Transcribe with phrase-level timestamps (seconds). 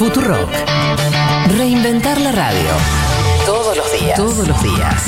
[0.00, 0.48] Futurock.
[1.58, 2.70] Reinventar la radio.
[3.44, 4.16] Todos los días.
[4.16, 5.02] Todos los días.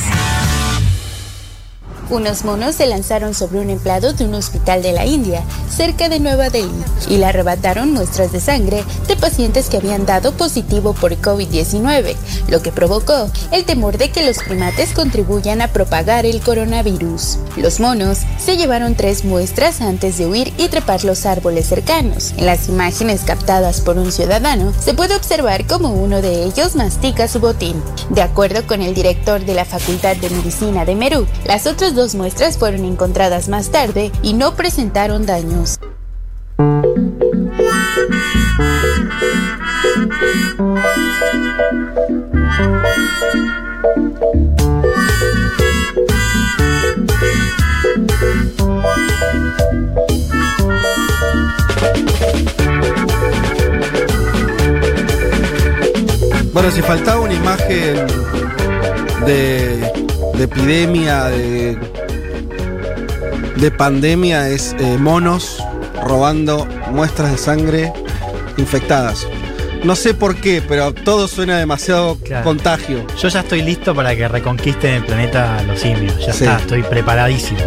[2.11, 6.21] Unos monos se lanzaron sobre un empleado de un hospital de la India, cerca de
[6.21, 11.17] Nueva Delhi, y le arrebataron muestras de sangre de pacientes que habían dado positivo por
[11.17, 12.14] COVID-19,
[12.49, 17.39] lo que provocó el temor de que los primates contribuyan a propagar el coronavirus.
[17.57, 22.32] Los monos se llevaron tres muestras antes de huir y trepar los árboles cercanos.
[22.36, 27.29] En las imágenes captadas por un ciudadano, se puede observar cómo uno de ellos mastica
[27.29, 27.82] su botín.
[28.11, 32.14] De acuerdo con el director de la Facultad de Medicina de Merú, las otras dos
[32.14, 35.71] muestras fueron encontradas más tarde y no presentaron daños.
[56.52, 58.06] Bueno, si faltaba una imagen
[59.27, 59.91] de,
[60.34, 61.78] de epidemia, de,
[63.56, 65.62] de pandemia, es eh, monos
[66.05, 67.92] robando muestras de sangre
[68.59, 69.27] infectadas.
[69.84, 72.44] No sé por qué, pero todo suena demasiado Claro.
[72.44, 73.05] contagio.
[73.20, 76.14] Yo ya estoy listo para que reconquisten el planeta los simios.
[76.25, 76.44] Ya Sí.
[76.44, 77.61] está, estoy preparadísimo.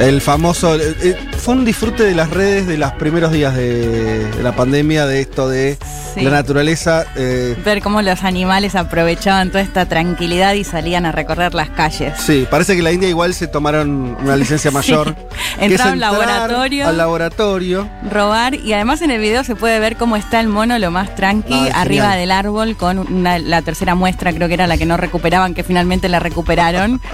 [0.00, 0.74] El famoso.
[0.74, 1.16] eh, eh,
[1.46, 5.20] fue un disfrute de las redes de los primeros días de, de la pandemia, de
[5.20, 5.78] esto de
[6.12, 6.22] Sí.
[6.22, 7.04] la naturaleza.
[7.14, 12.14] eh, Ver cómo los animales aprovechaban toda esta tranquilidad y salían a recorrer las calles.
[12.18, 15.14] sí, parece que la India igual se tomaron una licencia mayor.
[15.60, 16.88] es Entraron al laboratorio.
[16.88, 17.88] Al laboratorio.
[18.10, 21.14] robar y además en el video se puede ver cómo está el mono lo más
[21.14, 22.18] tranqui Ah, arriba genial.
[22.18, 25.62] del árbol con una- la tercera muestra creo que era la que no recuperaban que
[25.62, 27.00] finalmente la recuperaron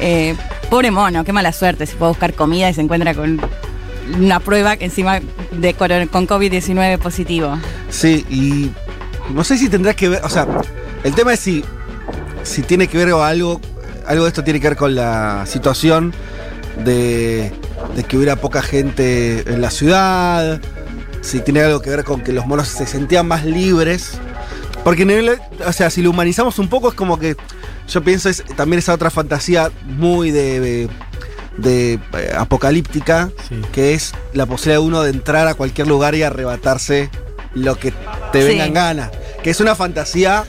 [0.00, 0.36] Eh,
[0.70, 3.40] pobre mono qué mala suerte si puede buscar comida y se encuentra con
[4.18, 5.20] una prueba encima
[5.52, 7.58] de con COVID-19 positivo
[7.90, 8.70] Sí, y
[9.34, 10.46] no sé si tendrá que ver, o sea,
[11.04, 11.64] el tema es si,
[12.42, 13.60] si tiene que ver o algo,
[14.06, 16.12] algo de esto tiene que ver con la situación
[16.84, 17.52] de,
[17.96, 20.60] de que hubiera poca gente en la ciudad,
[21.20, 24.12] si tiene algo que ver con que los monos se sentían más libres.
[24.84, 27.36] Porque, en el- o sea, si lo humanizamos un poco es como que
[27.88, 30.88] yo pienso es también esa otra fantasía muy de-
[31.58, 33.60] de, eh, apocalíptica, Sí.
[33.72, 37.10] que es la posibilidad de uno de entrar a cualquier lugar y arrebatarse
[37.54, 37.92] lo que
[38.32, 38.48] te Sí.
[38.48, 39.10] vengan ganas.
[39.42, 40.44] Que es una fantasía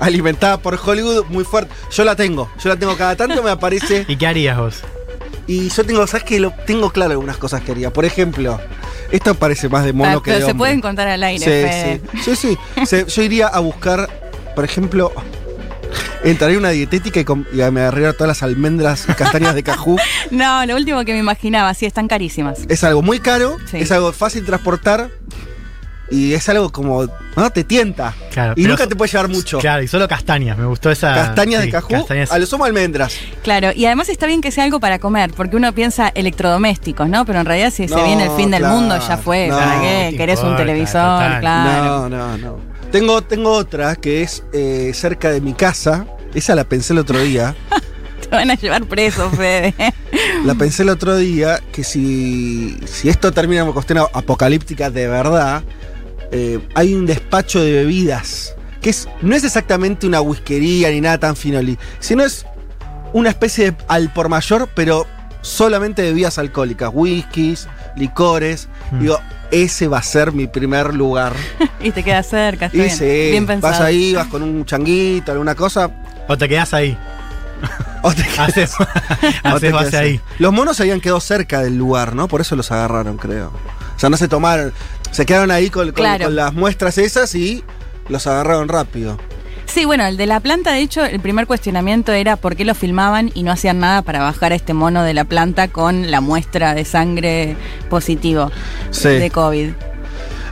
[0.00, 1.72] alimentada por Hollywood muy fuerte.
[1.90, 4.04] Yo la tengo, yo la tengo cada tanto me aparece.
[4.08, 4.76] ¿Y qué harías vos?
[5.46, 6.38] Y yo tengo, ¿sabes qué?
[6.38, 7.90] Lo, tengo claro algunas cosas que haría.
[7.92, 8.60] Por ejemplo,
[9.10, 10.58] esto parece más de mono Ah, que pero de se hombre.
[10.58, 12.00] pueden contar al aire Sí, Fede.
[12.22, 12.36] sí.
[12.36, 12.86] Sí, sí.
[12.86, 14.08] Se- yo iría a buscar,
[14.54, 15.10] por ejemplo,
[16.24, 19.62] entraría a una dietética y, com- y me agarraría todas las almendras y castañas de
[19.62, 19.96] cajú.
[20.30, 23.78] no lo último que me imaginaba sí están carísimas Es algo muy caro, Sí.
[23.78, 25.10] es algo fácil de transportar
[26.10, 27.06] y es algo como,
[27.36, 27.50] ¿no?
[27.50, 28.14] Te tienta.
[28.32, 29.58] Claro, y pero nunca so- te puede llevar mucho.
[29.58, 30.56] Claro, y solo castañas.
[30.56, 31.12] Me gustó esa.
[31.14, 33.14] Castañas sí, de cajú, castañas- a lo sumo almendras.
[33.42, 37.26] Claro, y además está bien que sea algo para comer, porque uno piensa electrodomésticos, ¿no?
[37.26, 39.48] Pero en realidad si se No, viene el fin del claro, mundo, ya fue.
[39.48, 40.08] no, ¿Para qué?
[40.12, 41.02] te ¿Querés un importa, televisor?
[41.02, 41.40] total.
[41.40, 42.08] Claro.
[42.08, 42.67] No, no, no.
[42.90, 46.06] Tengo, tengo otra que es eh, cerca de mi casa.
[46.34, 47.54] Esa la pensé el otro día.
[48.20, 49.74] Te van a llevar preso, Fede.
[50.44, 55.62] La pensé el otro día que si, si esto termina como cuestión apocalíptica de verdad,
[56.32, 61.18] eh, hay un despacho de bebidas que es, no es exactamente una whiskería ni nada
[61.18, 62.46] tan finoli, sino es
[63.12, 65.06] una especie de al por mayor, pero
[65.40, 68.68] solamente bebidas alcohólicas, whiskies, licores.
[68.92, 69.00] Mm.
[69.00, 69.20] Digo,
[69.50, 71.32] ese va a ser mi primer lugar.
[71.80, 72.96] y te queda cerca, está Y bien.
[72.96, 73.72] sí, bien pensado.
[73.72, 75.90] vas ahí, vas con un changuito, alguna cosa.
[76.28, 76.96] O te quedás ahí.
[78.02, 78.72] o te quedas- Haces,
[79.52, 80.20] o te quedas ahí.
[80.38, 82.28] Los monos habían quedado cerca del lugar, ¿no?
[82.28, 83.48] Por eso los agarraron, creo.
[83.96, 84.72] O sea, no se tomaron.
[85.10, 86.26] Se quedaron ahí con, con- Claro.
[86.26, 87.64] con las muestras esas y
[88.08, 89.18] los agarraron rápido.
[89.78, 92.74] Sí, bueno, el de la planta, de hecho, el primer cuestionamiento era por qué lo
[92.74, 96.20] filmaban y no hacían nada para bajar a este mono de la planta con la
[96.20, 97.54] muestra de sangre
[97.88, 98.50] positivo
[98.90, 99.06] Sí.
[99.08, 99.68] de COVID.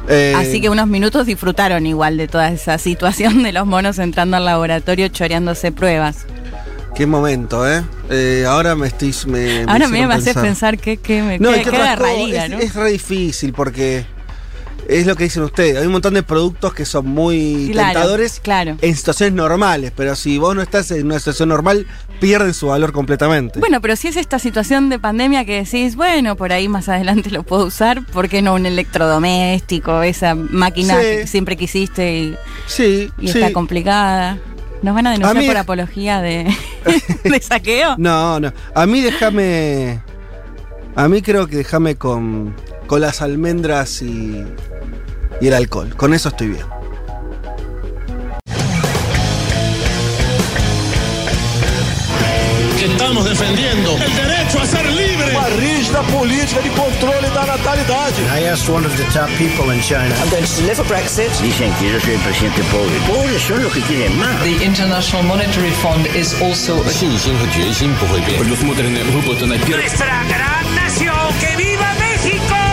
[0.08, 4.36] Eh, Así que unos minutos disfrutaron igual de toda esa situación de los monos entrando
[4.36, 6.18] al laboratorio choreándose pruebas.
[6.94, 7.82] Qué momento, ¿eh?
[8.08, 9.12] Eh, ahora me estoy.
[9.26, 12.58] Me, Ahora me, me hace pensar que, que me No, queda, que queda es, ¿no?
[12.60, 14.06] es re difícil porque
[14.88, 15.76] es lo que dicen ustedes.
[15.78, 18.76] Hay un montón de productos que son muy Claro, tentadores claro.
[18.80, 21.86] en situaciones normales, pero si vos no estás en una situación normal,
[22.20, 23.58] pierden su valor completamente.
[23.60, 27.30] Bueno, pero si es esta situación de pandemia que decís, bueno, por ahí más adelante
[27.30, 31.00] lo puedo usar, ¿por qué no un electrodoméstico, esa máquina Sí.
[31.00, 32.36] que siempre quisiste y,
[32.66, 33.38] sí, y sí.
[33.38, 34.38] está complicada?
[34.82, 36.46] ¿Nos van a A denunciar mí- por apología de,
[37.24, 37.96] de saqueo?
[37.98, 38.52] No, no.
[38.74, 40.00] A mí déjame.
[40.94, 42.54] A mí creo que déjame con,
[42.86, 44.44] con las almendras y
[45.40, 45.94] y el alcohol.
[45.96, 46.76] Con eso estoy bien.
[52.86, 55.36] Estamos defendiendo el derecho a ser libre.
[55.36, 58.12] Una rígida política de controle da natalidad.
[58.32, 60.14] I asked one of the top people in China.
[60.22, 61.30] I'm going to deliver Brexit.
[61.42, 62.94] Dicen que yo soy el presidente pobre.
[63.06, 64.42] Pobres son los que quieren más.
[64.42, 66.76] The International Monetary Fund is also.
[66.76, 66.82] A...
[66.82, 67.02] Pues, pues,
[69.68, 72.65] Nuestra gran nación, que viva México.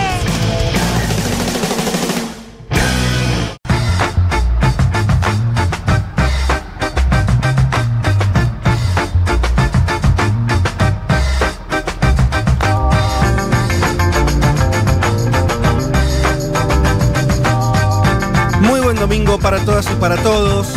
[19.04, 20.70] Domingo para todas y para todos.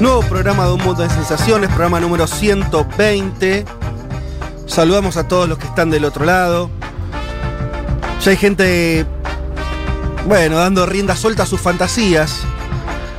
[0.00, 3.64] Nuevo programa de Un Mundo de Sensaciones, programa número 120.
[4.66, 6.70] Saludamos a todos los que están del otro lado.
[8.22, 9.04] Ya hay gente,
[10.28, 12.42] bueno, dando rienda suelta a sus fantasías.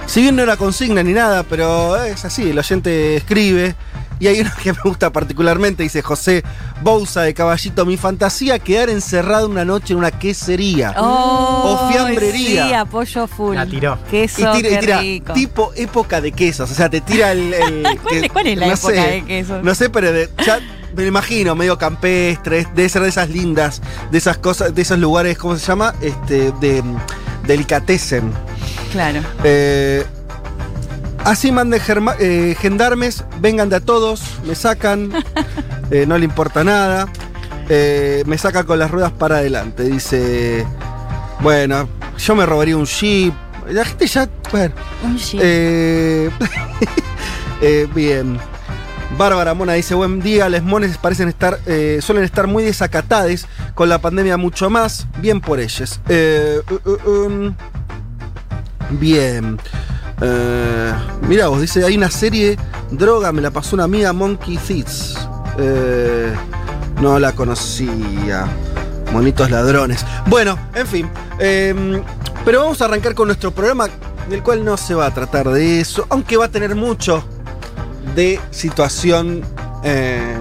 [0.05, 3.75] Si bien no era consigna ni nada, pero es así, el oyente escribe.
[4.19, 6.43] Y hay uno que me gusta particularmente, dice José
[6.81, 7.85] Bouza de Caballito.
[7.85, 10.93] Mi fantasía, quedar encerrado una noche en una quesería.
[10.97, 12.67] Oh, o fiambrería.
[12.67, 13.55] Sí, apoyo full.
[13.55, 13.97] La tiró.
[14.11, 15.33] Queso, Y tira, y tira, rico.
[15.33, 16.69] tipo época de quesos.
[16.69, 17.53] O sea, te tira el.
[17.53, 19.63] el- ¿Cuál- que- cuál es la no época sé, de quesos?
[19.63, 20.59] No sé, pero de- ya
[20.95, 22.67] me imagino, medio campestre.
[22.75, 23.81] Debe ser de esas lindas,
[24.11, 25.93] de esas cosas, de esos lugares, ¿cómo se llama?
[26.01, 26.81] Este, de.
[26.83, 26.97] mm,
[27.47, 28.31] Delicatessen.
[28.91, 29.21] Claro.
[29.43, 30.05] Eh,
[31.29, 31.79] así manden
[32.19, 35.11] eh, gendarmes, vengan de a todos, me sacan,
[35.91, 37.07] eh, no le importa nada,
[37.69, 39.83] eh, me sacan con las ruedas para adelante.
[39.83, 40.65] Dice,
[41.41, 41.87] bueno,
[42.17, 43.33] yo me robaría un jeep.
[43.69, 44.73] La gente ya, bueno.
[45.03, 45.39] Un jeep.
[45.43, 46.29] Eh,
[47.61, 48.39] eh, bien.
[49.17, 51.59] Bárbara Mona dice, buen día, les mones parecen estar,
[51.99, 55.99] suelen estar muy desacatades, con la pandemia mucho más, bien por ellos.
[56.07, 57.55] Eh, uh, uh, um,
[58.91, 59.59] bien.
[60.21, 60.93] Eh,
[61.27, 62.57] mira vos, dice, hay una serie,
[62.91, 65.15] droga, me la pasó una amiga, Monkey Thieves.
[65.57, 66.33] Eh,
[67.01, 68.45] no la conocía.
[69.11, 70.05] Monitos ladrones.
[70.27, 71.09] Bueno, en fin.
[71.39, 72.01] eh,
[72.45, 73.87] pero vamos a arrancar con nuestro programa,
[74.29, 77.23] del cual no se va a tratar de eso, aunque va a tener mucho
[78.15, 79.41] de situación
[79.83, 80.35] eh,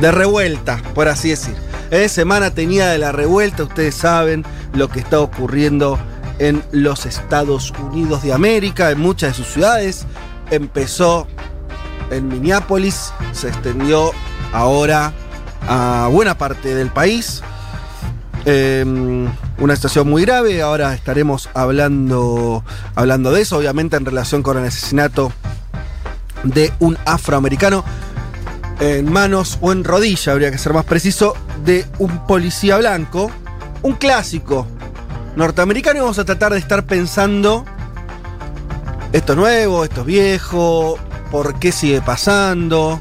[0.00, 1.54] de revuelta, por así decir.
[1.90, 5.98] Eh, semana tenía de la revuelta, ustedes saben lo que está ocurriendo
[6.38, 10.06] en los Estados Unidos de América, en muchas de sus ciudades.
[10.50, 11.26] Empezó
[12.10, 14.12] en Minneapolis, se extendió
[14.52, 15.12] ahora
[15.68, 17.42] a buena parte del país.
[18.46, 18.84] Eh,
[19.58, 22.64] una situación muy grave, ahora estaremos hablando,
[22.94, 25.32] hablando de eso, obviamente en relación con el asesinato
[26.42, 27.84] de un afroamericano
[28.80, 31.34] en manos o en rodilla, habría que ser más preciso,
[31.64, 33.30] de un policía blanco,
[33.82, 34.66] un clásico
[35.36, 37.64] norteamericano y vamos a tratar de estar pensando
[39.12, 40.98] esto es nuevo, esto es viejo,
[41.30, 43.00] por qué sigue pasando,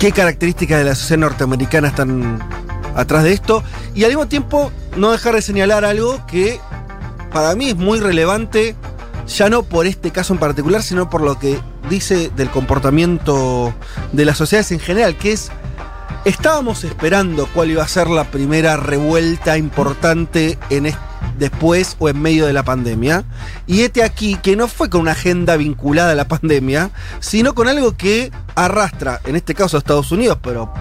[0.00, 2.40] qué características de la sociedad norteamericana están
[2.96, 3.62] atrás de esto
[3.94, 6.60] y al mismo tiempo no dejar de señalar algo que
[7.32, 8.74] para mí es muy relevante,
[9.28, 13.72] ya no por este caso en particular, sino por lo que dice del comportamiento
[14.12, 15.52] de las sociedades en general, que es,
[16.24, 20.94] estábamos esperando cuál iba a ser la primera revuelta importante en
[21.38, 23.24] después o en medio de la pandemia,
[23.66, 27.68] y este aquí que no fue con una agenda vinculada a la pandemia, sino con
[27.68, 30.72] algo que arrastra, en este caso a Estados Unidos, pero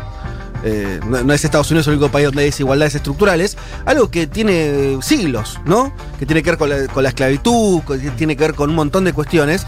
[0.64, 4.98] eh, no, es Estados Unidos el único país donde hay desigualdades estructurales, algo que tiene
[5.02, 5.94] siglos, ¿no?
[6.20, 8.76] Que tiene que ver con la, con la esclavitud, que tiene que ver con un
[8.76, 9.66] montón de cuestiones.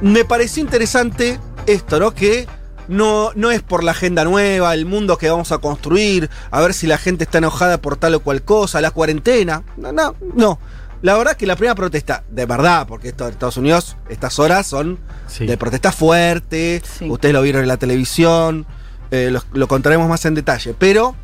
[0.00, 2.14] Me pareció interesante esto, ¿no?
[2.14, 2.46] Que
[2.88, 6.74] no, no es por la agenda nueva, el mundo que vamos a construir, a ver
[6.74, 9.62] si la gente está enojada por tal o cual cosa, la cuarentena.
[9.76, 10.58] No, no, no.
[11.02, 14.38] La verdad es que la primera protesta, de verdad, porque esto en Estados Unidos, estas
[14.38, 15.46] horas son Sí.
[15.46, 17.10] de protesta fuerte, Sí.
[17.10, 18.66] ustedes lo vieron en la televisión,
[19.10, 21.16] eh, lo, lo contaremos más en detalle, pero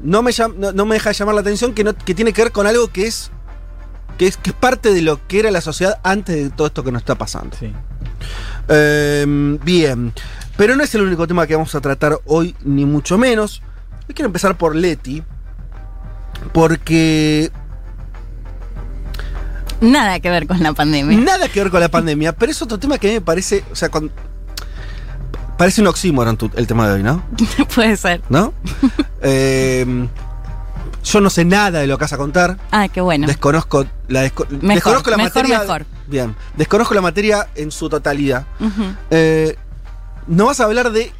[0.00, 2.42] no me, no, no me deja de llamar la atención que, no- que tiene que
[2.42, 3.30] ver con algo que es,
[4.18, 6.82] que es que es parte de lo que era la sociedad antes de todo esto
[6.82, 7.56] que nos está pasando.
[7.56, 7.72] Sí.
[8.68, 10.12] Eh, bien,
[10.56, 13.62] pero no es el único tema que vamos a tratar hoy, ni mucho menos.
[14.08, 15.22] Hoy quiero empezar por Leti,
[16.52, 17.50] porque
[19.80, 21.18] Nada que ver con la pandemia.
[21.18, 23.64] nada que ver con la pandemia, pero es otro tema que a mí me parece,
[23.70, 24.10] o sea, con-
[25.58, 27.22] parece un oxímoron el tema de hoy, ¿no?
[27.74, 28.22] Puede ser.
[28.28, 28.52] ¿No?
[29.26, 30.06] Eh,
[31.04, 32.56] yo no sé nada de lo que vas a contar.
[32.70, 33.26] Ah, qué bueno.
[33.26, 35.58] Desconozco la, desco- Mejor, desconozco la mejor, materia.
[35.60, 35.86] mejor.
[36.06, 36.34] Bien.
[36.56, 38.46] Desconozco la materia en su totalidad.
[39.10, 39.56] Eh,
[40.26, 41.12] no vas a hablar de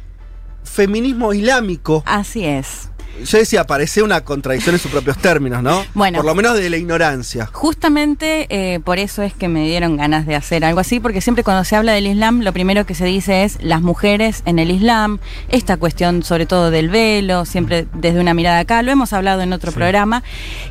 [0.63, 2.03] feminismo islámico.
[2.05, 2.89] Así es.
[3.23, 5.83] Yo decía, parece una contradicción en sus propios términos, ¿no?
[5.93, 6.17] Bueno.
[6.17, 7.49] Por lo menos de la ignorancia.
[7.51, 11.43] Justamente eh, por eso es que me dieron ganas de hacer algo así, porque siempre
[11.43, 14.71] cuando se habla del Islam, lo primero que se dice es las mujeres en el
[14.71, 15.19] Islam,
[15.49, 19.53] esta cuestión sobre todo del velo, siempre desde una mirada acá, lo hemos hablado en
[19.53, 20.23] otro programa.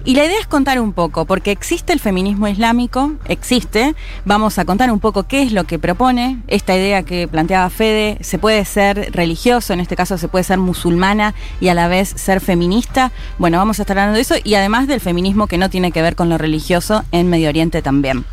[0.04, 4.64] Y la idea es contar un poco, porque existe el feminismo islámico, existe, vamos a
[4.64, 8.64] contar un poco qué es lo que propone, esta idea que planteaba Fede, se puede
[8.64, 13.12] ser religioso, en este caso se puede ser musulmana y a la vez ser feminista.
[13.38, 16.02] Bueno, vamos a estar hablando de eso y además del feminismo que no tiene que
[16.02, 18.24] ver con lo religioso en Medio Oriente también.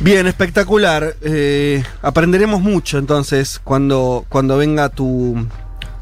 [0.00, 1.16] Bien, espectacular.
[1.22, 5.46] Eh, aprenderemos mucho entonces cuando, cuando venga tu,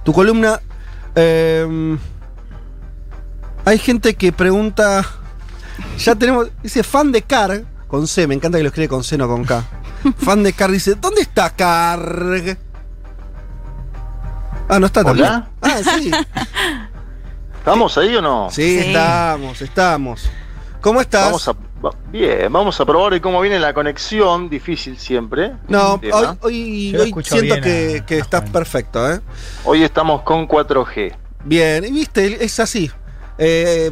[0.05, 0.61] tu columna.
[1.15, 1.99] Eh,
[3.65, 5.07] hay gente que pregunta.
[5.99, 6.49] Ya tenemos.
[6.63, 9.45] Dice fan de Car con C, me encanta que lo escribe con C, no con
[9.45, 9.65] K.
[10.19, 12.59] fan de Car dice: ¿Dónde está Car?
[14.69, 15.27] Ah, no está también.
[15.27, 15.51] ¿Hola?
[15.63, 16.11] Ah, sí.
[17.61, 18.49] ¿Estamos ahí o no?
[18.51, 18.87] Sí, Sí.
[18.89, 20.31] estamos, estamos.
[20.81, 21.27] ¿Cómo estás?
[21.27, 21.53] Vamos a,
[21.85, 25.53] va- bien, vamos a probar hoy cómo viene la conexión, difícil siempre.
[25.69, 28.53] No, hoy, hoy, hoy siento que, a- que a estás Juan.
[28.53, 29.21] perfecto, ¿eh?
[29.65, 31.15] Hoy estamos con 4G.
[31.45, 32.91] Bien, y viste, es así.
[33.37, 33.91] Eh,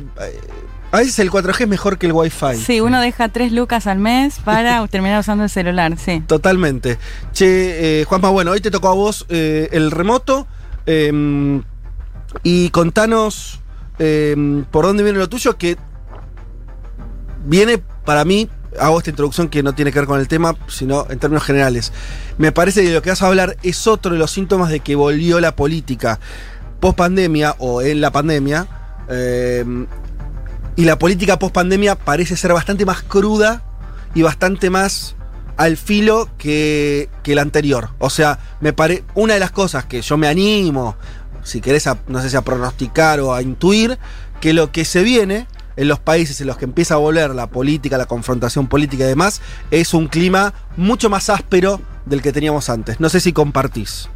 [0.90, 2.56] a veces el 4G es mejor que el Wi-Fi.
[2.56, 6.22] Sí, uno deja tres lucas al mes para terminar usando el celular, sí.
[6.26, 6.96] Totalmente.
[7.32, 10.46] Che, eh, Juanma, bueno, hoy te tocó a vos eh, el remoto.
[12.42, 13.60] Y contanos
[13.98, 15.76] eh, por dónde viene lo tuyo, que
[17.44, 21.06] viene para mí, hago esta introducción que no tiene que ver con el tema, sino
[21.10, 21.92] en términos generales.
[22.36, 24.94] Me parece que lo que vas a hablar es otro de los síntomas de que
[24.94, 26.20] volvió la política
[26.80, 28.66] post pandemia o en la pandemia.
[29.08, 29.64] eh,
[30.76, 33.64] y la política post pandemia parece ser bastante más cruda
[34.14, 35.16] y bastante más
[35.56, 37.90] al filo que, que la anterior.
[37.98, 40.94] O sea, me pare, una de las cosas que yo me animo,
[41.48, 43.98] si querés, a- no sé si a pronosticar o a intuir,
[44.40, 47.48] que lo que se viene en los países en los que empieza a volver la
[47.48, 49.40] política, la confrontación política y demás,
[49.70, 53.00] es un clima mucho más áspero del que teníamos antes.
[53.00, 54.08] No sé si compartís.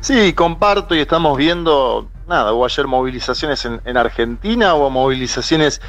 [0.00, 5.80] Sí, comparto y estamos viendo, nada, hubo ayer movilizaciones en, en Argentina, hubo movilizaciones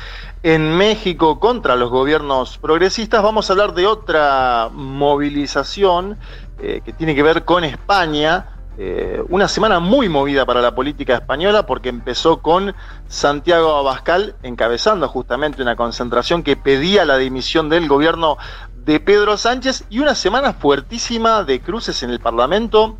[0.41, 3.22] en México contra los gobiernos progresistas.
[3.22, 6.17] Vamos a hablar de otra movilización
[6.60, 8.48] eh, que tiene que ver con España.
[8.81, 12.74] Eh, una semana muy movida para la política española porque empezó con
[13.09, 18.38] Santiago Abascal encabezando justamente una concentración que pedía la dimisión del gobierno
[18.86, 22.98] de Pedro Sánchez y una semana fuertísima de cruces en el Parlamento.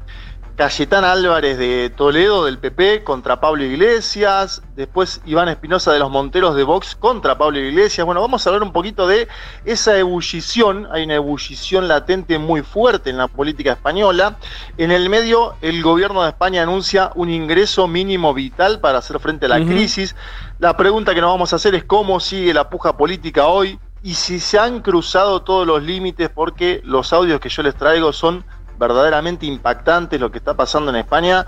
[0.60, 6.54] Cayetana Álvarez de Toledo del PP contra Pablo Iglesias, después Iván Espinosa de los Monteros
[6.54, 8.06] de Vox contra Pablo Iglesias.
[8.06, 9.30] Bueno, vamos a hablar un poquito de
[9.64, 14.36] esa ebullición, hay una ebullición latente muy fuerte en la política española.
[14.78, 19.46] En el medio, el gobierno de España anuncia un ingreso mínimo vital para hacer frente
[19.46, 20.14] a la crisis.
[20.60, 24.16] La pregunta que nos vamos a hacer es cómo sigue la puja política hoy y
[24.16, 28.44] si se han cruzado todos los límites porque los audios que yo les traigo son
[28.80, 31.46] verdaderamente impactantes lo que está pasando en España,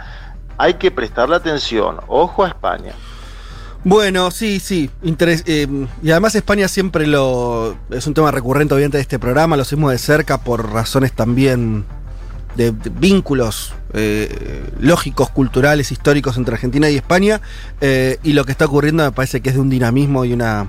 [0.58, 1.98] hay que prestarle atención.
[2.08, 2.94] Ojo a España.
[3.84, 4.92] Bueno, sí, sí.
[5.04, 7.76] eh, y además España siempre lo.
[7.90, 9.58] Es un tema recurrente, obviamente, de este programa.
[9.58, 11.86] Lo seguimos de cerca por razones también
[12.56, 17.42] de, de vínculos eh, lógicos, culturales, históricos entre Argentina y España.
[17.82, 20.68] Eh, y lo que está ocurriendo me parece que es de un dinamismo y una.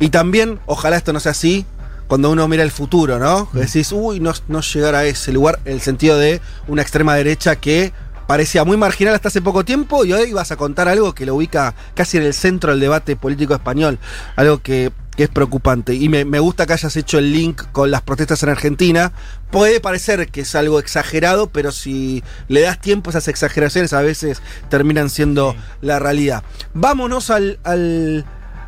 [0.00, 1.64] Y también, ojalá esto no sea así.
[2.08, 3.48] Cuando uno mira el futuro, ¿no?
[3.52, 7.56] Decís, uy, no, no llegar a ese lugar, en el sentido de una extrema derecha
[7.56, 7.92] que
[8.26, 11.34] parecía muy marginal hasta hace poco tiempo y hoy vas a contar algo que lo
[11.34, 13.98] ubica casi en el centro del debate político español,
[14.36, 15.94] algo que, que es preocupante.
[15.94, 19.12] Y me, me gusta que hayas hecho el link con las protestas en Argentina.
[19.50, 24.42] Puede parecer que es algo exagerado, pero si le das tiempo, esas exageraciones a veces
[24.68, 26.42] terminan siendo la realidad.
[26.74, 28.26] Vámonos al, al,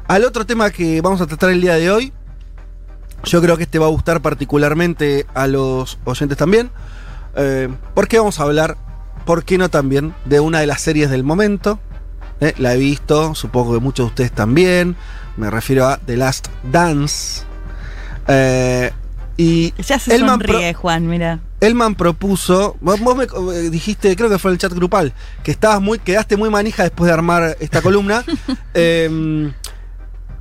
[0.08, 2.12] al otro tema que vamos a tratar el día de hoy.
[3.24, 6.70] Yo creo que este va a gustar particularmente a los oyentes también.
[7.36, 8.76] Eh, porque vamos a hablar,
[9.24, 10.14] ¿por qué no también?
[10.24, 11.78] De una de las series del momento.
[12.40, 14.96] Eh, la he visto, supongo que muchos de ustedes también.
[15.36, 17.42] Me refiero a The Last Dance.
[18.26, 18.90] Eh,
[19.36, 21.40] y Ya se Elman sonríe, Juan, mira.
[21.60, 25.50] Elman propuso, vos, vos me eh, dijiste, creo que fue en el chat grupal, que
[25.50, 28.24] estabas muy, quedaste muy manija después de armar esta columna.
[28.74, 29.52] Em,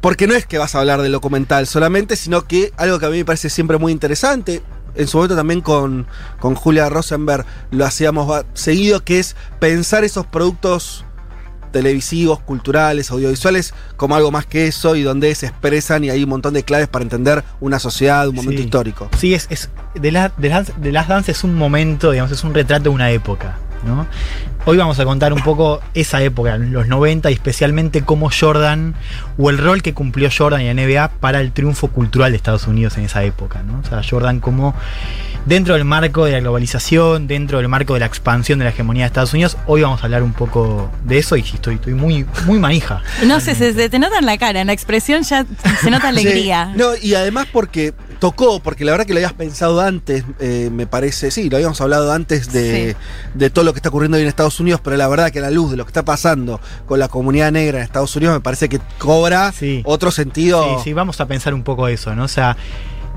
[0.02, 3.10] porque no es que vas a hablar del documental solamente, sino que algo que a
[3.10, 4.62] mí me parece siempre muy interesante,
[4.96, 6.08] en su momento también con,
[6.40, 11.06] con Julia Rosenberg lo hacíamos seguido, que es pensar esos productos
[11.72, 16.30] televisivos, culturales, audiovisuales, como algo más que eso y donde se expresan y hay un
[16.30, 18.64] montón de claves para entender una sociedad, un momento Sí.
[18.66, 19.10] histórico.
[19.20, 19.70] Sí, es, es
[20.02, 22.90] The, La- The Last, The Last Dance es un momento, digamos, es un retrato de
[22.90, 23.60] una época.
[23.86, 24.08] ¿No?
[24.66, 28.94] Hoy vamos a contar un poco esa época, los 90, y especialmente cómo Jordan,
[29.38, 32.68] o el rol que cumplió Jordan y la NBA para el triunfo cultural de Estados
[32.68, 33.64] Unidos en esa época.
[33.64, 33.80] ¿no?
[33.80, 34.76] O sea, Jordan como
[35.46, 39.04] dentro del marco de la globalización, dentro del marco de la expansión de la hegemonía
[39.04, 42.26] de Estados Unidos, hoy vamos a hablar un poco de eso y estoy, estoy muy,
[42.46, 43.02] muy manija.
[43.26, 45.46] No sé, se, se te nota en la cara, en la expresión ya
[45.82, 46.72] se nota alegría.
[46.74, 46.80] Sí.
[46.80, 50.86] No, y además porque tocó, porque la verdad que lo habías pensado antes, eh, me
[50.88, 52.98] parece, sí, lo habíamos hablado antes de, Sí.
[53.34, 55.44] de todo lo que está ocurriendo hoy en Estados Unidos, pero la verdad que a
[55.44, 58.42] la luz de lo que está pasando con la comunidad negra en Estados Unidos me
[58.42, 59.82] parece que cobra Sí.
[59.86, 60.64] otro sentido.
[60.80, 62.26] Sí, sí, vamos a pensar un poco eso, ¿no?
[62.26, 62.58] O sea,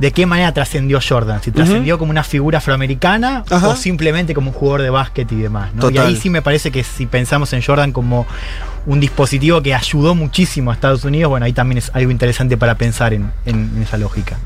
[0.00, 1.42] ¿de qué manera trascendió Jordan?
[1.42, 3.68] Si trascendió como una figura afroamericana Ajá.
[3.68, 5.90] o simplemente como un jugador de básquet y demás, ¿no?
[5.90, 8.26] Y ahí sí me parece que si pensamos en Jordan como
[8.86, 12.76] un dispositivo que ayudó muchísimo a Estados Unidos, bueno, ahí también es algo interesante para
[12.76, 14.38] pensar en, en- en esa lógica.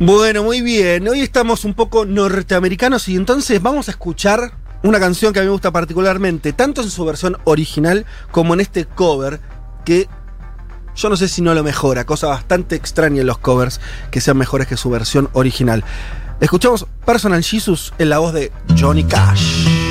[0.00, 1.06] Bueno, muy bien.
[1.06, 5.46] Hoy estamos un poco norteamericanos y entonces vamos a escuchar una canción que a mí
[5.46, 9.40] me gusta particularmente, tanto en su versión original como en este cover,
[9.84, 10.08] que
[10.96, 14.36] yo no sé si no lo mejora, cosa bastante extraña en los covers que sean
[14.36, 15.84] mejores que su versión original.
[16.40, 19.83] Escuchamos Personal Jesus en la voz de Johnny Cash.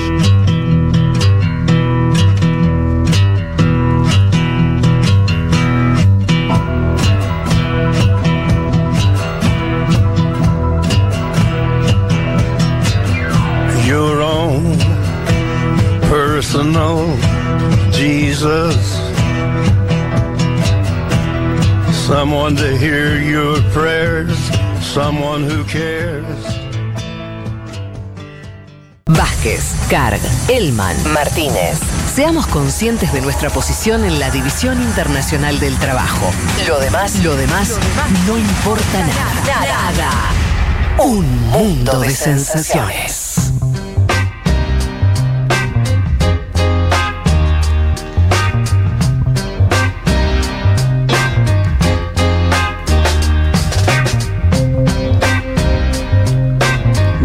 [22.24, 24.38] Someone to hear your prayers,
[24.80, 26.24] someone who cares.
[29.10, 31.80] Vázquez, Carg, Elman, Martínez.
[32.16, 36.32] Seamos conscientes de nuestra posición en la División Internacional del Trabajo.
[36.66, 37.78] Lo demás, lo demás,
[38.26, 39.92] no importa nada.
[39.92, 41.04] Nada.
[41.04, 43.52] Un mundo de sensaciones.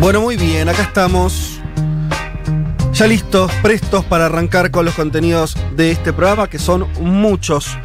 [0.00, 1.60] Bueno, muy bien, acá estamos.
[2.92, 7.76] Ya listos, prestos para arrancar con los contenidos de este programa, que son muchos.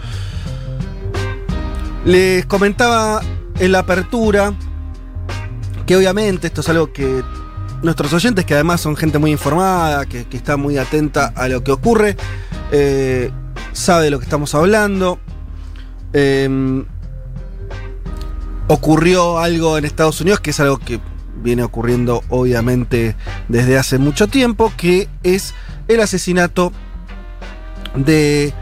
[2.05, 3.21] Les comentaba
[3.59, 4.53] en la apertura
[5.87, 7.23] que obviamente esto es algo que
[7.81, 11.71] nuestros oyentes, que además son gente muy informada, que, está muy atenta a lo que
[11.71, 12.15] ocurre,
[12.71, 13.31] eh,
[13.71, 15.17] sabe de lo que estamos hablando.
[16.13, 16.85] Em,
[18.67, 20.99] ocurrió algo en Estados Unidos que es algo que
[21.43, 23.15] viene ocurriendo obviamente
[23.49, 25.53] desde hace mucho tiempo, que es
[25.87, 26.71] el asesinato
[27.95, 28.53] de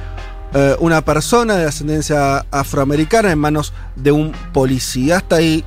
[0.53, 5.17] eh, una persona de ascendencia afroamericana en manos de un policía.
[5.17, 5.63] Hasta ahí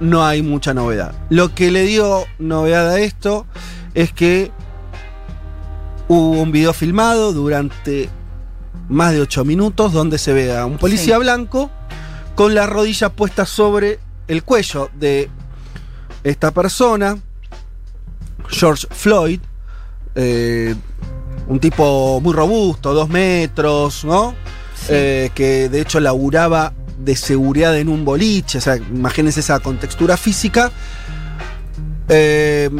[0.00, 1.14] no hay mucha novedad.
[1.28, 3.46] Lo que le dio novedad a esto
[3.94, 4.50] es que
[6.08, 8.08] hubo un video filmado durante
[8.88, 11.20] más de 8 minutos donde se ve a un policía Sí.
[11.20, 11.70] blanco
[12.34, 15.28] con la rodilla puesta sobre el cuello de
[16.24, 17.18] esta persona,
[18.48, 19.40] George Floyd,
[20.14, 20.74] eh,
[21.48, 24.34] un tipo muy robusto, dos metros, ¿no?
[24.88, 30.16] Eh, que de hecho laburaba de seguridad en un boliche, o sea, imagínense esa contextura
[30.16, 30.70] física.
[32.08, 32.70] Eh,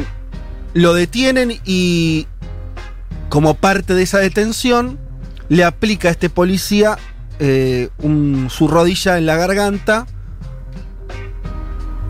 [0.73, 2.27] lo detienen y
[3.29, 4.99] como parte de esa detención
[5.49, 6.97] le aplica a este policía
[7.39, 10.05] eh, un- su rodilla en la garganta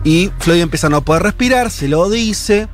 [0.04, 2.68] y Floyd empieza a no poder respirar, se lo dice.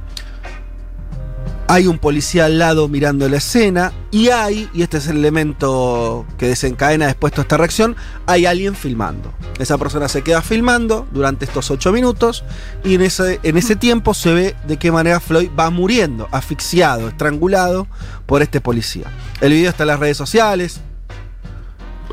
[1.68, 6.24] Hay un policía al lado mirando la escena y hay, y este es el elemento
[6.38, 9.34] que desencadena después toda esta reacción, hay alguien filmando.
[9.58, 12.44] Esa persona se queda filmando durante estos ocho minutos
[12.84, 17.08] y en ese, en ese tiempo se ve de qué manera Floyd va muriendo, asfixiado,
[17.08, 17.88] estrangulado
[18.26, 19.10] por este policía.
[19.40, 20.80] El video está en las redes sociales.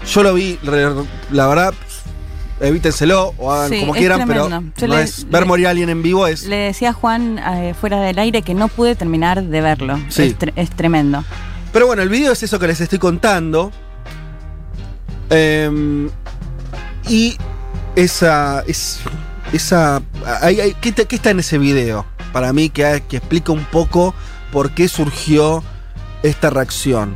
[0.08, 1.76] Yo lo vi, la verdad,
[2.60, 5.90] evítenselo o hagan Sí, como quieran, pero no le- es, ver le- morir a alguien
[5.90, 6.44] en vivo es...
[6.46, 10.00] Le decía a Juan eh, fuera del aire que no pude terminar de verlo.
[10.10, 10.24] Sí.
[10.24, 11.24] Es, tre- es tremendo.
[11.72, 13.72] Pero bueno, el video es eso que les estoy contando.
[15.30, 16.10] Em,
[17.10, 17.38] y
[17.96, 18.64] esa.
[18.68, 19.00] Es,
[19.52, 20.02] esa
[20.42, 22.06] hay- hay- ¿qué, te- qué está en ese video?
[22.32, 24.14] Para mí, que, que explica un poco
[24.52, 25.64] por qué surgió
[26.24, 27.16] esta reacción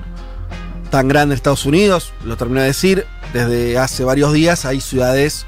[0.89, 2.13] tan grande en Estados Unidos.
[2.26, 3.06] Lo terminé de decir.
[3.33, 5.45] Desde hace varios días hay ciudades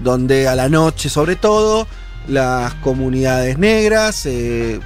[0.00, 1.86] donde a la noche, sobre todo,
[2.28, 4.26] las comunidades negras.
[4.26, 4.80] eh,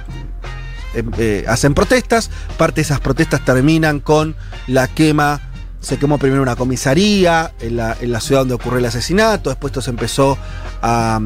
[0.93, 2.29] em- eh, hacen protestas.
[2.57, 4.35] Parte de esas protestas terminan con
[4.67, 5.41] la quema.
[5.81, 9.49] Se quemó primero una comisaría en la, ciudad donde ocurrió el asesinato.
[9.49, 10.37] Después esto se empezó
[10.81, 11.19] a,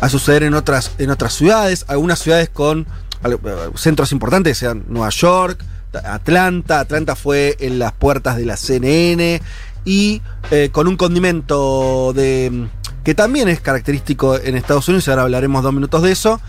[0.00, 1.84] a suceder en otras, en otras ciudades.
[1.88, 2.86] Algunas ciudades con
[3.24, 3.36] eh,
[3.76, 5.64] centros importantes, sean Nueva York,
[6.04, 6.80] Atlanta.
[6.80, 9.40] Atlanta fue en las puertas de la CNN
[9.84, 12.68] y eh, con un condimento de
[13.04, 16.40] que también es característico en Estados Unidos, y ahora hablaremos dos minutos de eso,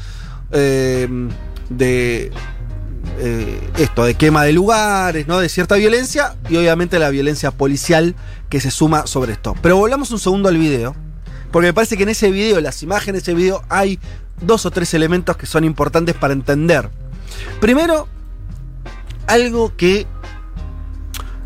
[0.52, 1.08] eh,
[1.69, 2.32] de
[3.19, 5.39] eh, esto, de quema de lugares, ¿no?
[5.39, 8.15] de cierta violencia y obviamente la violencia policial
[8.50, 9.54] que se suma sobre esto.
[9.62, 10.95] Pero volvamos un segundo al video,
[11.52, 14.00] porque me parece que en ese video, las imágenes de ese video, hay
[14.41, 16.89] dos o tres elementos que son importantes para entender.
[17.60, 18.08] Primero,
[19.28, 20.08] algo que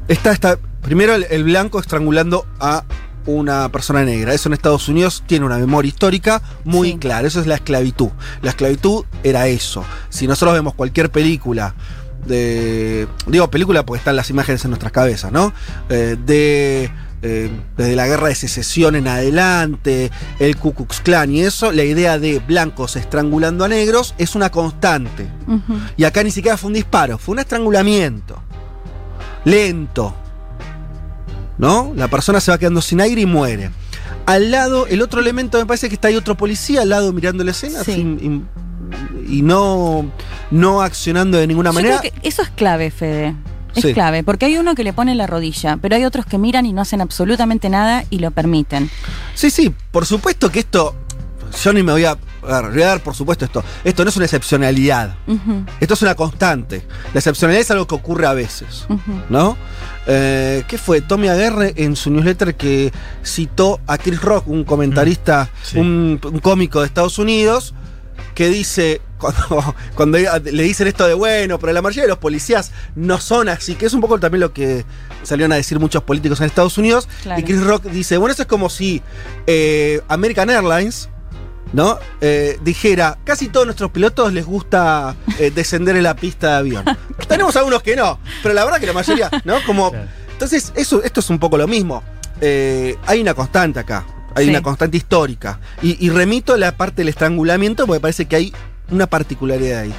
[0.08, 2.84] está, está primero el, el blanco estrangulando a
[3.28, 4.34] una persona negra.
[4.34, 7.28] Eso en Estados Unidos tiene una memoria histórica muy clara.
[7.28, 8.10] Eso es la esclavitud.
[8.41, 9.86] La esclavitud era eso.
[10.10, 11.75] Si nosotros vemos cualquier película
[12.25, 13.08] de.
[13.28, 15.54] Digo película porque están las imágenes en nuestras cabezas, ¿no?
[15.89, 16.89] Eh, de.
[17.21, 21.84] eh, desde la guerra de secesión en adelante, el Ku Klux Klan y eso, la
[21.84, 25.28] idea de blancos estrangulando a negros es una constante.
[25.97, 28.41] Y acá ni siquiera fue un disparo, fue un estrangulamiento.
[29.45, 30.15] Lento.
[31.60, 31.91] ¿No?
[31.95, 33.69] La persona se va quedando sin aire y muere.
[34.26, 37.43] Al lado, el otro elemento me parece que está ahí otro policía al lado mirando
[37.43, 37.93] la escena Sí.
[37.95, 38.43] sin-
[39.28, 40.10] y, y no,
[40.52, 42.00] no accionando de ninguna Yo manera.
[42.00, 43.36] creo que eso es clave, Fede.
[43.76, 43.93] Es Sí.
[43.93, 46.74] clave, porque hay uno que le pone la rodilla, pero hay otros que miran y
[46.74, 48.89] no hacen absolutamente nada y lo permiten.
[49.36, 50.95] Sí, sí, por supuesto que esto.
[51.63, 52.12] Yo ni me voy a.
[52.12, 53.63] a ver, voy a dar por supuesto esto.
[53.83, 55.15] Esto no es una excepcionalidad.
[55.79, 56.85] Esto es una constante.
[57.13, 58.85] La excepcionalidad es algo que ocurre a veces.
[59.29, 59.57] ¿no?
[60.07, 61.01] Eh, ¿Qué fue?
[61.01, 62.91] Tommy Aguerre en su newsletter que
[63.23, 65.77] citó a Chris Rock, un comentarista, sí.
[65.79, 67.73] un, un cómico de Estados Unidos,
[68.33, 72.71] que dice, cuando, cuando le dicen esto de bueno, pero la mayoría de los policías
[72.95, 74.85] no son así, que es un poco también lo que
[75.23, 77.39] salieron a decir muchos políticos en Estados Unidos, Claro.
[77.41, 79.01] y Chris Rock dice, bueno, eso es como si
[79.45, 81.09] eh, American Airlines,
[81.73, 81.97] ¿no?
[82.21, 86.86] Eh, dijera, casi todos nuestros pilotos les gusta eh, descender en la pista de avión.
[87.27, 89.55] Tenemos algunos que no, pero la verdad que la mayoría, ¿no?
[89.65, 89.91] Como,
[90.32, 92.03] entonces, eso, esto es un poco lo mismo.
[92.41, 94.05] Eh, hay una constante acá,
[94.36, 94.49] hay Sí.
[94.51, 95.60] una constante histórica.
[95.82, 98.53] Y, y remito a la parte del estrangulamiento porque parece que hay
[98.91, 99.93] una particularidad ahí.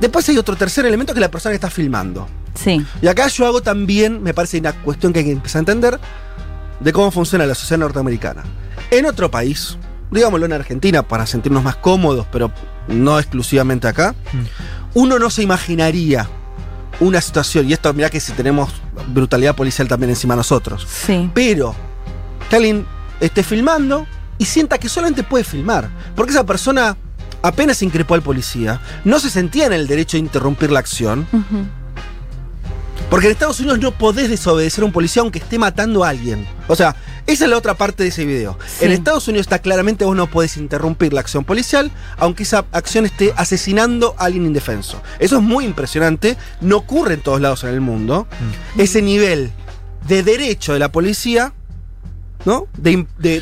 [0.00, 2.28] Después hay otro tercer elemento que es la persona que está filmando.
[2.54, 5.60] Sí, Y acá yo hago también, me parece una cuestión que hay que empezar a
[5.60, 5.98] entender,
[6.80, 8.44] de cómo funciona la sociedad norteamericana.
[8.90, 9.76] En otro país,
[10.10, 12.52] digámoslo en Argentina para sentirnos más cómodos, pero
[12.88, 14.14] no exclusivamente acá,
[14.94, 16.28] uno no se imaginaría
[17.00, 18.70] una situación, y esto mirá que si tenemos
[19.08, 21.30] brutalidad policial también encima de nosotros, sí.
[21.34, 21.74] pero
[22.48, 22.86] que alguien
[23.20, 24.06] esté filmando
[24.38, 26.96] y sienta que solamente puede filmar, porque esa persona
[27.42, 31.26] apenas increpó al policía, no se sentía en el derecho de interrumpir la acción.
[33.10, 36.46] Porque en Estados Unidos no podés desobedecer a un policía aunque esté matando a alguien.
[36.68, 38.58] O sea, esa es la otra parte de ese video.
[38.66, 38.84] Sí.
[38.84, 43.06] En Estados Unidos está claramente vos no podés interrumpir la acción policial aunque esa acción
[43.06, 45.00] esté asesinando a alguien indefenso.
[45.18, 48.26] Eso es muy impresionante, no ocurre en todos lados en el mundo.
[48.76, 49.52] Ese nivel
[50.08, 51.52] de derecho de la policía,
[52.44, 52.66] ¿no?
[52.76, 53.40] De, de-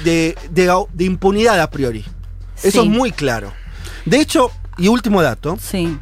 [0.50, 2.04] de- impunidad a priori.
[2.62, 3.52] Eso es muy claro.
[4.04, 5.98] De hecho, y último dato, Sí,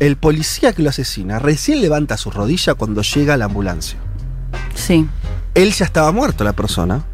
[0.00, 3.98] el policía que lo asesina recién levanta su rodilla cuando llega la ambulancia.
[4.74, 5.06] sí.
[5.54, 7.04] Él ya estaba muerto, la persona,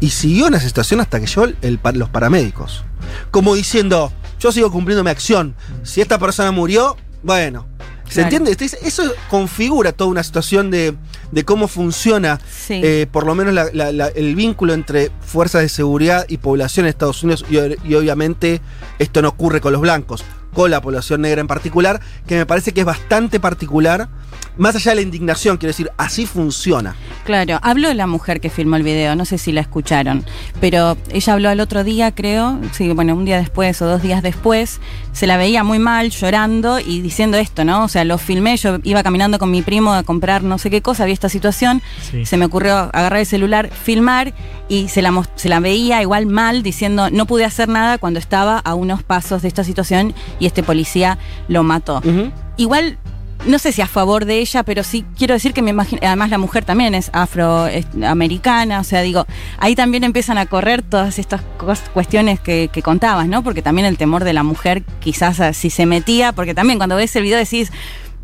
[0.00, 2.82] y siguió en esa situación hasta que llegó el- el pa- los paramédicos.
[3.30, 5.54] Como diciendo, yo sigo cumpliendo mi acción.
[5.84, 7.68] Si esta persona murió, bueno.
[8.08, 8.26] ¿Se Claro.
[8.26, 8.50] entiende?
[8.50, 10.96] Entonces, Eso configura toda una situación de,
[11.30, 12.80] de cómo funciona, Sí.
[12.82, 16.86] eh, por lo menos la- la- la- el vínculo entre fuerzas de seguridad y población
[16.86, 17.44] en Estados Unidos.
[17.48, 18.60] Y obviamente
[18.98, 22.72] esto no ocurre con los blancos, con la población negra en particular, que me parece
[22.72, 24.08] que es bastante particular.
[24.56, 26.94] Más allá de la indignación, quiero decir, así funciona.
[27.24, 30.24] Claro, habló la mujer que filmó el video, no sé si la escucharon,
[30.60, 34.22] pero ella habló al otro día, creo, sí, bueno, un día después o dos días
[34.22, 34.80] después,
[35.12, 37.84] se la veía muy mal, llorando y diciendo esto, ¿no?
[37.84, 40.82] O sea, lo filmé, yo iba caminando con mi primo a comprar no sé qué
[40.82, 42.26] cosa, había esta situación, Sí.
[42.26, 44.34] se me ocurrió agarrar el celular, filmar
[44.68, 48.58] y se la, se la veía igual mal, diciendo, no pude hacer nada cuando estaba
[48.58, 52.02] a unos pasos de esta situación y este policía lo mató.
[52.56, 52.98] Igual,
[53.46, 56.30] no sé si a favor de ella, pero sí quiero decir que me imagino, además
[56.30, 59.26] la mujer también es afroamericana, o sea, digo,
[59.58, 61.42] ahí también empiezan a correr todas estas
[61.92, 63.42] cuestiones que, que contabas, ¿no?
[63.42, 66.96] Porque también el temor de la mujer quizás ah, si se metía, porque también cuando
[66.96, 67.70] ves el video decís...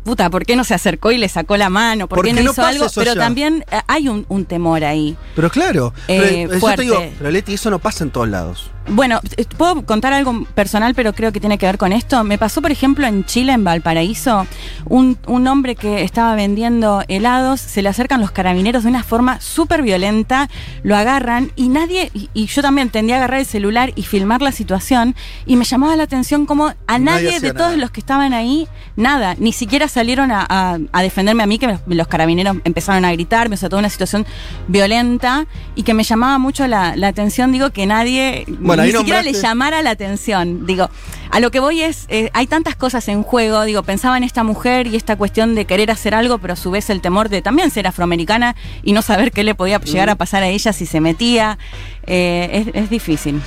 [0.03, 2.07] Puta, ¿por qué no se acercó y le sacó la mano?
[2.07, 2.87] ¿Por qué no, no hizo algo?
[2.95, 5.17] Pero también eh, hay un, un temor ahí.
[5.35, 8.71] Pero claro, Eh, pero, yo te digo, pero Leti, eso no pasa en todos lados.
[8.89, 12.23] Bueno, eh, puedo contar algo personal, pero creo que tiene que ver con esto.
[12.23, 14.47] Me pasó, por ejemplo, en Chile, en Valparaíso,
[14.85, 19.41] un, un hombre que estaba vendiendo helados, se le acercan los carabineros de una forma
[19.41, 20.49] súper violenta,
[20.83, 24.41] lo agarran y nadie, y, y yo también tendía a agarrar el celular y filmar
[24.41, 27.77] la situación, y me llamaba la atención como a Nadie de todos nada.
[27.77, 31.67] los que estaban ahí, nada, ni siquiera salieron a, a- a defenderme a mí, que
[31.67, 34.25] los, los carabineros empezaron a gritarme, o sea, toda una situación
[34.67, 35.45] violenta,
[35.75, 39.21] y que me llamaba mucho la, la atención, digo, que nadie Bueno, ni ahí siquiera
[39.21, 40.65] nombraste- le llamara la atención.
[40.65, 40.89] Digo,
[41.31, 43.63] a lo que voy es, eh, hay tantas cosas en juego.
[43.63, 46.71] Digo, pensaba en esta mujer y esta cuestión de querer hacer algo, pero a su
[46.71, 50.15] vez el temor de también ser afroamericana y no saber qué le podía llegar a
[50.15, 51.57] pasar a ella si se metía.
[52.05, 53.41] Eh, es, es difícil.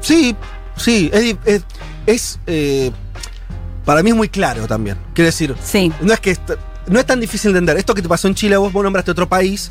[0.00, 0.34] Sí,
[0.76, 1.62] sí, es, di- es,
[2.06, 2.90] es, eh,
[3.84, 4.96] para mí es muy claro también.
[5.14, 5.92] Quiero decir, Sí.
[6.00, 6.36] no es que
[6.86, 7.76] no es tan difícil de entender.
[7.78, 9.70] Esto que te pasó en Chile, vos, vos nombraste otro país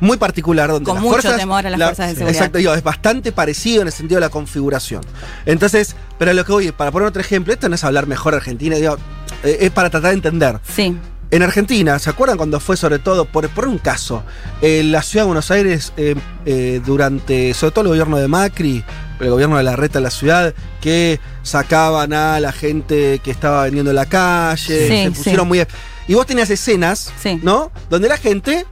[0.00, 2.36] muy particular donde Con las mucho fuerzas, temor a las la- fuerzas de seguridad.
[2.36, 5.02] Exacto, digo, es bastante parecido en el sentido de la configuración.
[5.46, 8.76] Entonces, pero lo que voy, para poner otro ejemplo, esto no es hablar mejor Argentina,
[8.76, 8.96] digo,
[9.42, 10.60] eh, es para tratar de entender.
[10.68, 10.96] Sí.
[11.32, 14.24] En Argentina, ¿se acuerdan cuando fue sobre todo, por, por un caso,
[14.62, 18.84] en la ciudad de Buenos Aires, eh, eh, durante, sobre todo el gobierno de Macri,
[19.20, 23.62] el gobierno de la reta en la ciudad, que sacaban a la gente que estaba
[23.64, 25.48] vendiendo en la calle, Sí, se pusieron sí.
[25.48, 25.66] muy...
[26.08, 27.38] Y vos tenías escenas, Sí.
[27.44, 27.70] ¿no?
[27.88, 28.66] Donde la gente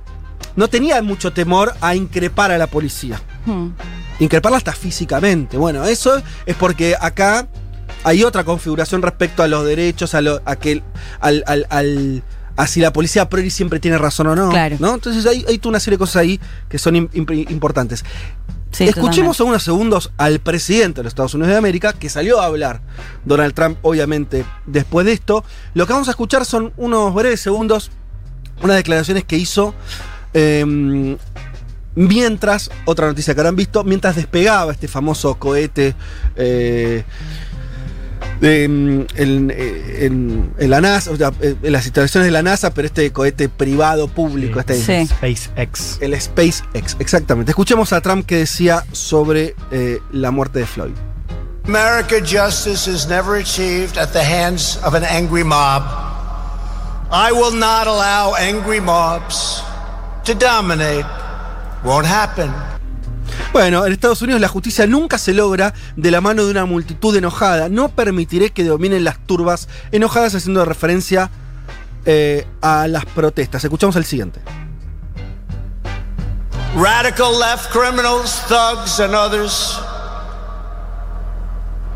[0.57, 3.21] no tenía mucho temor a increpar a la policía.
[3.47, 3.69] Hmm.
[4.19, 5.57] Increparla hasta físicamente.
[5.57, 7.47] Bueno, eso es porque acá
[8.03, 10.83] hay otra configuración respecto a los derechos, a, lo, a que
[11.21, 12.25] al, al, al-
[12.59, 14.51] a si la policía a priori siempre tiene razón o no.
[14.51, 14.77] Claro.
[14.81, 14.95] ¿no?
[14.95, 18.05] Entonces hay, hay toda una serie de cosas ahí que son im- imp- importantes.
[18.73, 22.47] Sí, Escuchemos unos segundos al presidente de los Estados Unidos de América, que salió a
[22.47, 22.83] hablar,
[23.25, 25.43] Donald Trump, obviamente, después de esto.
[25.73, 27.91] Lo que vamos a escuchar son unos breves segundos,
[28.63, 29.73] unas declaraciones que hizo
[30.35, 31.17] eh,
[31.95, 35.95] mientras, otra noticia que habrán visto, mientras despegaba este famoso cohete
[36.37, 37.05] eh,
[38.41, 42.43] de, en, eh, en- en la NASA, o sea, eh, en las instalaciones de la
[42.43, 45.07] NASA, pero este cohete privado, público, este, Sí.
[45.07, 45.99] SpaceX.
[46.01, 47.51] el SpaceX, exactamente.
[47.53, 50.93] Escuchemos a Trump que decía sobre eh, la muerte de Floyd.
[51.67, 55.83] America justice is never achieved at the hands of an angry mob.
[57.11, 59.63] I will not allow angry mobs
[60.25, 61.07] to dominate.
[61.85, 62.51] Won't happen.
[63.53, 67.17] Bueno, en Estados Unidos la justicia nunca se logra de la mano de una multitud
[67.17, 67.69] enojada.
[67.69, 71.31] No permitiré que dominen las turbas enojadas haciendo referencia
[72.05, 73.65] eh, a las protestas.
[73.65, 74.41] Escuchamos el siguiente.
[76.77, 79.81] Radical left criminals, thugs, and others,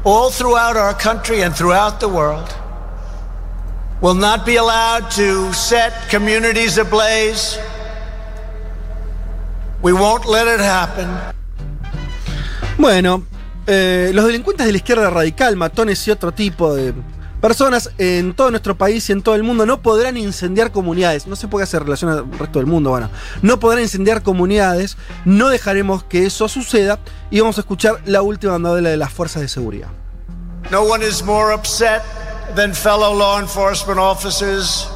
[0.02, 2.48] all throughout our country and throughout the world,
[4.00, 7.58] will not be allowed to set communities ablaze.
[9.82, 11.08] We won't let it happen.
[12.78, 13.24] Bueno,
[13.66, 16.94] eh, los delincuentes de la izquierda radical, matones y otro tipo de
[17.40, 21.26] personas en todo nuestro país y en todo el mundo no podrán incendiar comunidades.
[21.26, 22.90] No sé por qué hace relación al resto del mundo.
[22.90, 23.10] Bueno,
[23.42, 24.96] no podrán incendiar comunidades.
[25.24, 27.00] No dejaremos que eso suceda.
[27.30, 29.88] Y vamos a escuchar la última novela de las fuerzas de seguridad.
[30.70, 32.02] No one is more upset
[32.54, 34.88] than fellow law enforcement officers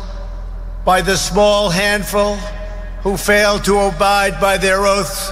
[0.85, 2.37] by the small handful
[3.06, 5.30] who fail to abide by their oath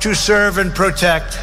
[0.00, 1.34] to serve and protect.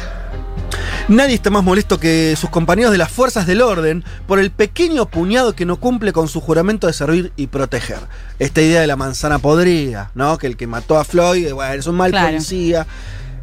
[1.06, 5.06] Nadie está más molesto que sus compañeros de las fuerzas del orden por el pequeño
[5.06, 8.00] puñado que no cumple con su juramento de servir y proteger.
[8.40, 10.38] Esta idea de la manzana podrida, ¿no?
[10.38, 12.26] Que el que mató a Floyd, bueno, es un mal Claro.
[12.32, 12.84] policía.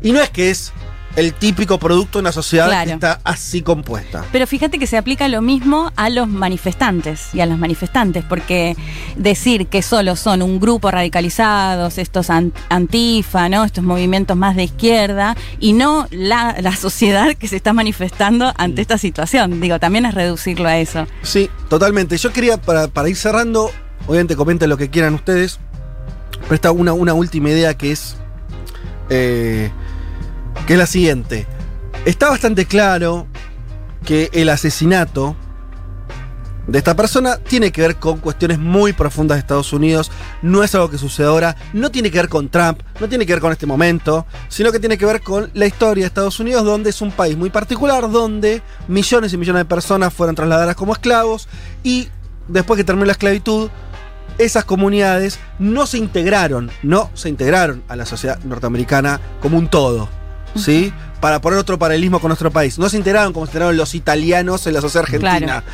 [0.02, 0.74] Y no es que es
[1.18, 2.86] el típico producto de una sociedad Claro.
[2.88, 4.24] que está así compuesta.
[4.32, 8.78] Pero fíjate que se aplica lo mismo a los manifestantes y a las manifestantes, porque
[9.18, 13.64] decir que solo son un grupo radicalizados, estos an- antifa, ¿no?
[13.66, 18.82] estos movimientos más de izquierda, y no la, la sociedad que se está manifestando ante
[18.82, 19.60] esta situación.
[19.60, 21.08] Digo, también es reducirlo a eso.
[21.24, 22.16] Sí, totalmente.
[22.18, 23.72] Yo quería, para, para ir cerrando,
[24.06, 25.60] obviamente comenten lo que quieran ustedes,
[26.44, 28.18] pero esta una, una última idea que es,
[29.10, 29.72] eh,
[30.66, 31.46] que es la siguiente.
[32.06, 33.28] Está bastante claro
[34.06, 35.36] que el asesinato
[36.68, 40.12] de esta persona tiene que ver con cuestiones muy profundas de Estados Unidos.
[40.42, 43.34] No es algo que sucede ahora, no tiene que ver con Trump, no tiene que
[43.34, 46.66] ver con este momento, sino que tiene que ver con la historia de Estados Unidos,
[46.66, 50.94] donde es un país muy particular, donde millones y millones de personas fueron trasladadas como
[50.94, 51.48] esclavos
[51.84, 52.10] y
[52.48, 53.70] después que terminó la esclavitud,
[54.38, 60.17] esas comunidades no se integraron, no se integraron a la sociedad norteamericana como un todo.
[60.56, 60.94] ¿Sí?
[61.20, 62.80] Para poner otro paralelismo con nuestro país.
[62.80, 65.40] No se integraron como se integraron los italianos en la sociedad argentina.
[65.40, 65.66] Claro.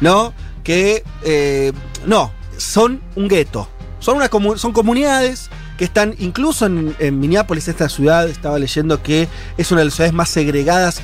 [0.00, 0.32] ¿No?
[0.62, 1.04] Que.
[1.24, 1.72] eh,
[2.06, 3.68] no, son un gueto.
[3.98, 9.28] Son, una son comunidades que están incluso en, en Minneapolis, esta ciudad, estaba leyendo que
[9.58, 11.00] es una de las ciudades más segregadas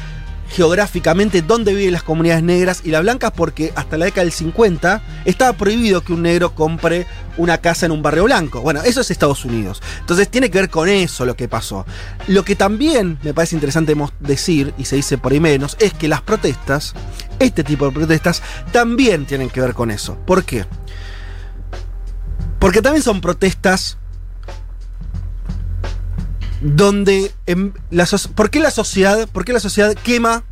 [0.48, 5.02] geográficamente dónde viven las comunidades negras y las blancas porque hasta la década del 50
[5.24, 7.06] estaba prohibido que un negro compre
[7.36, 8.60] una casa en un barrio blanco.
[8.60, 9.82] Bueno, eso es Estados Unidos.
[10.00, 11.84] Entonces tiene que ver con eso lo que pasó.
[12.28, 16.08] Lo que también me parece interesante decir, y se dice por ahí menos, es que
[16.08, 16.94] las protestas,
[17.38, 20.16] este tipo de protestas, también tienen que ver con eso.
[20.26, 20.64] ¿Por qué?
[22.58, 23.98] Porque también son protestas
[26.60, 27.32] donde
[27.90, 30.44] la ¿por qué la sociedad, por qué la sociedad quema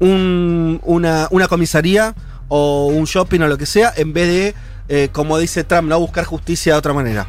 [0.00, 2.14] una, una, comisaría
[2.48, 4.54] o un shopping o lo que sea en vez de,
[4.88, 7.28] eh, como dice Trump, no buscar justicia de otra manera?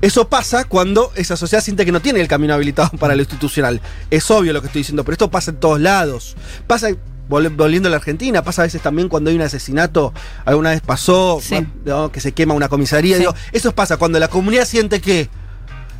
[0.00, 3.80] Eso pasa cuando esa sociedad siente que no tiene el camino habilitado para lo institucional.
[4.10, 6.36] Es obvio lo que estoy diciendo, pero esto pasa en todos lados.
[6.66, 6.88] Pasa
[7.30, 10.12] volviendo a la Argentina, pasa a veces también cuando hay un asesinato,
[10.44, 11.40] alguna vez pasó,
[12.12, 13.18] que se quema una comisaría.
[13.52, 15.28] eso pasa cuando la comunidad siente que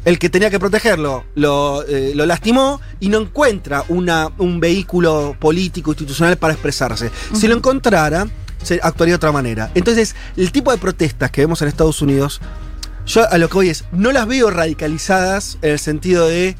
[0.05, 5.37] el que tenía que protegerlo lo, eh, lo lastimó y no encuentra una, un vehículo
[5.39, 7.11] político, institucional para expresarse.
[7.35, 8.27] Si lo encontrara,
[8.63, 9.71] se actuaría de otra manera.
[9.75, 12.41] Entonces, el tipo de protestas que vemos en Estados Unidos,
[13.07, 16.57] yo a lo que voy es, no las veo radicalizadas en el sentido de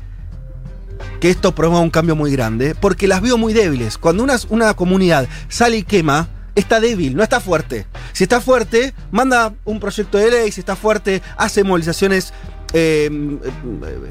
[1.21, 3.99] que esto promueva un cambio muy grande, porque las veo muy débiles.
[3.99, 7.87] Cuando una, una comunidad sale y quema, está débil, no está fuerte.
[8.13, 12.33] Si está fuerte, manda un proyecto de ley, si está fuerte, hace movilizaciones
[12.73, 13.11] eh,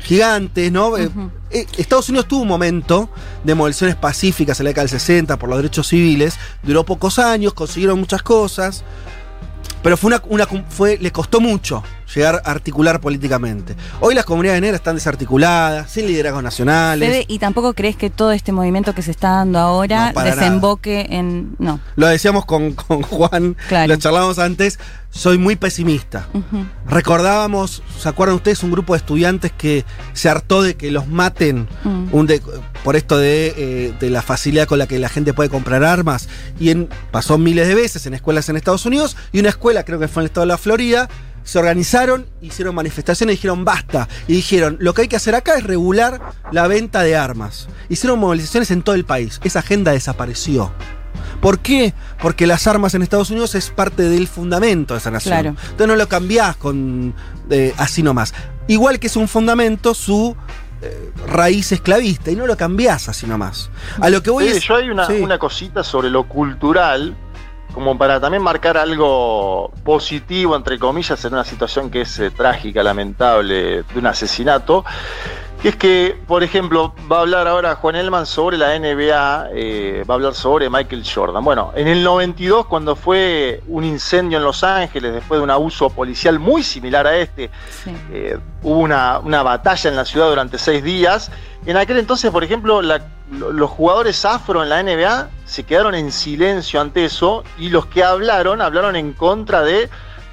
[0.01, 0.97] gigantes, ¿no?
[0.97, 1.09] Eh,
[1.51, 3.09] eh, Estados Unidos tuvo un momento
[3.43, 7.53] de movilizaciones pacíficas en la década del 60 por los derechos civiles, duró pocos años,
[7.53, 8.83] consiguieron muchas cosas,
[9.81, 13.75] pero fue una, una fue, le costó mucho llegar a articular políticamente.
[13.99, 17.25] Hoy las comunidades negras están desarticuladas, sin liderazgos nacionales.
[17.27, 21.55] y tampoco crees que todo este movimiento que se está dando ahora desemboque en.
[21.59, 21.79] No.
[21.95, 23.55] Lo decíamos con, Juan,
[23.87, 24.79] lo charlábamos antes.
[25.11, 26.27] Soy muy pesimista.
[26.87, 28.61] Recordábamos, ¿se acuerdan ustedes?
[28.61, 32.09] Un grupo de estudiantes que se hartó de que los maten mm.
[32.83, 36.29] por esto de, eh, la facilidad con la que la gente puede comprar armas.
[36.59, 39.17] Y en, pasó miles de veces en escuelas en Estados Unidos.
[39.31, 41.09] Y una escuela, creo que fue en el estado de la Florida,
[41.43, 44.07] se organizaron, hicieron manifestaciones y dijeron basta.
[44.27, 46.19] Y dijeron, lo que hay que hacer acá es regular
[46.51, 47.67] la venta de armas.
[47.89, 49.39] Hicieron movilizaciones en todo el país.
[49.43, 50.71] Esa agenda desapareció.
[51.41, 51.93] ¿Por qué?
[52.21, 55.47] Porque las armas en Estados Unidos es parte del fundamento de esa nación.
[55.47, 57.15] Entonces no lo cambiás con
[57.49, 58.33] eh, así nomás.
[58.67, 60.35] Igual que es un fundamento su
[60.81, 63.71] eh, raíz esclavista y no lo cambiás así nomás.
[63.99, 67.15] A lo que voy Yo hay una, una cosita sobre lo cultural
[67.73, 72.83] como para también marcar algo positivo, entre comillas, en una situación que es eh, trágica,
[72.83, 74.83] lamentable, de un asesinato.
[75.61, 80.05] Y es que, por ejemplo, va a hablar ahora Juan Elman sobre la NBA, eh,
[80.09, 81.43] va a hablar sobre Michael Jordan.
[81.43, 85.89] Bueno, en el 92, cuando fue un incendio en Los Ángeles, después de un abuso
[85.89, 87.49] policial muy similar a este,
[88.09, 91.29] eh, hubo una, una, batalla en la ciudad durante seis días.
[91.65, 96.79] En aquel entonces, por ejemplo, los jugadores afro en la NBA se quedaron en silencio
[96.79, 99.89] ante eso y los que hablaron, hablaron en contra de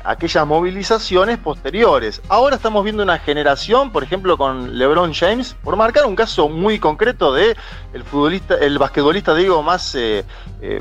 [0.07, 2.23] aquellas movilizaciones posteriores.
[2.29, 6.79] Ahora estamos viendo una generación, por ejemplo, con LeBron James, por marcar un caso muy
[6.79, 7.57] concreto de
[7.93, 10.25] el futbolista, el basquetbolista, digo, más eh,
[10.61, 10.81] eh,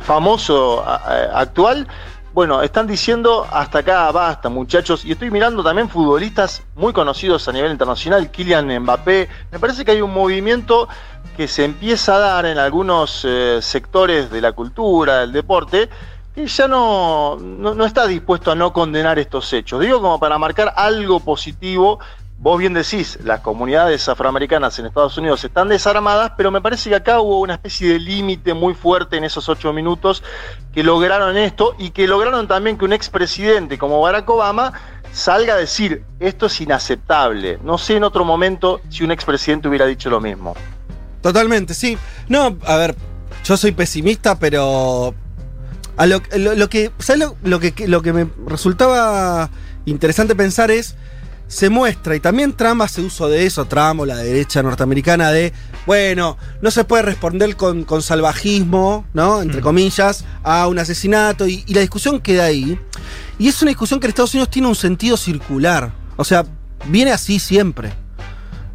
[0.00, 1.86] famoso actual.
[2.32, 5.04] Bueno, están diciendo hasta acá basta, muchachos.
[5.04, 9.28] Y estoy mirando también futbolistas muy conocidos a nivel internacional, Kylian Mbappé.
[9.50, 10.88] Me parece que hay un movimiento
[11.36, 15.90] que se empieza a dar en algunos eh, sectores de la cultura, del deporte,
[16.34, 19.80] y ya no, no, está dispuesto a no condenar estos hechos.
[19.80, 21.98] Digo como para marcar algo positivo.
[22.38, 26.96] Vos bien decís, las comunidades afroamericanas en Estados Unidos están desarmadas, pero me parece que
[26.96, 30.24] acá hubo una especie de límite muy fuerte en esos ocho minutos
[30.72, 34.72] que lograron esto y que lograron también que un expresidente como Barack Obama
[35.12, 37.60] salga a decir esto es inaceptable.
[37.62, 40.56] No sé en otro momento si un expresidente hubiera dicho lo mismo.
[41.20, 41.96] Totalmente, sí.
[42.28, 42.96] No, a ver,
[43.44, 45.14] yo soy pesimista, pero
[45.96, 49.50] a lo, que, ¿sabes lo, que, lo que me resultaba
[49.84, 50.96] interesante pensar es,
[51.52, 55.52] se muestra, y también Trump hace uso de eso, Trump o la derecha norteamericana, de,
[55.86, 59.42] bueno, no se puede responder con, salvajismo, ¿no?
[59.42, 59.62] Entre mm.
[59.62, 62.78] comillas, a un asesinato, y, la discusión queda ahí.
[63.38, 66.46] Y es una discusión que en Estados Unidos tiene un sentido circular, o sea,
[66.86, 67.92] viene así siempre.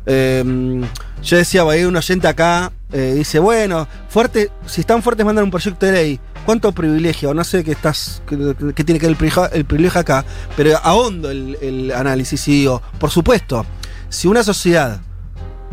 [0.06, 0.84] Em,
[1.24, 5.52] yo decía, hay un oyente acá, eh, dice, bueno, fuerte, si están fuertes mandan un
[5.52, 8.38] proyecto de ley cuánto privilegio, no sé qué estás, qué,
[8.86, 9.18] tiene que ver
[9.52, 10.24] el privilegio, acá,
[10.56, 13.66] pero ahondo el, el análisis y digo, por supuesto,
[14.10, 15.02] si una sociedad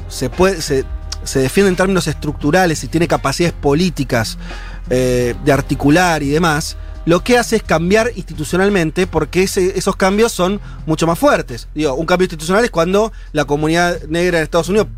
[0.09, 0.85] se puede, se,
[1.35, 4.39] defiende en términos estructurales y tiene capacidades políticas
[4.91, 6.77] eh, de articular y demás,
[7.07, 11.69] lo que hace es cambiar institucionalmente porque esos cambios son mucho más fuertes.
[11.75, 14.89] Digo, un cambio institucional es cuando la comunidad negra en Estados Unidos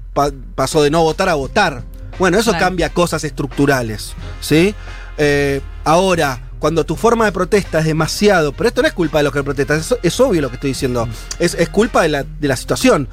[0.55, 1.82] pasó de no votar a votar.
[2.19, 2.64] Bueno, eso Claro.
[2.67, 4.75] cambia cosas estructurales, ¿sí?
[5.19, 9.25] Eh, ahora, cuando tu forma de protesta es demasiado, pero esto no es culpa de
[9.25, 11.09] los que protestan, es, es obvio lo que estoy diciendo,
[11.39, 13.09] es, es culpa de la, de la situación,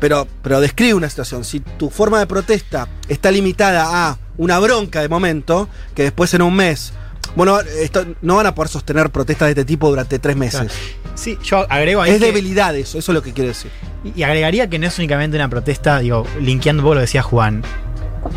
[0.00, 1.44] pero, pero describe una situación.
[1.44, 6.42] Si tu forma de protesta está limitada a una bronca de momento, que después en
[6.42, 6.92] un mes,
[7.34, 10.72] bueno, esto, no van a poder sostener protestas de este tipo durante tres meses.
[11.14, 12.12] Sí, yo agrego ahí.
[12.12, 13.70] Es que- debilidad eso, eso es lo que quiero decir.
[14.14, 17.62] Y agregaría que no es únicamente una protesta, digo, linkeando un poco lo decía Juan.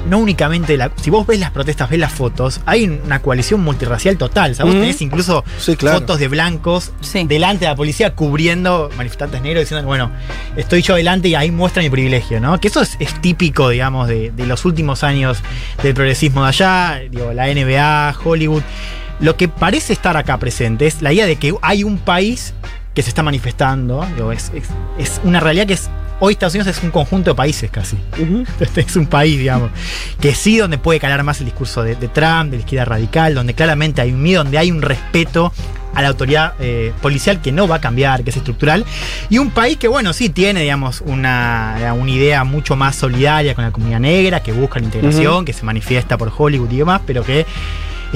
[0.07, 0.91] No únicamente la.
[1.01, 4.51] Si vos ves las protestas, ves las fotos, hay una coalición multirracial total.
[4.51, 5.99] O sea, vos tenés incluso Sí, claro.
[5.99, 7.23] fotos de blancos Sí.
[7.25, 10.11] delante de la policía cubriendo manifestantes negros diciendo, bueno,
[10.55, 12.59] estoy yo delante y ahí muestra mi privilegio, ¿no?
[12.59, 15.37] Que eso es, es típico, digamos, de, de los últimos años
[15.83, 18.63] del progresismo de allá, digo, la NBA, Hollywood.
[19.19, 22.53] Lo que parece estar acá presente es la idea de que hay un país
[22.93, 25.89] que se está manifestando, digo, es, es- es una realidad que es.
[26.21, 27.95] Hoy Estados Unidos es un conjunto de países casi.
[28.59, 29.69] Este es un país, digamos,
[30.19, 33.33] que sí donde puede calar más el discurso de, de Trump, de la izquierda radical,
[33.35, 35.53] donde claramente hay un miedo, donde hay un respeto
[35.95, 38.83] a la autoridad eh, policial que no va a cambiar, que es estructural,
[39.29, 43.63] y un país que, bueno, sí tiene, digamos, una, una idea mucho más solidaria con
[43.63, 47.23] la comunidad negra, que busca la integración, que se manifiesta por Hollywood y demás, pero
[47.23, 47.45] que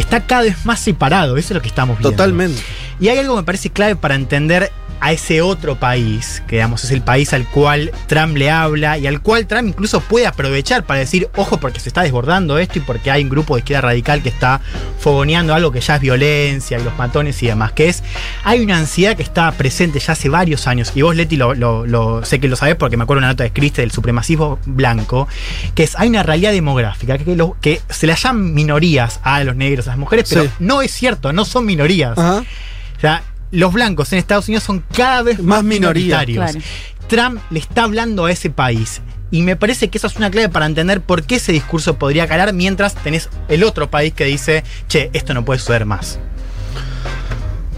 [0.01, 2.11] está cada vez más separado, eso es lo que estamos viendo.
[2.11, 2.61] Totalmente.
[2.99, 4.71] Y hay algo que me parece clave para entender
[5.05, 9.05] a ese otro país, que digamos es el país al cual Trump le habla y
[9.05, 12.81] al cual Trump incluso puede aprovechar para decir, ojo, porque se está desbordando esto y
[12.81, 14.61] porque hay un grupo de izquierda radical que está
[14.99, 18.01] fogoneando algo que ya es violencia y los matones y demás, que es,
[18.45, 21.85] hay una ansiedad que está presente ya hace varios años, y vos Leti lo, lo-
[21.85, 25.27] lo- sé que lo sabés porque me acuerdo una nota de Christie del supremacismo blanco,
[25.75, 29.57] que es, hay una realidad demográfica, que, lo- que se le llaman minorías a los
[29.57, 30.49] negros, a las mujeres, pero Sí.
[30.59, 32.17] no es cierto, no son minorías.
[32.17, 32.43] Ajá.
[32.95, 33.21] O sea,
[33.53, 36.57] los blancos en Estados Unidos son cada vez más, minoritarios.
[37.07, 39.01] Trump le está hablando a ese país.
[39.29, 42.27] Y me parece que eso es una clave para entender por qué ese discurso podría
[42.27, 46.19] calar mientras tenés el otro país que dice, che, esto no puede suceder más.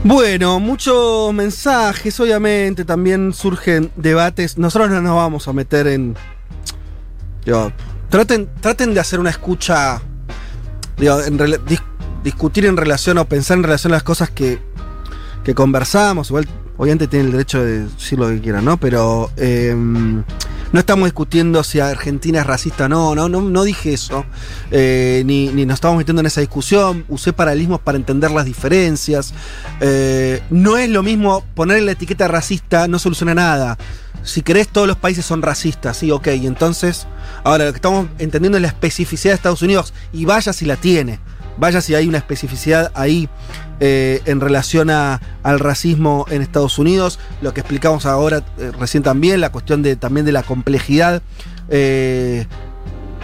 [0.03, 4.57] Bueno, muchos mensajes, obviamente, también surgen debates.
[4.57, 6.15] Nosotros no nos vamos a meter en.
[7.43, 7.71] digo,
[8.09, 10.01] traten, traten de hacer una escucha.
[10.97, 11.81] digo, en dis-
[12.23, 14.59] discutir en relación o pensar en relación a las cosas que,
[15.45, 16.29] que conversamos.
[16.29, 18.77] Igual, obviamente, tienen el derecho de decir lo que quieran, ¿no?
[18.77, 19.31] Pero.
[19.37, 19.73] eh,
[20.75, 24.25] no estamos discutiendo si Argentina es racista o no, no, no, dije eso.
[24.71, 27.05] Eh, ni, ni nos estamos metiendo en esa discusión.
[27.07, 29.33] Usé paralelismos para entender las diferencias.
[29.79, 33.77] Eh, no es lo mismo poner la etiqueta racista, no soluciona nada.
[34.23, 36.27] Si querés, todos los países son racistas, sí, ok.
[36.27, 37.07] Entonces,
[37.45, 39.93] ahora lo que estamos entendiendo es la especificidad de Estados Unidos.
[40.11, 41.21] Y vaya si la tiene.
[41.57, 43.29] Vaya si hay una especificidad ahí
[43.79, 47.19] eh, en relación a- al racismo en Estados Unidos.
[47.41, 51.21] Lo que explicamos ahora eh, recién también, la cuestión de, también de la complejidad
[51.69, 52.45] eh,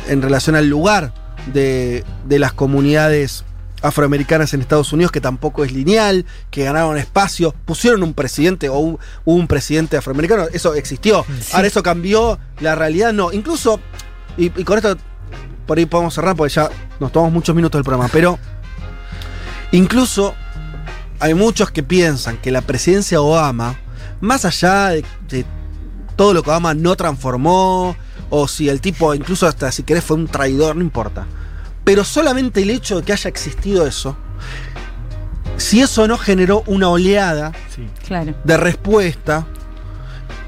[0.07, 1.13] en relación al lugar
[1.53, 3.43] de, de las comunidades
[3.83, 8.77] afroamericanas en Estados Unidos, que tampoco es lineal, que ganaron espacio, pusieron un presidente o
[8.77, 11.25] un, un presidente afroamericano, eso existió.
[11.53, 13.31] Ahora eso cambió, la realidad no.
[13.31, 13.79] Incluso,
[14.37, 14.95] y, y con esto
[15.71, 16.69] por ahí podemos cerrar porque ya
[16.99, 18.37] nos tomamos muchos minutos del programa, pero
[19.71, 20.35] incluso
[21.17, 23.75] hay muchos que piensan que la presidencia de Obama,
[24.19, 25.45] más allá de, de
[26.17, 27.95] todo lo que Obama no transformó,
[28.29, 31.25] o si el tipo, incluso hasta si querés, fue un traidor, no importa.
[31.85, 34.17] Pero solamente el hecho de que haya existido eso,
[35.55, 37.53] si eso no generó una oleada
[38.05, 38.35] Claro.
[38.43, 39.47] de respuesta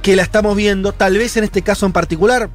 [0.02, 2.50] que la estamos viendo, tal vez en este caso en particular,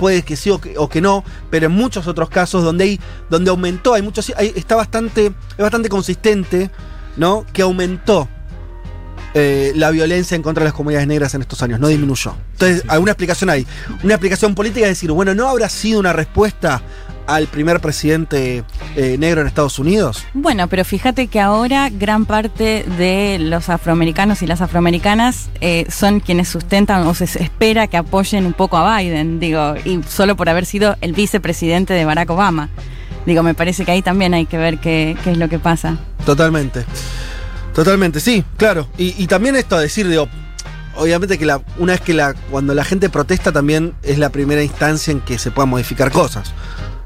[0.00, 3.00] puede que sí o que, o que no, pero en muchos otros casos donde hay,
[3.28, 6.70] donde aumentó, hay muchos, hay- está bastante, es bastante consistente,
[7.18, 7.44] ¿no?
[7.52, 8.26] Que aumentó
[9.34, 12.34] eh, la violencia en contra de las comunidades negras en estos años, no disminuyó.
[12.52, 13.66] Entonces, alguna explicación hay.
[14.02, 16.80] Una explicación política es decir, bueno, ¿no habrá sido una respuesta
[17.34, 18.64] al primer presidente
[18.96, 20.24] eh, negro en Estados Unidos?
[20.34, 26.20] Bueno, pero fíjate que ahora gran parte de los afroamericanos y las afroamericanas eh, son
[26.20, 30.48] quienes sustentan o se espera que apoyen un poco a Biden, digo, y solo por
[30.48, 32.68] haber sido el vicepresidente de Barack Obama.
[33.26, 35.98] Digo, me parece que ahí también hay que ver qué, qué es lo que pasa.
[36.24, 36.84] Totalmente.
[37.74, 38.88] Totalmente, sí, claro.
[38.98, 40.28] Y, y también esto a decir, digo,
[40.96, 44.62] obviamente que la, una vez que la, cuando la gente protesta también es la primera
[44.62, 46.52] instancia en que se puedan modificar cosas.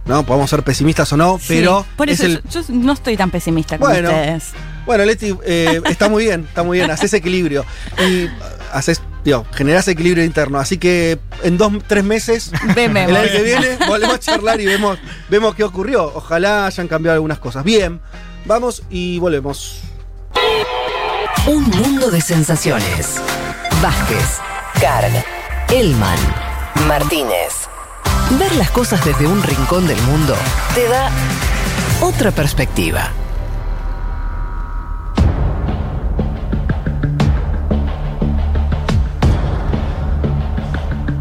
[0.07, 0.25] ¿No?
[0.27, 2.43] Podemos ser pesimistas o no, pero por es eso el.
[2.51, 4.11] yo, yo no estoy tan pesimista como Bueno.
[4.11, 4.51] ustedes.
[4.85, 7.65] Bueno, Leti, eh, está muy bien, está muy bien, haces equilibrio.
[8.07, 8.29] Y
[8.73, 10.59] haces, digo, generás equilibrio interno.
[10.59, 14.99] Así que en dos, tres meses, el año que viene, volvemos a charlar y vemos,
[15.31, 16.13] vemos qué ocurrió.
[16.15, 17.65] Ojalá hayan cambiado algunas cosas.
[17.65, 17.99] Bien,
[18.45, 19.81] vamos y volvemos.
[21.47, 23.21] Un mundo de sensaciones.
[23.83, 24.39] Vázquez,
[24.81, 25.25] Carg,
[25.71, 26.19] Elman,
[26.87, 27.64] Martínez.
[28.31, 30.35] Ver las cosas desde un rincón del mundo
[30.75, 31.11] te da
[32.01, 33.11] otra perspectiva.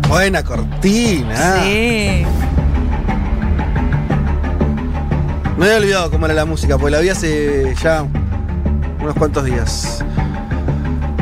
[0.09, 1.63] Buena cortina.
[1.63, 2.25] Sí.
[5.57, 8.05] Me había olvidado cómo era la música, porque la vi hace ya
[9.01, 10.03] unos cuantos días.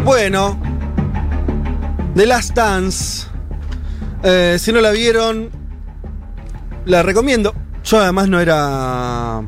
[0.04, 0.58] Bueno,
[2.16, 3.28] The Last Dance.
[4.24, 5.61] Eh, si no la vieron,
[6.86, 7.54] la recomiendo.
[7.84, 9.42] Yo además no era.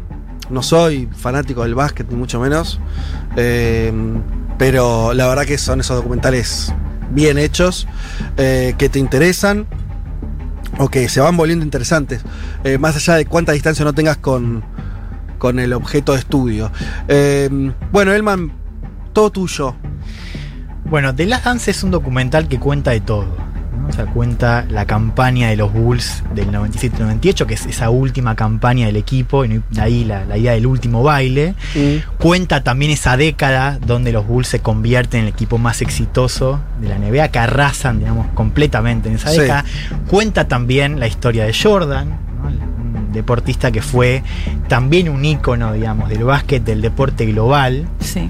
[0.50, 2.80] No soy fanático del básquet, ni mucho menos.
[3.36, 3.92] Eh,
[4.58, 6.74] pero la verdad que son esos documentales
[7.12, 7.88] bien hechos,
[8.38, 9.68] eh, que te interesan
[10.78, 12.22] o que se van volviendo interesantes,
[12.64, 14.64] eh, más allá de cuánta distancia no tengas con,
[15.38, 16.72] con el objeto de estudio.
[17.92, 18.52] Bueno, Elman,
[19.14, 19.76] todo tuyo.
[20.86, 23.43] Bueno, The Last Dance es un documental que cuenta de todo.
[23.94, 28.88] O sea, cuenta la campaña de los Bulls del 97-98, que es esa última campaña
[28.88, 31.54] del equipo, y de ahí la, la idea del último baile.
[32.18, 36.90] Cuenta también esa década donde los Bulls se convierten en el equipo más exitoso de
[36.90, 39.42] la NBA, que arrasan, digamos, completamente en esa Sí.
[39.42, 39.64] década.
[40.10, 42.48] Cuenta también la historia de Jordan, ¿no?
[42.48, 44.24] un deportista que fue
[44.70, 48.28] también un ícono, digamos, del básquet, del deporte global Sí.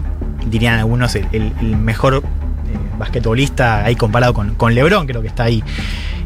[0.49, 2.21] dirían algunos, el, el- el mejor
[2.97, 5.63] basquetbolista ahí comparado con, con LeBron, creo que está ahí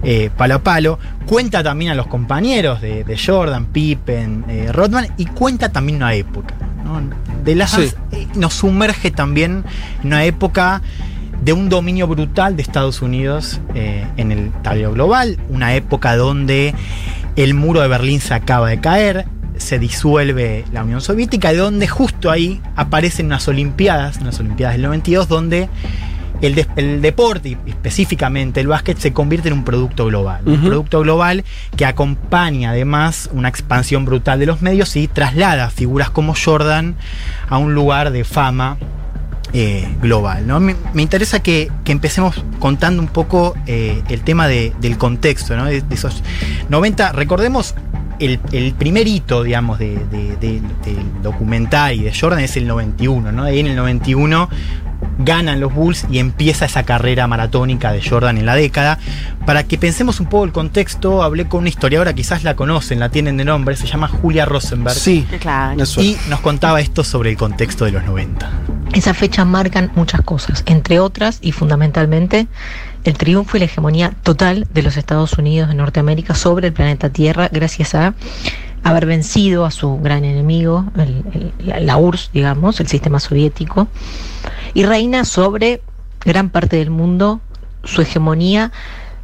[0.03, 0.99] eh, palo a palo.
[1.25, 6.13] Cuenta también a los compañeros de, de Jordan, Pippen, eh, Rodman y cuenta también una
[6.13, 6.55] época.
[6.83, 7.01] ¿no?
[7.43, 7.93] The Last Sí.
[8.11, 9.63] Eh, nos sumerge también
[10.01, 10.81] en una época
[11.41, 16.73] de un dominio brutal de Estados Unidos eh, en el tablero global, una época donde
[17.35, 19.25] el muro de Berlín se acaba de caer,
[19.57, 24.83] se disuelve la Unión Soviética, y donde justo ahí aparecen unas Olimpiadas, unas Olimpiadas del
[24.83, 25.69] 92, donde
[26.41, 30.41] el, de- el deporte, y específicamente el básquet, se convierte en un producto global.
[30.45, 31.43] Un producto global
[31.75, 36.95] que acompaña además una expansión brutal de los medios y traslada figuras como Jordan
[37.49, 38.77] a un lugar de fama
[39.53, 40.45] eh, global.
[40.45, 40.59] ¿no?
[40.59, 45.55] Me, me interesa que, que empecemos contando un poco eh, el tema de- del contexto,
[45.55, 45.65] ¿no?
[45.65, 46.21] de, de esos
[46.69, 47.13] 90.
[47.13, 47.73] Recordemos,
[48.19, 52.67] el, el primer hito, digamos, de, de- de- del documental y de Jordan es el
[52.67, 53.43] 91, ¿no?
[53.43, 54.49] Ahí en el 91
[55.17, 58.99] ganan los Bulls y empieza esa carrera maratónica de Jordan en la década.
[59.45, 63.09] Para que pensemos un poco el contexto, hablé con una historiadora, quizás la conocen, la
[63.09, 64.95] tienen de nombre, se llama Julia Rosenberg.
[64.95, 65.83] Sí, Claro.
[65.97, 68.49] Y nos contaba esto sobre el contexto de los 90.
[68.93, 72.47] Esas fechas marcan muchas cosas, entre otras y fundamentalmente
[73.03, 77.09] el triunfo y la hegemonía total de los Estados Unidos de Norteamérica sobre el planeta
[77.09, 78.13] Tierra gracias a
[78.83, 83.87] haber vencido a su gran enemigo, el- el- la, URSS, digamos, el sistema soviético,
[84.73, 85.81] y reina sobre
[86.23, 87.41] gran parte del mundo
[87.83, 88.71] su hegemonía.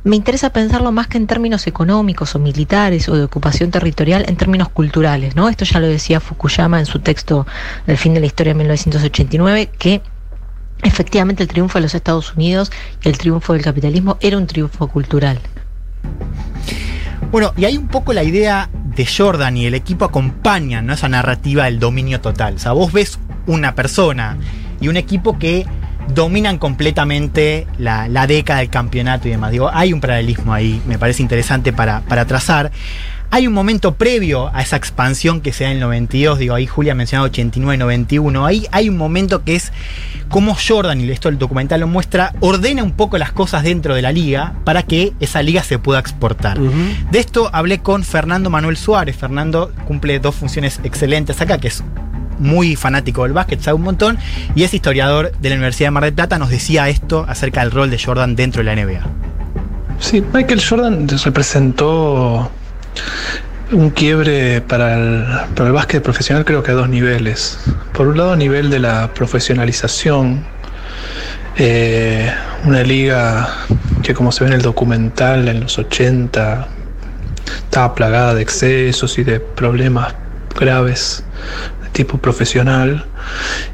[0.06, 4.36] Me interesa pensarlo más que en términos económicos o militares o de ocupación territorial, en
[4.36, 5.48] términos culturales, ¿no?
[5.48, 7.48] Esto ya lo decía Fukuyama en su texto
[7.88, 10.02] del fin de la historia de 1989, que
[10.82, 12.70] efectivamente el triunfo de los Estados Unidos
[13.02, 15.40] y el triunfo del capitalismo era un triunfo cultural.
[17.32, 20.94] Bueno, y hay un poco la idea de Jordan y el equipo acompañan ¿no?
[20.94, 22.56] esa narrativa del dominio total.
[22.56, 24.38] O sea, vos ves una persona
[24.80, 25.66] y un equipo que
[26.14, 29.52] dominan completamente la, la década del campeonato y demás.
[29.52, 32.72] Digo, hay un paralelismo ahí, me parece interesante para, para trazar.
[33.34, 36.68] Hay un momento previo a esa expansión que se da en el 92, digo, ahí
[36.68, 39.72] Julia mencionaba 89, 91, ahí hay un momento que es
[40.30, 44.04] como Jordan, y esto el documental lo muestra, ordena un poco las cosas dentro de
[44.04, 46.60] la liga para que esa liga se pueda exportar.
[46.60, 49.18] De esto hablé con Fernando Manuel Suárez.
[49.18, 51.84] Fernando cumple dos funciones excelentes acá, que es
[52.38, 54.20] muy fanático del básquet, sabe un montón,
[54.54, 56.38] y es historiador de la Universidad de Mar del Plata.
[56.38, 59.02] Nos decía esto acerca del rol de Jordan dentro de la NBA.
[59.98, 62.52] Sí, Michael Jordan representó
[63.72, 65.26] un quiebre para el,
[65.56, 67.60] para el básquet profesional creo que a dos niveles.
[67.94, 70.46] Por un lado a nivel de la profesionalización,
[71.58, 72.32] eh,
[72.66, 73.66] una liga
[74.02, 76.68] que como se ve en el documental en los 80
[77.46, 80.16] estaba plagada de excesos y de problemas
[80.60, 81.24] graves
[81.84, 83.06] de tipo profesional.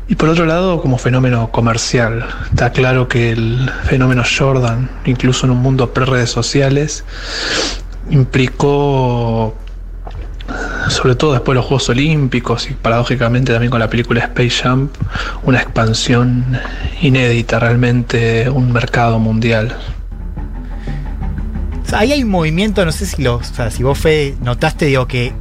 [0.08, 5.52] Y por otro lado, como fenómeno comercial, está claro que el fenómeno Jordan, incluso en
[5.52, 7.04] un mundo pre-redes sociales,
[8.10, 9.56] implicó,
[10.90, 14.90] sobre todo después de los Juegos Olímpicos y paradójicamente también con la película Space Jam,
[15.44, 16.46] una expansión
[17.02, 19.76] inédita, realmente un mercado mundial.
[21.94, 25.08] Ahí hay un movimiento, no sé si lo, o sea, si vos Fede, notaste, digo,
[25.08, 25.34] que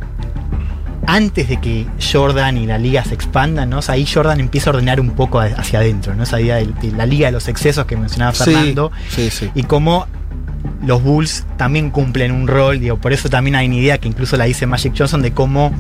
[1.07, 3.79] antes de que Jordan y la liga se expandan, ¿no?
[3.79, 6.23] O sea, ahí Jordan empieza a ordenar un poco hacia adentro, ¿no?
[6.23, 8.93] Esa idea de, de la liga de los excesos que mencionaba Sí, Fernando.
[9.09, 9.51] sí, sí.
[9.55, 10.07] Y cómo
[10.87, 14.37] los Bulls también cumplen un rol, digo, por eso también hay una idea que incluso
[14.37, 15.73] la dice Magic Johnson de cómo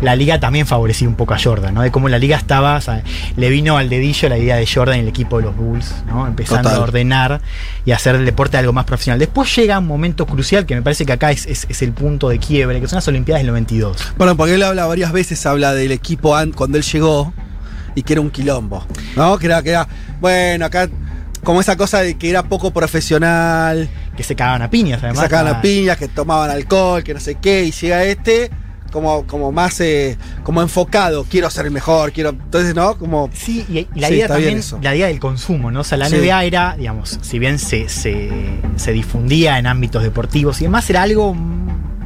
[0.00, 1.82] la liga también favorecía un poco a Jordan, ¿no?
[1.82, 3.02] De cómo la liga estaba, o sea,
[3.36, 6.26] le vino al dedillo la idea de Jordan y el equipo de los Bulls, ¿no?
[6.26, 6.80] Empezando Total.
[6.80, 7.40] a ordenar
[7.84, 9.18] y hacer el deporte algo más profesional.
[9.18, 12.30] Después llega un momento crucial que me parece que acá es, es- es el punto
[12.30, 14.14] de quiebre, que son las Olimpiadas del 92.
[14.16, 17.34] Bueno, porque él habla varias veces, habla del equipo an- cuando él llegó
[17.94, 18.86] y que era un quilombo.
[19.16, 19.36] ¿No?
[19.38, 19.86] Que era, que era,
[20.18, 20.88] bueno, acá
[21.44, 25.24] como esa cosa de que era poco profesional, Que se cagaban a piñas, que además.
[25.24, 28.50] sacaban Ah, a piñas, que tomaban alcohol, que no sé qué, y llega este
[28.92, 32.30] como, como más eh, como enfocado, quiero ser mejor, quiero.
[32.30, 32.98] Entonces, ¿no?
[32.98, 33.30] Como.
[33.32, 35.80] Sí, y, y la Sí, idea también, la idea del consumo, ¿no?
[35.80, 36.16] O sea, la Sí.
[36.16, 38.28] NBA era, digamos, si bien se, se,
[38.76, 41.36] se difundía en ámbitos deportivos y demás, era algo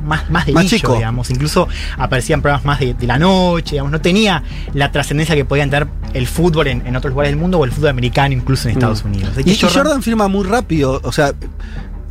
[0.05, 0.95] más, más de Más nicho, chico.
[0.95, 1.31] digamos.
[1.31, 4.43] Incluso aparecían programas más de, de la noche, digamos, no tenía
[4.75, 7.73] la trascendencia que podían tener el fútbol en, en otros lugares del mundo o el
[7.73, 9.09] fútbol americano incluso en Estados Mm.
[9.09, 9.37] Unidos.
[9.37, 11.33] De Y, y Jordan, firma muy rápido, o sea,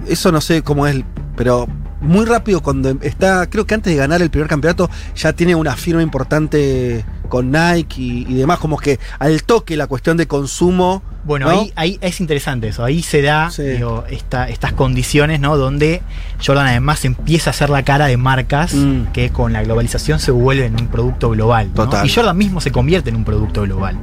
[0.08, 1.02] eso no sé cómo es,
[1.36, 1.68] pero
[2.02, 5.76] muy rápido cuando está, creo que antes de ganar el primer campeonato ya tiene una
[5.78, 11.02] firma importante con Nike y, y demás, como que al toque la cuestión de consumo.
[11.24, 11.62] Bueno, ¿no?
[11.62, 12.84] ahí, ahí es interesante eso.
[12.84, 13.64] Ahí se da Sí.
[13.64, 15.58] digo, esta- estas condiciones, ¿no?
[15.58, 16.04] Donde
[16.46, 19.06] Jordan además empieza a hacer la cara de marcas Mm.
[19.14, 21.70] que con la globalización se vuelven un producto global.
[21.70, 21.86] ¿no?
[21.86, 22.06] Total.
[22.06, 23.98] Y Jordan mismo se convierte en un producto global.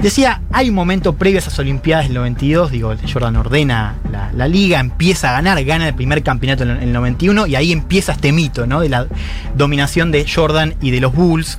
[0.00, 4.46] Decía, hay un momento previo a esas Olimpiadas del 92, digo, Jordan ordena la, la
[4.46, 7.72] liga, empieza a ganar, gana el primer campeonato en el- en el 91 y ahí
[7.72, 8.80] empieza este mito, ¿no?
[8.80, 9.06] De la
[9.56, 11.58] dominación de Jordan y de los Bulls.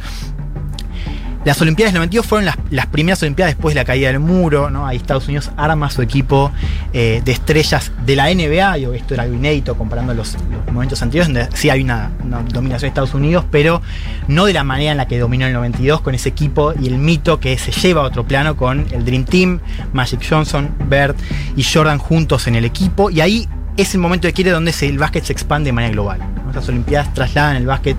[1.46, 4.88] Las Olimpiadas del 92 fueron las, primeras Olimpiadas después de la caída del muro, ¿no?
[4.88, 6.52] Ahí Estados Unidos arma su equipo
[6.92, 11.04] eh, de estrellas de la NBA, digo, esto era algo inédito comparando los, los momentos
[11.04, 13.84] anteriores, donde sí hay una, una dominación de Estados Unidos, pero
[14.28, 16.98] no de la manera en la que dominó el 92 con ese equipo y el
[16.98, 19.60] mito que se lleva a otro plano con el Dream Team,
[19.94, 21.16] Magic Johnson, Bird
[21.56, 23.48] y Jordan juntos en el equipo, y ahí
[23.78, 26.20] es el momento de quiere donde se- el básquet se expande de manera global.
[26.44, 26.50] ¿no?
[26.50, 27.98] Estas Olimpiadas trasladan el básquet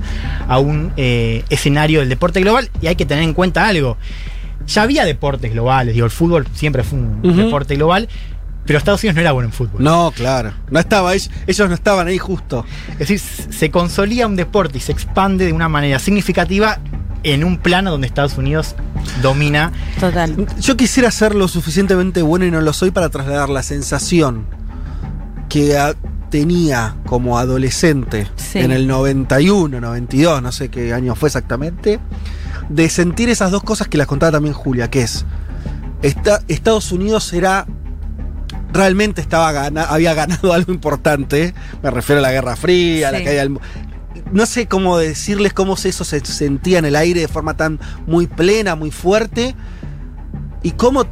[0.49, 3.97] a un eh, escenario del deporte global y hay que tener en cuenta algo.
[4.67, 8.09] Ya había deportes globales, digo, el fútbol siempre fue un deporte global,
[8.65, 9.85] pero Estados Unidos no era bueno en fútbol.
[9.85, 10.53] No, claro.
[10.71, 12.65] No estaba, ellos, ellos no estaban ahí justo.
[12.99, 16.81] Es decir, se consolida un deporte y se expande de una manera significativa
[17.23, 18.75] en un plano donde Estados Unidos
[19.23, 19.71] domina.
[20.01, 20.35] Total.
[20.61, 24.47] Yo quisiera ser lo suficientemente bueno y no lo soy para trasladar la sensación
[25.49, 25.95] que a-
[26.31, 28.59] tenía como adolescente Sí.
[28.59, 32.01] en el 91, 92, no sé qué año fue exactamente,
[32.69, 35.25] de sentir esas dos cosas que las contaba también Julia, que es,
[36.03, 37.67] esta- Estados Unidos era,
[38.73, 43.23] realmente estaba gana, había ganado algo importante, me refiero a la Guerra Fría, a la
[43.23, 43.59] caída del...
[44.33, 48.27] No sé cómo decirles cómo eso se sentía en el aire de forma tan muy
[48.27, 49.55] plena, muy fuerte,
[50.63, 51.05] y cómo,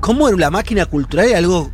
[0.00, 1.70] cómo la máquina cultural era algo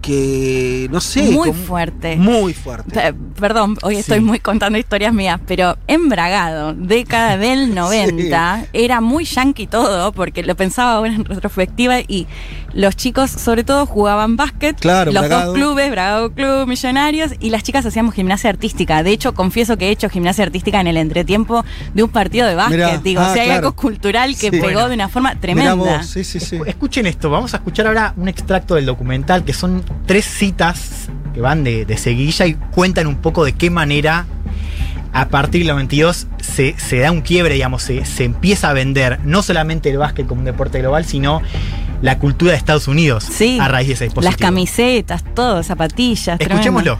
[0.00, 2.16] que, no sé, Muy como- fuerte.
[2.16, 3.14] muy fuerte.
[3.38, 9.66] Perdón, hoy estoy muy contando historias mías, pero embragado, década del 90, era muy yankee
[9.66, 12.26] todo, porque lo pensaba ahora en retrospectiva y
[12.78, 15.46] los chicos sobre todo jugaban básquet, Claro, los Bragado.
[15.46, 19.02] dos clubes, Bragado Club, Millonarios, y las chicas hacíamos gimnasia artística.
[19.02, 22.54] De hecho, confieso que he hecho gimnasia artística en el entretiempo de un partido de
[22.54, 22.76] básquet.
[22.78, 24.50] Mirá, Digo, ah, o sea, hay algo cultural que Sí.
[24.52, 24.88] pegó Bueno.
[24.90, 25.74] de una forma tremenda.
[25.74, 26.58] vos, sí, sí, sí.
[26.66, 31.40] Escuchen esto, vamos a escuchar ahora un extracto del documental que son tres citas que
[31.40, 34.24] van de, de seguilla y cuentan un poco de qué manera
[35.12, 39.18] a partir del 92 se, se da un quiebre, digamos, se, se empieza a vender
[39.24, 41.40] no solamente el básquet como un deporte global, sino
[42.02, 43.58] la cultura de Estados Unidos Sí.
[43.60, 44.30] a raíz de ese dispositivo.
[44.30, 46.38] Las camisetas, todo, zapatillas.
[46.40, 46.98] Escuchémoslo.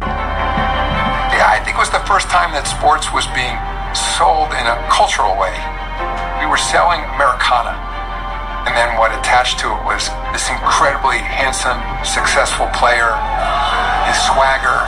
[0.00, 3.56] Yeah, I think it was the first time that sports was being
[3.94, 5.52] sold in a cultural way.
[6.40, 7.74] We were selling Americana.
[8.66, 13.10] And then what attached to it was this incredibly handsome, successful player,
[14.06, 14.78] his swagger.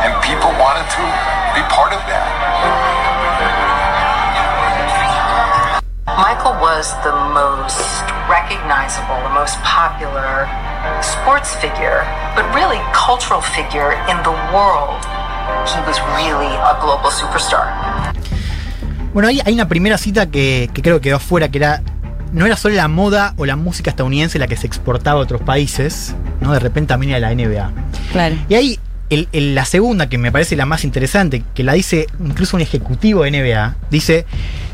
[0.00, 1.04] And people wanted to
[1.52, 2.24] be part of that.
[6.16, 7.84] Michael was the most
[8.28, 10.48] recognizable, the most popular
[11.02, 15.04] sports figure, but really cultural figure in the world.
[15.68, 17.68] He was really a global superstar.
[19.12, 21.82] Bueno, ahí hay una primera cita que, que creo que quedó afuera, que era.
[22.32, 25.42] No era solo la moda o la música estadounidense la que se exportaba a otros
[25.42, 26.52] países, ¿no?
[26.52, 27.70] De repente también era la NBA.
[28.12, 28.36] Claro.
[28.48, 28.80] Y ahí,
[29.10, 32.62] el- el- la segunda, que me parece la más interesante, que la dice incluso un
[32.62, 34.24] ejecutivo de NBA, dice,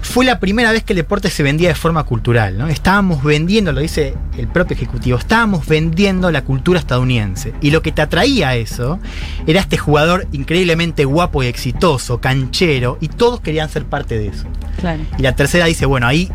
[0.03, 2.69] fue la primera vez que el deporte se vendía de forma cultural, ¿no?
[2.69, 7.55] Estábamos vendiendo, lo dice el propio ejecutivo, estábamos vendiendo la cultura estadounidense.
[7.61, 9.01] Y lo que te atraía a eso
[9.47, 14.45] era este jugador increíblemente guapo y exitoso, canchero, y todos querían ser parte de eso.
[14.81, 15.03] Claro.
[15.19, 16.31] Y la tercera dice, bueno, ahí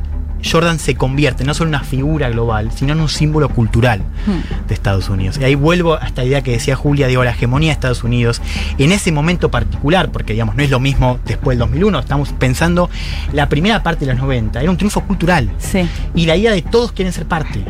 [0.49, 4.67] Jordan se convierte no solo en una figura global, sino en un símbolo cultural Hmm.
[4.67, 5.37] de Estados Unidos.
[5.39, 8.41] Y ahí vuelvo a esta idea que decía Julia, digo, la hegemonía de Estados Unidos
[8.77, 12.89] en ese momento particular, porque digamos, no es lo mismo después del 2001, estamos pensando
[13.33, 15.51] la primera parte de los 90, era un triunfo cultural.
[15.57, 15.87] Sí.
[16.15, 17.63] Y la idea de todos quieren ser parte,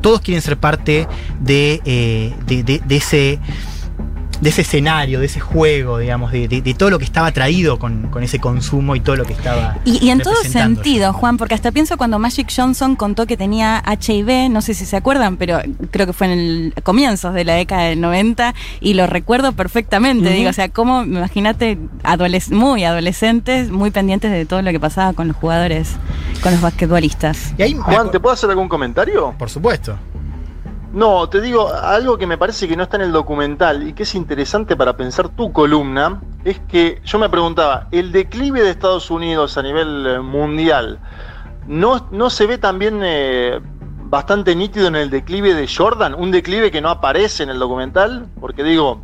[0.00, 1.06] todos quieren ser parte
[1.40, 3.38] de, eh, de- de- de ese
[4.40, 7.78] de ese escenario, de ese juego, digamos, de, de- de todo lo que estaba traído
[7.78, 9.78] con, con ese consumo y todo lo que estaba.
[9.84, 10.34] Y, y en todo
[10.74, 14.84] sentido, Juan, porque hasta pienso cuando Magic Johnson contó que tenía HIV, no sé si
[14.84, 15.58] se acuerdan, pero
[15.90, 20.30] creo que fue en el comienzos de la década del 90 y lo recuerdo perfectamente.
[20.30, 25.12] Digo, o sea, como, imagínate, adoles- muy adolescentes, muy pendientes de todo lo que pasaba
[25.14, 25.90] con los jugadores,
[26.42, 27.54] con los basquetbolistas.
[27.58, 29.34] Y ahí, Juan, ¿te puedo hacer algún comentario?
[29.38, 29.96] Por supuesto.
[30.92, 34.04] No, te digo, algo que me parece que no está en el documental y que
[34.04, 39.10] es interesante para pensar tu columna, es que yo me preguntaba, el declive de Estados
[39.10, 40.98] Unidos a nivel eh, mundial,
[41.66, 43.60] ¿no, no se ve también eh,
[44.04, 46.14] bastante nítido en el declive de Jordan?
[46.14, 49.02] Un declive que no aparece en el documental, porque digo,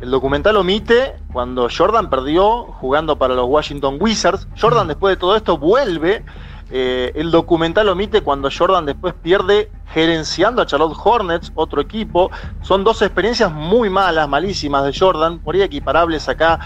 [0.00, 4.48] el documental omite cuando Jordan perdió jugando para los Washington Wizards.
[4.58, 6.24] Jordan después de todo esto vuelve.
[6.70, 12.30] Eh, el documental omite cuando Jordan después pierde gerenciando a Charlotte Hornets, otro equipo.
[12.62, 16.58] Son dos experiencias muy malas, malísimas de Jordan, por ahí equiparables acá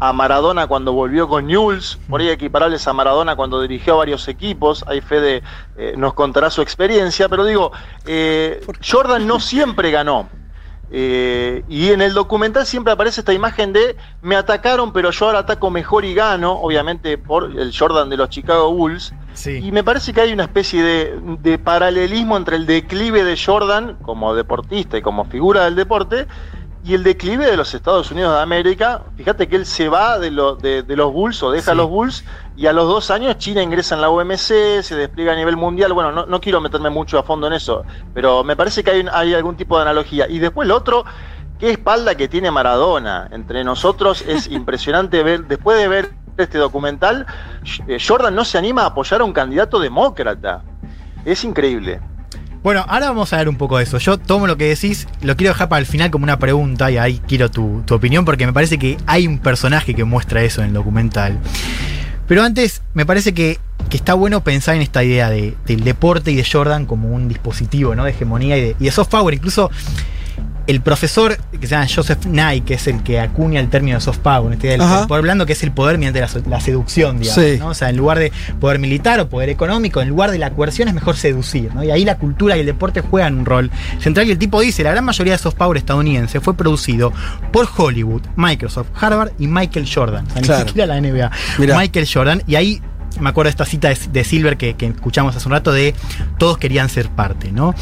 [0.00, 4.84] a Maradona cuando volvió con Newell's, por ahí equiparables a Maradona cuando dirigió varios equipos.
[4.86, 5.42] Ahí Fede
[5.76, 7.72] eh, nos contará su experiencia, pero digo,
[8.06, 10.28] eh, Jordan no siempre ganó.
[10.90, 15.40] Eh, y en el documental siempre aparece esta imagen de me atacaron, pero yo ahora
[15.40, 19.12] ataco mejor y gano, obviamente por el Jordan de los Chicago Bulls.
[19.46, 23.96] Y me parece que hay una especie de, de paralelismo entre el declive de Jordan
[24.02, 26.26] como deportista y como figura del deporte
[26.88, 29.02] y el declive de los Estados Unidos de América.
[29.16, 31.76] Fíjate que él se va de, lo- de- de los Bulls o deja Sí.
[31.76, 32.24] los Bulls
[32.56, 35.92] y a los dos años China ingresa en la OMC, se despliega a nivel mundial.
[35.92, 37.84] Bueno, no, no quiero meterme mucho a fondo en eso,
[38.14, 40.26] pero me parece que hay, hay algún tipo de analogía.
[40.28, 41.04] Y después lo otro,
[41.58, 43.28] qué espalda que tiene Maradona.
[43.32, 47.26] Entre nosotros es impresionante ver, después de ver este documental,
[47.86, 50.62] eh, Jordan no se anima a apoyar a un candidato demócrata.
[51.24, 52.00] Es increíble.
[52.62, 53.98] Bueno, ahora vamos a ver un poco de eso.
[53.98, 56.96] Yo tomo lo que decís, lo quiero dejar para el final como una pregunta y
[56.98, 60.60] ahí quiero tu, tu opinión porque me parece que hay un personaje que muestra eso
[60.62, 61.38] en el documental.
[62.26, 66.30] Pero antes, me parece que, que está bueno pensar en esta idea de- del deporte
[66.30, 68.04] y de Jordan como un dispositivo ¿no?
[68.04, 69.32] de hegemonía y de, y de soft power.
[69.34, 69.70] Incluso
[70.68, 74.18] el profesor que se llama Joseph Nye, que es el que acuña el término soft
[74.18, 77.42] power, este, el, poder blando, que es el poder mediante la, seducción, digamos.
[77.42, 77.56] Sí.
[77.58, 77.68] ¿no?
[77.68, 80.86] O sea, en lugar de poder militar o poder económico, en lugar de la coerción
[80.88, 81.74] es mejor seducir.
[81.74, 81.82] ¿no?
[81.82, 84.28] Y ahí la cultura y el deporte juegan un rol central.
[84.28, 87.14] Y el tipo dice: la gran mayoría de soft power estadounidense fue producido
[87.50, 90.26] por Hollywood, Microsoft, Harvard y Michael Jordan.
[90.26, 90.64] O sea, Claro.
[90.64, 91.30] ni siquiera la NBA.
[91.58, 91.78] Mirá.
[91.78, 92.42] Michael Jordan.
[92.46, 92.82] Y ahí
[93.20, 95.94] me acuerdo de esta cita de, Silver que, que escuchamos hace un rato de
[96.38, 97.74] todos querían ser parte, ¿no?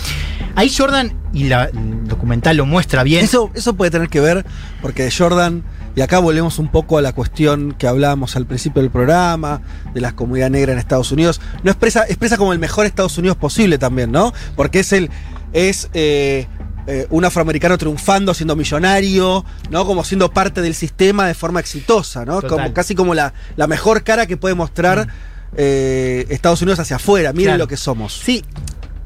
[0.54, 3.24] Ahí Jordan, y la- el documental lo muestra bien.
[3.24, 4.46] Eso, eso puede tener que ver,
[4.80, 5.62] porque Jordan,
[5.94, 9.60] y acá volvemos un poco a la cuestión que hablábamos al principio del programa,
[9.92, 13.36] de la comunidad negra en Estados Unidos, no expresa, expresa como el mejor Estados Unidos
[13.36, 14.32] posible también, ¿no?
[14.54, 15.10] Porque es el.
[15.52, 16.46] es eh,
[16.86, 19.84] eh, un afroamericano triunfando, siendo millonario, ¿no?
[19.86, 22.40] Como siendo parte del sistema de forma exitosa, ¿no?
[22.40, 22.48] Total.
[22.50, 25.08] Como, casi como la, la mejor cara que puede mostrar
[25.56, 27.32] eh, Estados Unidos hacia afuera.
[27.32, 27.58] Miren Claro.
[27.64, 28.12] lo que somos.
[28.14, 28.44] Sí,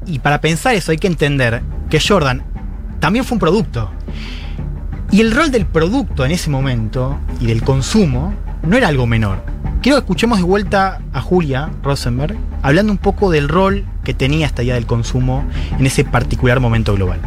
[0.05, 2.43] y para pensar eso hay que entender que Jordan
[2.99, 3.91] también fue un producto.
[5.11, 9.43] Y el rol del producto en ese momento y del consumo no era algo menor.
[9.81, 14.45] Quiero que escuchemos de vuelta a Julia Rosenberg hablando un poco del rol que tenía
[14.45, 15.43] esta idea del consumo
[15.77, 17.19] en ese particular momento global.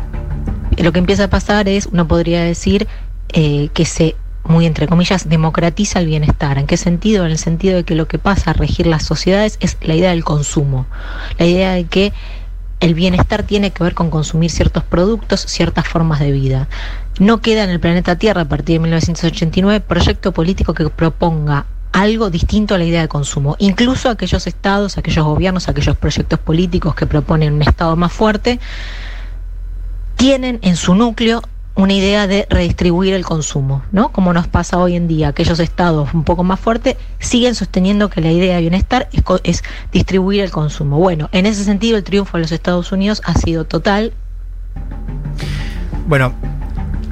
[0.78, 2.86] Lo que empieza a pasar es, uno podría decir,
[3.32, 6.58] eh, que se, muy entre comillas, democratiza el bienestar.
[6.58, 7.24] ¿En qué sentido?
[7.24, 10.10] En el sentido de que lo que pasa a regir las sociedades es la idea
[10.10, 10.86] del consumo.
[11.38, 12.12] La idea de que
[12.80, 16.68] el bienestar tiene que ver con consumir ciertos productos, ciertas formas de vida.
[17.18, 22.28] No queda en el planeta Tierra a partir de 1989 proyecto político que proponga algo
[22.28, 23.56] distinto a la idea de consumo.
[23.58, 28.58] Incluso aquellos estados, aquellos gobiernos, aquellos proyectos políticos que proponen un estado más fuerte,
[30.16, 31.42] tienen en su núcleo
[31.76, 34.12] una idea de redistribuir el consumo, ¿no?
[34.12, 38.20] Como nos pasa hoy en día, aquellos estados un poco más fuertes siguen sosteniendo que
[38.20, 39.08] la idea de bienestar
[39.42, 40.98] es, distribuir el consumo.
[40.98, 44.12] Bueno, en ese sentido el triunfo de los Estados Unidos ha sido total.
[46.06, 46.32] Bueno,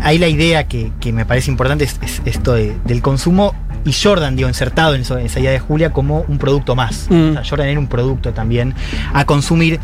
[0.01, 3.55] ahí la idea que, me parece importante es, es esto de- del consumo
[3.85, 7.07] y Jordan, digo, insertado en, eso- en esa idea de Julia como un producto más.
[7.11, 7.31] Mm.
[7.31, 8.75] O sea, Jordan era un producto también
[9.13, 9.81] a consumir.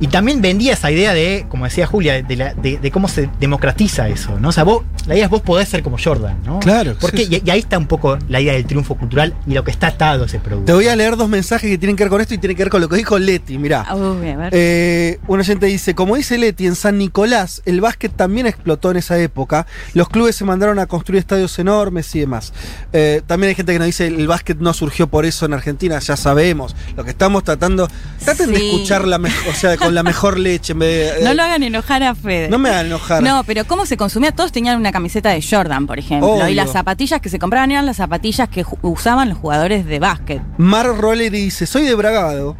[0.00, 3.28] Y también vendía esa idea de, como decía Julia, de, la- de- de cómo se
[3.38, 4.48] democratiza eso, ¿no?
[4.48, 6.58] O sea, vos, la idea es vos podés ser como Jordan, ¿no?
[6.58, 7.42] Claro, Porque, sí, sí.
[7.44, 9.88] Y, y ahí está un poco la idea del triunfo cultural y lo que está
[9.88, 10.66] atado a ese producto.
[10.66, 12.64] Te voy a leer dos mensajes que tienen que ver con esto y tienen que
[12.64, 13.58] ver con lo que dijo Leti.
[13.58, 13.86] Mirá.
[13.94, 14.48] Uy, a ver.
[14.52, 18.96] Eh, un oyente dice, como dice Leti, en San Nicolás el básquet también explotó en
[18.96, 19.66] esa época.
[19.94, 22.52] Los clubes se mandaron a construir estadios enormes y demás.
[22.92, 25.98] Eh, también hay gente que nos dice, el básquet no surgió por eso en Argentina,
[25.98, 26.76] ya sabemos.
[26.96, 27.88] Lo que estamos tratando,
[28.22, 30.72] traten de escuchar la mejor, o sea, con la mejor leche.
[30.74, 32.48] En vez de- no lo hagan enojar a Fede.
[32.50, 33.22] no me hagan enojar.
[33.22, 36.28] No, pero cómo se consumía, todos tenían una camiseta de Jordan, por ejemplo.
[36.32, 36.48] Obvio.
[36.48, 40.42] Y las zapatillas que se compraban eran las zapatillas que usaban los jugadores de básquet.
[40.58, 42.56] Mar Roller dice, soy de Bragado.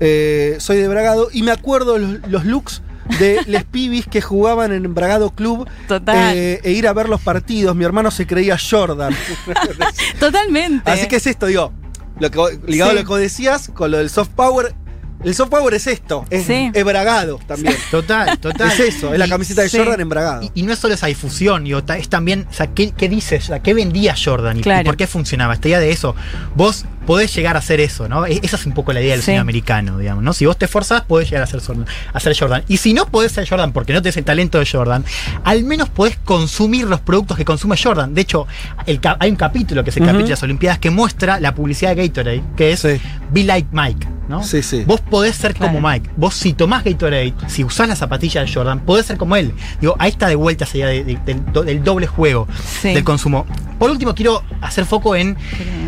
[0.00, 2.82] Eh, soy de Bragado y me acuerdo los, los looks
[3.18, 6.36] de les pibis que jugaban en Bragado Club Total.
[6.36, 7.74] eh, e ir a ver los partidos.
[7.76, 9.14] Mi hermano se creía Jordan.
[10.18, 10.90] Totalmente.
[10.90, 11.72] Así que es esto, digo,
[12.18, 12.96] lo que, ligado Sí.
[12.96, 14.74] a lo que vos decías, con lo del soft power.
[15.22, 16.70] El soft power es esto, es, Sí.
[16.74, 17.74] es bragado también.
[17.90, 18.70] Total, total.
[18.72, 19.78] Es eso, es la camiseta de sí.
[19.78, 20.42] Jordan en bragado.
[20.42, 23.44] Y, y no es solo esa difusión, digo, es también, o sea, ¿qué, qué dices?
[23.44, 24.58] O sea, ¿qué vendía Jordan?
[24.58, 24.82] Y, Claro.
[24.82, 25.54] y por qué funcionaba?
[25.54, 26.14] Esta idea de eso.
[26.56, 28.26] Vos podés llegar a hacer eso, ¿no?
[28.26, 29.26] E- Esa es un poco la idea del Sí.
[29.26, 30.32] cine americano, digamos, ¿no?
[30.32, 32.64] Si vos te esforzás, podés llegar a ser, Jordan, a ser Jordan.
[32.68, 35.04] Y si no podés ser Jordan porque no tenés el talento de Jordan,
[35.44, 38.14] al menos podés consumir los productos que consume Jordan.
[38.14, 38.46] De hecho,
[38.86, 41.94] el hay un capítulo que es el capítulo de las Olimpiadas que muestra la publicidad
[41.94, 43.00] de Gatorade, que es Sí.
[43.30, 44.42] Be Like Mike, ¿no?
[44.42, 44.84] Sí, sí.
[44.86, 45.72] Vos podés ser Claro.
[45.74, 46.10] como Mike.
[46.16, 49.52] Vos si tomás Gatorade, si usás la zapatilla de Jordan, podés ser como él.
[49.80, 52.46] Digo, ahí está de vuelta esa idea de- de- del, do- del doble juego
[52.80, 52.92] Sí.
[52.94, 53.46] del consumo.
[53.78, 55.36] Por último, quiero hacer foco en,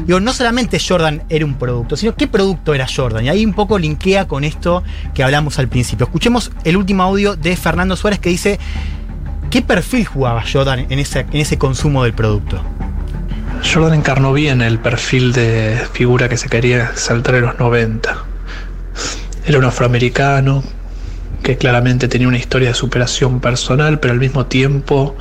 [0.07, 3.25] digo, no solamente Jordan era un producto, sino qué producto era Jordan.
[3.25, 4.83] Y ahí un poco linkea con esto
[5.15, 6.07] que hablamos al principio.
[6.07, 8.59] Escuchemos el último audio de Fernando Suárez que dice,
[9.51, 12.61] ¿qué perfil jugaba Jordan en ese, en ese consumo del producto?
[13.63, 18.17] Jordan encarnó bien el perfil de figura que se quería saltar en los 90.
[19.47, 20.63] Era un afroamericano
[21.47, 25.17] que claramente tenía una historia de superación personal, pero al mismo tiempo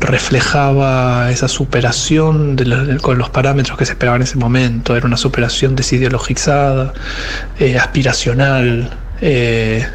[0.00, 2.56] reflejaba esa superación
[3.02, 4.96] con los parámetros que se esperaban en ese momento.
[4.96, 6.94] Era una superación desideologizada,
[7.58, 9.86] eh, aspiracional, eh,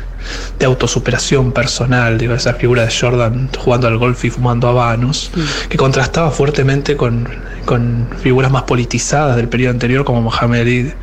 [0.60, 5.32] de autosuperación personal, digo, esa figura de Jordan jugando al golf y fumando habanos,
[5.70, 7.28] que contrastaba fuertemente con,
[7.66, 10.94] con figuras más politizadas del periodo anterior como Mohamed Ali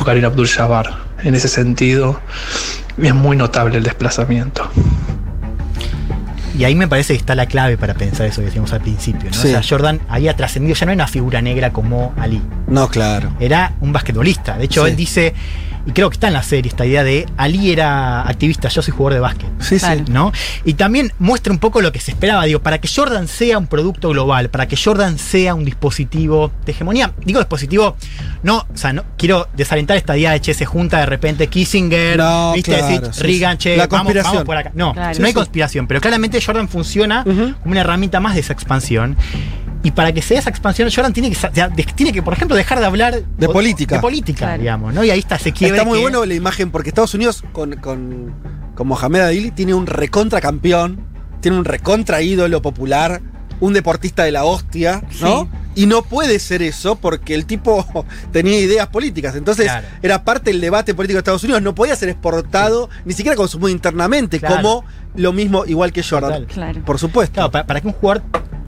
[0.00, 1.06] o Karim Abdul-Jabbar.
[1.22, 2.20] En ese sentido,
[3.02, 4.68] es muy notable el desplazamiento.
[6.58, 9.28] Y ahí me parece que está la clave para pensar eso que decíamos al principio.
[9.30, 9.36] ¿no?
[9.36, 9.48] Sí.
[9.48, 12.40] O sea, Jordan había trascendido, ya no era una figura negra como Ali.
[12.66, 13.30] No, claro.
[13.40, 14.56] Era un basquetbolista.
[14.56, 14.90] De hecho, Sí.
[14.90, 15.34] él dice,
[15.86, 18.92] y creo que está en la serie esta idea de Ali era activista, yo soy
[18.92, 19.48] jugador de básquet.
[19.60, 19.86] Sí, sí.
[20.10, 20.32] ¿no?
[20.64, 23.66] Y también muestra un poco lo que se esperaba, digo, para que Jordan sea un
[23.68, 27.12] producto global, para que Jordan sea un dispositivo de hegemonía.
[27.24, 27.96] Digo dispositivo,
[28.42, 32.18] no, o sea, no quiero desalentar esta idea de che, se junta de repente Kissinger,
[32.18, 33.58] No, viste, claro, decir, sí, Reagan, sí.
[33.58, 34.32] che, La vamos, conspiración.
[34.34, 34.72] vamos por acá.
[34.74, 35.18] No, Claro.
[35.20, 39.16] no hay conspiración, pero claramente Jordan funciona como una herramienta más de esa expansión.
[39.86, 42.80] Y para que se dé esa expansión, Jordan tiene que, tiene que, por ejemplo, dejar
[42.80, 43.94] de hablar De o- política.
[43.96, 44.58] De política, Claro.
[44.60, 45.04] digamos, ¿no?
[45.04, 45.76] Y ahí está, se quiebra.
[45.78, 48.34] Está muy que- bueno la imagen porque Estados Unidos con, con,
[48.74, 51.06] con Mohamed Ali tiene un recontra campeón,
[51.40, 53.20] tiene un recontra ídolo popular,
[53.60, 55.42] un deportista de la hostia, ¿no?
[55.74, 55.82] Sí.
[55.82, 57.86] Y no puede ser eso porque el tipo
[58.32, 59.36] tenía ideas políticas.
[59.36, 59.86] Entonces Claro.
[60.02, 61.62] era parte del debate político de Estados Unidos.
[61.62, 64.56] No podía ser exportado, ni siquiera consumido internamente, Claro.
[64.56, 64.84] como
[65.14, 66.40] lo mismo, igual que Jordan.
[66.40, 66.46] Total.
[66.46, 66.80] Claro.
[66.84, 67.34] Por supuesto.
[67.34, 68.22] Claro, para, para que un jugador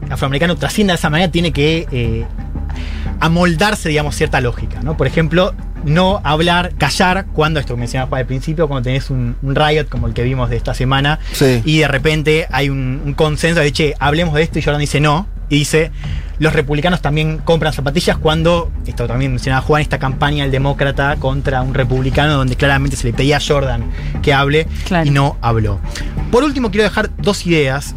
[0.09, 2.25] afroamericano trascienda de esa manera, tiene que eh,
[3.19, 4.95] amoldarse, digamos, cierta lógica, ¿no?
[4.97, 5.53] Por ejemplo,
[5.83, 10.07] no hablar, callar cuando, esto que mencionabas al principio, cuando tenés un, un riot como
[10.07, 11.61] el que vimos de esta semana, Sí.
[11.65, 14.99] y de repente hay un, un consenso de, che, hablemos de esto, y Jordan dice
[14.99, 15.91] no, y dice,
[16.37, 21.61] los republicanos también compran zapatillas cuando, esto también mencionaba Juan, esta campaña del demócrata contra
[21.63, 23.83] un republicano donde claramente se le pedía a Jordan
[24.21, 25.07] que hable Claro.
[25.07, 25.79] y no habló.
[26.31, 27.95] Por último, quiero dejar dos ideas.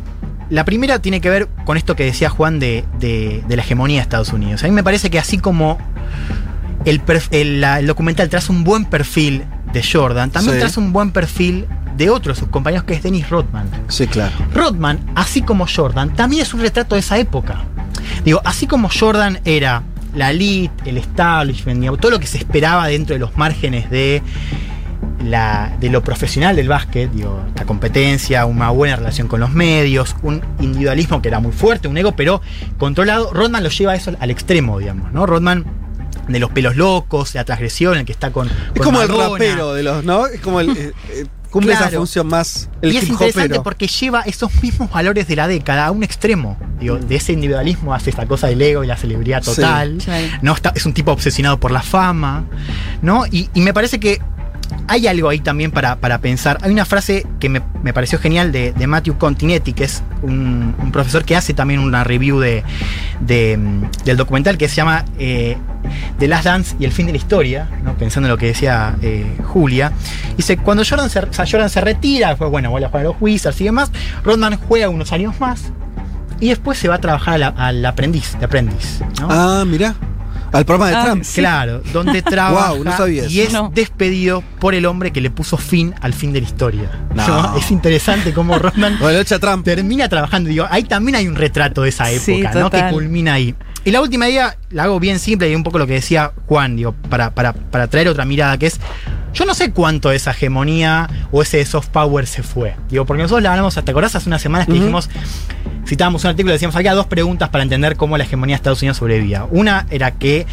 [0.52, 3.96] La primera tiene que ver con esto que decía Juan de, de- de la hegemonía
[3.96, 4.62] de Estados Unidos.
[4.62, 5.78] A mí me parece que así como
[6.84, 7.00] el,
[7.30, 10.60] el- la- el documental traza un buen perfil de Jordan, también Sí.
[10.60, 13.66] traza un buen perfil de otro de sus compañeros que es Dennis Rodman.
[13.88, 14.32] Sí, claro.
[14.54, 17.64] Rodman, así como Jordan, también es un retrato de esa época.
[18.24, 19.82] Digo, así como Jordan era
[20.14, 24.22] la elite, el establishment, todo lo que se esperaba dentro de los márgenes de,
[25.24, 30.16] la, de lo profesional del básquet, digo, la competencia, una buena relación con los medios,
[30.22, 32.40] un individualismo que era muy fuerte, un ego, pero
[32.78, 35.26] controlado, Rodman lo lleva eso al extremo, digamos, ¿no?
[35.26, 35.64] Rodman
[36.28, 38.48] de los pelos locos, la transgresión, el que está con...
[38.48, 40.26] Es con como el rapero de los, ¿no?
[40.26, 40.70] Es como el.
[40.70, 42.70] eh, eh, cumple esa función más.
[42.80, 43.62] El y es interesante hopero.
[43.62, 46.56] porque lleva esos mismos valores de la década a un extremo.
[46.80, 49.98] Digo, de ese individualismo hace esta cosa del ego y la celebridad total.
[50.40, 50.54] ¿no?
[50.54, 52.46] Está- es un tipo obsesionado por la fama,
[53.02, 53.26] ¿no?
[53.30, 54.20] Y, y me parece que
[54.88, 56.58] hay algo ahí también para, para pensar.
[56.62, 61.24] Hay una frase que me, me pareció genial de, Matthew Continetti, que es un, profesor
[61.24, 62.62] que hace también una review de,
[63.20, 65.56] de, mm, del documental que se llama eh,
[66.18, 69.24] The Last Dance y el fin de la historia, pensando en lo que decía eh,
[69.44, 69.92] Julia.
[70.36, 73.60] Dice, cuando Jordan se, Jordan se retira, fue bueno, vuelve a jugar a los Wizards
[73.60, 73.90] y demás,
[74.24, 75.72] Rodman juega unos años más
[76.40, 79.00] y después se va a trabajar al aprendiz, aprendiz.
[79.20, 79.94] Ah, mira.
[80.52, 81.24] Al programa de Ah, Trump.
[81.34, 83.70] Claro, donde trabaja Wow, no sabía y es No.
[83.74, 86.90] despedido por el hombre que le puso fin al fin de la historia.
[87.56, 89.64] Es interesante cómo Rodman Bueno, echa Trump.
[89.64, 90.50] termina trabajando.
[90.50, 92.70] Digo, ahí también hay un retrato de esa Sí, época, ¿no?
[92.70, 93.54] Que culmina ahí.
[93.84, 96.76] Y la última idea la hago bien simple y un poco lo que decía Juan,
[96.76, 98.80] digo, para, para, para traer otra mirada, que es,
[99.34, 102.76] yo no sé cuánto de esa hegemonía o ese soft power se fue.
[102.88, 104.80] Digo, porque nosotros la hablamos, ¿te acordás hace unas semanas que Ujú.
[104.82, 105.10] dijimos,
[105.86, 108.82] citábamos un artículo y decíamos, había dos preguntas para entender cómo la hegemonía de Estados
[108.82, 109.46] Unidos sobrevivía.
[109.50, 110.46] Una era que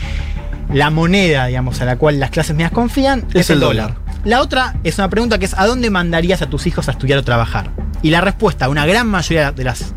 [0.74, 3.96] la moneda, digamos, a la cual las clases medias confían es, el dólar.
[4.24, 7.20] La otra es una pregunta que es ¿a dónde mandarías a tus hijos a estudiar
[7.20, 7.72] o trabajar?
[8.02, 9.94] Y la respuesta a una gran mayoría de las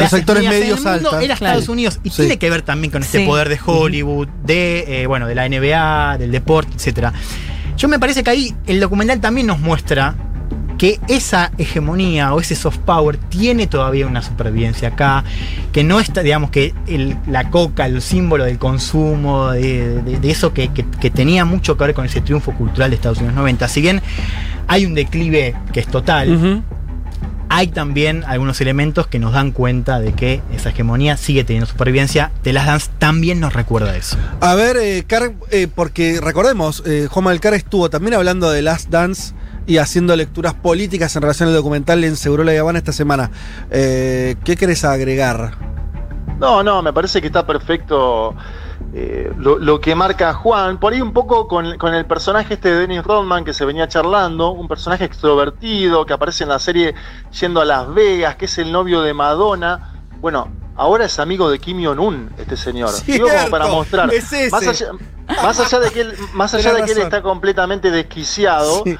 [0.00, 1.24] clases sectores medias en el medios mundo altas.
[1.24, 1.72] era Estados Claro.
[1.72, 2.16] Unidos y Sí.
[2.16, 3.26] tiene que ver también con este Sí.
[3.26, 7.12] poder de Hollywood, de eh, bueno, de la NBA, del deporte, etcétera.
[7.76, 10.14] Yo me parece que ahí el documental también nos muestra
[10.78, 15.24] que esa hegemonía o ese soft power tiene todavía una supervivencia acá,
[15.72, 20.30] que no está, digamos, que el- la coca, el símbolo del consumo, de, de- de
[20.30, 23.36] eso que, que- que tenía mucho que ver con ese triunfo cultural de Estados Unidos
[23.36, 23.68] 90.
[23.68, 24.02] Si bien
[24.68, 26.62] hay un declive que es total, Ujú.
[27.56, 32.30] Hay también algunos elementos que nos dan cuenta de que esa hegemonía sigue teniendo supervivencia.
[32.42, 34.18] The Last Dance también nos recuerda eso.
[34.42, 38.90] A ver, eh, Car, eh, porque recordemos, eh, Juan Malcar estuvo también hablando de Last
[38.90, 39.32] Dance
[39.66, 43.30] y haciendo lecturas políticas en relación al documental en Seguro La Habana esta semana.
[43.70, 45.52] Eh, ¿Qué querés agregar?
[46.38, 48.36] No, no, me parece que está perfecto
[48.98, 50.80] eh, lo, lo que marca Juan.
[50.80, 53.86] Por ahí un poco con, con el personaje este de Dennis Rodman que se venía
[53.88, 56.94] charlando, un personaje extrovertido que aparece en la serie
[57.38, 60.00] yendo a Las Vegas, que es el novio de Madonna.
[60.18, 62.88] Bueno, ahora es amigo de Kim Jong-un, este señor.
[63.04, 64.10] Digo como para mostrar.
[64.14, 64.32] es.
[64.50, 64.92] Más allá,
[65.28, 68.82] más allá de que él, más allá de que él está completamente desquiciado.
[68.82, 68.96] Sí.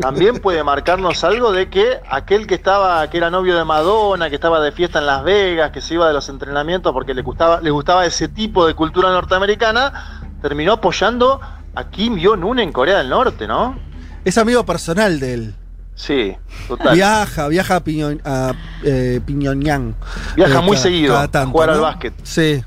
[0.00, 4.36] También puede marcarnos algo de que aquel que estaba, que era novio de Madonna, que
[4.36, 7.60] estaba de fiesta en Las Vegas, que se iba de los entrenamientos porque le gustaba,
[7.60, 11.40] le gustaba ese tipo de cultura norteamericana, terminó apoyando
[11.74, 13.78] a Kim Jong-un en Corea del Norte, ¿no?
[14.24, 15.54] Es amigo personal de él.
[15.94, 16.34] Sí,
[16.66, 16.94] total.
[16.94, 19.20] Viaja, viaja a, Piñon- a eh.
[19.26, 22.14] Viaja Eh, muy cada- seguido cada a jugar al básquet.
[22.22, 22.64] Sí.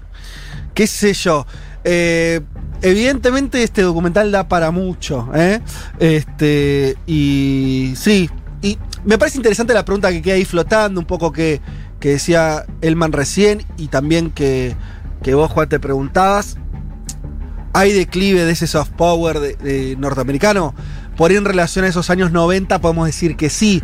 [0.76, 1.46] ¿Qué sé yo?
[1.84, 2.42] Eh,
[2.84, 5.30] evidentemente este documental da para mucho.
[5.34, 5.62] ¿eh?
[6.00, 8.30] Este, y sí.
[8.62, 11.62] Y me parece interesante la pregunta que queda ahí flotando, un poco que,
[12.00, 14.76] que decía Elman recién y también que,
[15.24, 16.58] que vos, Juan, te preguntabas.
[17.74, 19.58] ¿Hay declive de ese soft power
[19.98, 20.76] norteamericano?
[21.18, 23.82] Por ahí en relación a esos años 90 podemos decir que sí.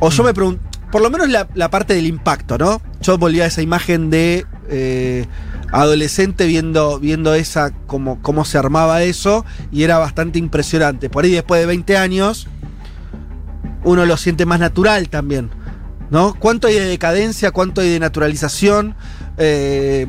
[0.00, 2.80] O yo me pregunto, por lo menos la, parte del impacto, ¿no?
[3.00, 5.26] Yo volvía a esa imagen de eh,
[5.72, 11.10] adolescente viendo, viendo esa, como, cómo se armaba eso, y era bastante impresionante.
[11.10, 12.46] Por ahí después de 20 años,
[13.84, 15.50] uno lo siente más natural también.
[16.10, 16.34] ¿No?
[16.38, 17.50] ¿Cuánto hay de decadencia?
[17.50, 18.94] ¿Cuánto hay de naturalización?
[19.36, 20.06] Eh,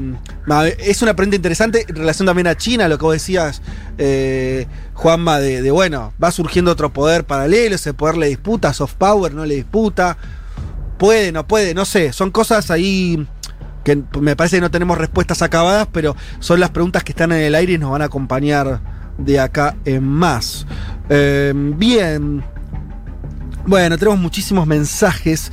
[0.80, 3.62] es una pregunta interesante en relación también a China, lo que vos decías,
[3.98, 8.96] eh, Juanma, de, de, bueno, va surgiendo otro poder paralelo, ese poder le disputa, soft
[8.96, 10.18] power no le disputa,
[10.98, 13.28] puede, no puede, no sé, son cosas ahí
[14.20, 17.56] me parece que no tenemos respuestas acabadas, pero son las preguntas que están en el
[17.56, 18.82] aire y nos van a acompañar
[19.18, 20.66] de acá en más.
[21.10, 22.44] Eh, bien.
[23.66, 25.52] Bueno, tenemos muchísimos mensajes.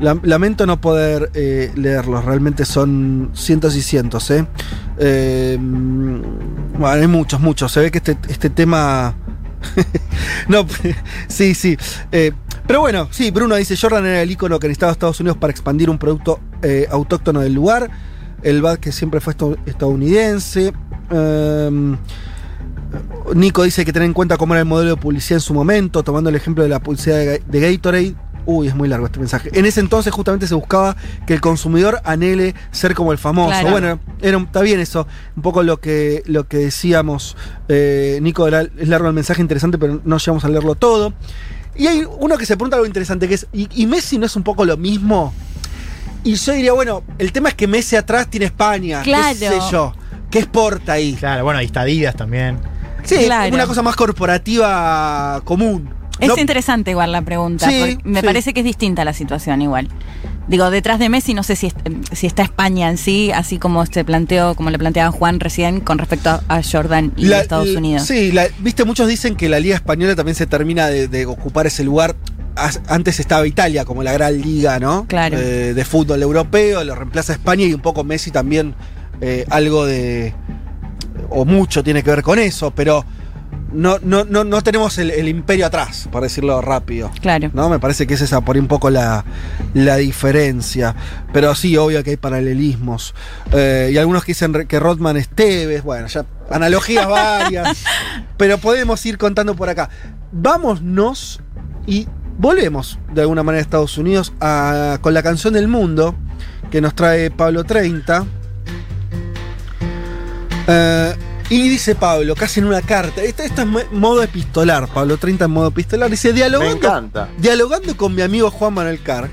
[0.00, 4.30] Lam- Lamento no poder eh, leerlos, realmente son cientos y cientos.
[4.30, 4.46] ¿eh?
[4.98, 7.72] Eh, bueno, hay muchos, muchos.
[7.72, 9.14] Se ve que este, este tema...
[10.48, 10.64] no,
[11.28, 11.76] sí, sí.
[12.68, 15.88] Pero bueno, sí, Bruno dice, Jordan era el icono que necesitaba Estados Unidos para expandir
[15.90, 17.90] un producto eh, autóctono del lugar.
[18.42, 19.34] El BAD que siempre fue
[19.66, 20.72] estadounidense.
[21.10, 21.96] Eh,
[23.34, 26.02] Nico dice que tener en cuenta cómo era el modelo de publicidad en su momento,
[26.02, 28.14] tomando el ejemplo de la publicidad de, Ga- de Gatorade.
[28.46, 29.50] Uy, es muy largo este mensaje.
[29.52, 30.96] En ese entonces justamente se buscaba
[31.26, 33.50] que el consumidor anhele ser como el famoso.
[33.50, 33.70] Claro.
[33.70, 35.06] Bueno, era, está bien eso,
[35.36, 37.36] un poco lo que, lo que decíamos.
[37.68, 41.12] Eh, Nico, era- es largo el mensaje interesante, pero no llegamos a leerlo todo.
[41.78, 44.36] Y hay uno que se pregunta algo interesante, que es, ¿y, y Messi no es
[44.36, 45.32] un poco lo mismo?
[46.24, 49.00] Y yo diría, bueno, el tema es que Messi atrás tiene España.
[49.02, 49.36] Claro.
[49.38, 49.94] ¿Qué sé yo?
[50.30, 51.14] ¿Qué exporta ahí?
[51.14, 52.58] Claro, bueno, ahí está Adidas también.
[53.04, 53.54] Sí, Claro.
[53.54, 55.88] una cosa más corporativa común.
[56.18, 57.70] Es No- interesante igual la pregunta.
[57.70, 58.26] Sí, porque me sí.
[58.26, 59.88] parece que es distinta la situación igual.
[60.48, 61.74] Digo, detrás de Messi no sé si, es-
[62.12, 65.98] si está España en sí, así como se planteó, como le planteaba Juan recién con
[65.98, 68.04] respecto a, a Jordan y La- Estados l- Unidos.
[68.06, 71.66] Sí, la- viste, muchos dicen que la Liga Española también se termina de, de ocupar
[71.66, 72.16] ese lugar.
[72.88, 75.06] Antes estaba Italia como la gran liga, ¿no?
[75.06, 75.38] Claro.
[75.38, 78.74] Eh, de fútbol europeo, lo reemplaza España y un poco Messi también
[79.20, 80.34] eh, algo de.
[81.30, 83.04] o mucho tiene que ver con eso, pero
[83.72, 87.10] no, no, no, no tenemos el, el imperio atrás, por decirlo rápido.
[87.20, 87.50] Claro.
[87.52, 87.68] ¿no?
[87.68, 89.24] Me parece que es esa por ahí un poco la,
[89.74, 90.94] la diferencia.
[91.32, 93.14] Pero sí, obvio que hay paralelismos.
[93.52, 97.82] Eh, y algunos que dicen que Rodman es Tevez, bueno, ya analogías varias.
[98.36, 99.90] pero podemos ir contando por acá.
[100.32, 101.40] Vámonos
[101.86, 102.06] y
[102.38, 106.14] volvemos de alguna manera a Estados Unidos a- con la canción del mundo
[106.70, 108.24] que nos trae Pablo 30.
[110.70, 111.14] Eh,
[111.50, 115.46] y dice Pablo, casi en una carta, esto, esto es mo- modo epistolar, Pablo 30
[115.46, 117.28] en modo epistolar, dice, Me dialogando, encanta.
[117.38, 119.30] dialogando con mi amigo Juan Manuel Carr,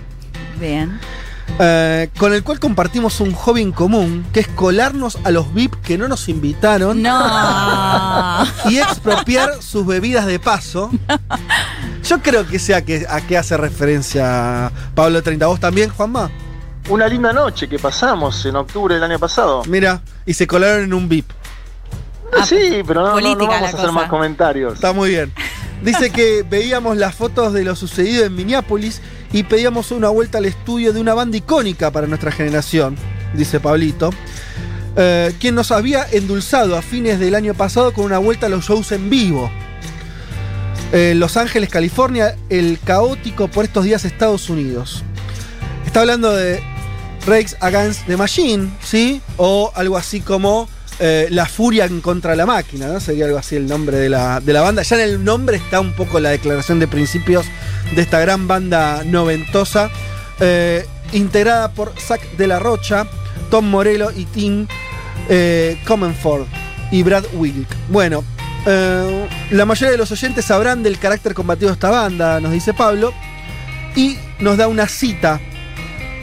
[0.59, 0.97] Bien.
[1.59, 5.75] eh, con el cual compartimos un hobby en común, que es colarnos a los VIP
[5.81, 8.45] que no nos invitaron No.
[8.69, 10.91] y expropiar sus bebidas de paso.
[12.07, 15.47] Yo creo que sea que, a qué hace referencia Pablo 30.
[15.47, 16.29] ¿Vos también, Juanma?
[16.87, 19.63] Una linda noche que pasamos en octubre del año pasado.
[19.67, 21.25] Mira, y se colaron en un VIP.
[22.45, 23.91] Sí, pero no, no- no vamos a hacer cosa.
[23.91, 24.73] más comentarios.
[24.75, 25.31] Está muy bien.
[25.81, 30.45] Dice que veíamos las fotos de lo sucedido en Minneapolis y pedíamos una vuelta al
[30.45, 32.95] estudio de una banda icónica para nuestra generación,
[33.33, 34.09] dice Pablito,
[34.95, 38.65] eh, quien nos había endulzado a fines del año pasado con una vuelta a los
[38.65, 39.51] shows en vivo.
[40.91, 45.03] En Los Ángeles, California, el caótico por estos días Estados Unidos.
[45.85, 46.63] Está hablando de
[47.27, 49.21] Rage Against the Machine, ¿sí?
[49.37, 50.69] O algo así como
[50.99, 52.99] eh, La Furia contra la máquina, ¿no?
[52.99, 54.81] Sería algo así el nombre de la, de la banda.
[54.83, 57.45] Ya en el nombre está un poco la declaración de principios
[57.93, 59.89] de esta gran banda noventosa,
[60.39, 63.07] eh, integrada por Zach de la Rocha,
[63.49, 64.67] Tom Morello y Tim
[65.29, 66.45] eh, Comenford
[66.91, 67.67] y Brad Wilk.
[67.89, 68.23] Bueno,
[68.65, 72.73] eh, la mayoría de los oyentes sabrán del carácter combativo de esta banda, nos dice
[72.73, 73.13] Pablo,
[73.95, 75.39] y nos da una cita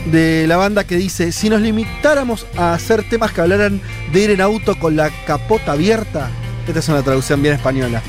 [0.06, 3.80] de la banda que dice, si nos limitáramos a hacer temas que hablaran
[4.12, 6.30] de ir en auto con la capota abierta,
[6.66, 8.02] esta es una traducción bien española,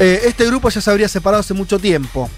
[0.00, 2.30] eh, este grupo ya se habría separado hace mucho tiempo.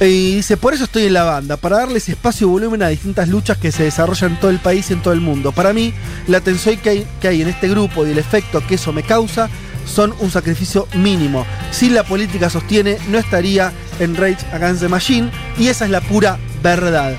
[0.00, 3.28] Y dice, por eso estoy en la banda, para darles espacio y volumen a distintas
[3.28, 5.52] luchas que se desarrollan en todo el país y en todo el mundo.
[5.52, 5.94] Para mí,
[6.26, 9.04] la tensión que hay, que hay en este grupo y el efecto que eso me
[9.04, 9.48] causa
[9.86, 11.46] son un sacrificio mínimo.
[11.70, 16.00] Si la política sostiene, no estaría en Rage Against the Machine y esa es la
[16.00, 17.14] pura verdad.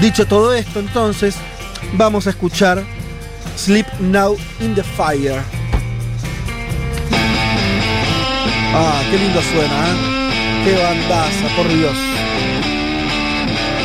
[0.00, 1.36] Dicho todo esto, entonces,
[1.94, 2.82] vamos a escuchar
[3.56, 5.42] Sleep Now in the Fire.
[8.74, 10.64] Ah, qué lindo suena, ¿eh?
[10.64, 11.96] Qué bandaza, por Dios.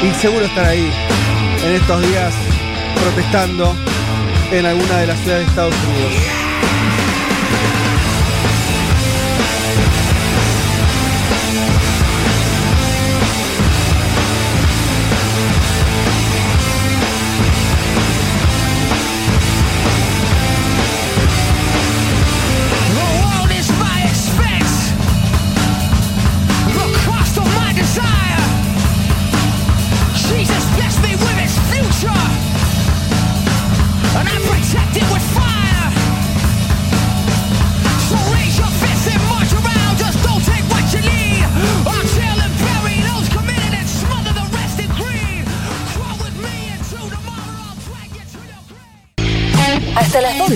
[0.03, 0.89] Y seguro estar ahí
[1.66, 2.34] en estos días
[2.95, 3.76] protestando
[4.51, 6.47] en alguna de las ciudades de Estados Unidos.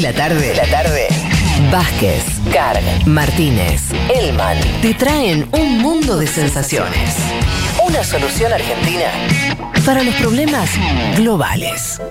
[0.02, 0.56] La tarde.
[0.56, 1.72] La.
[1.72, 7.18] Vázquez, Carg, Martínez, Elman te traen un mundo de sensaciones.
[7.88, 9.06] Una solución argentina
[9.86, 10.72] para los problemas
[11.18, 12.02] globales.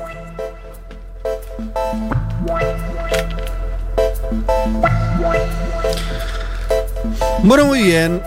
[7.42, 8.22] Bueno, muy bien.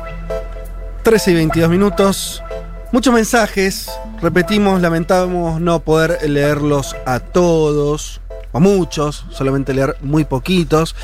[1.04, 2.44] 13 y 22 minutos.
[2.92, 3.90] Muchos mensajes.
[4.22, 8.23] Repetimos, lamentamos no poder leerlos a todos.
[8.54, 9.26] A muchos.
[9.32, 10.96] Solamente leer muy poquitos.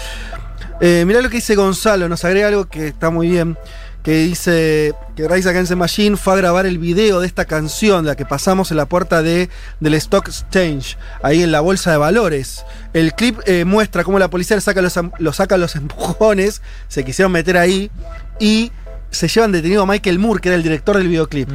[0.81, 2.07] Eh, mirá lo que dice Gonzalo.
[2.07, 3.57] Nos agrega algo que está muy bien.
[4.03, 8.05] Que dice que Rise Against the Machine fue a grabar el video de esta canción,
[8.05, 9.49] la que pasamos en la puerta de,
[9.81, 12.63] del Stock Exchange, ahí en la bolsa de valores.
[12.93, 17.03] El clip eh, muestra cómo la policía le saca los, lo saca los empujones, se
[17.03, 17.91] quisieron meter ahí
[18.39, 18.71] y
[19.11, 21.49] se llevan detenido a Michael Moore, que era el director del videoclip.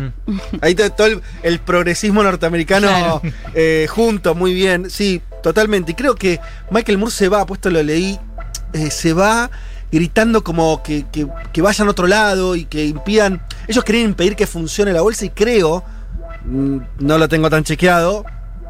[0.61, 3.23] Ahí está todo el, el progresismo norteamericano Claro.
[3.55, 4.91] eh, junto, muy bien.
[4.91, 5.93] Sí, totalmente.
[5.93, 6.41] Y creo que
[6.73, 8.19] Michael Moore se va, puesto lo leí,
[8.73, 9.49] eh, se va
[9.93, 13.41] gritando como que, que- que vayan a otro lado y que impidan.
[13.69, 15.85] Ellos querían impedir que funcione la bolsa y creo,
[16.47, 18.25] mm, no lo tengo tan chequeado,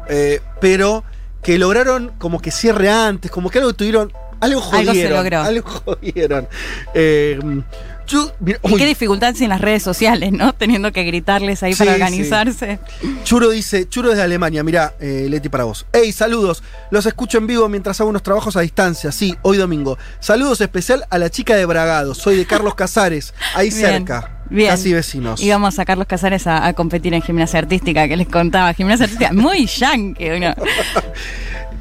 [0.07, 1.03] eh, pero
[1.41, 4.11] que lograron como que cierre antes, como que algo tuvieron.
[4.41, 4.95] Algo Algo jodieron.
[4.95, 5.39] se logró.
[5.41, 6.47] Algo jodieron.
[6.93, 7.39] Eh,
[8.07, 10.53] yo, mira, Y qué dificultad en las redes sociales, ¿no?
[10.57, 12.01] Teniendo que gritarles ahí Sí, para sí.
[12.01, 12.79] organizarse.
[13.23, 15.85] Churo dice, Churo desde Alemania, mira, eh, Leti para vos.
[15.93, 19.97] Hey, saludos, los escucho en vivo mientras hago unos trabajos a distancia, sí, hoy domingo.
[20.19, 24.69] Saludos especial a la chica de Bragado, soy de Carlos Casares, ahí Bien, cerca, bien.
[24.69, 25.41] casi vecinos.
[25.41, 28.73] Y vamos a sacar los Casares a, a competir en gimnasia artística, que les contaba.
[28.73, 30.29] Gimnasia artística muy yankee.
[30.31, 30.53] uno.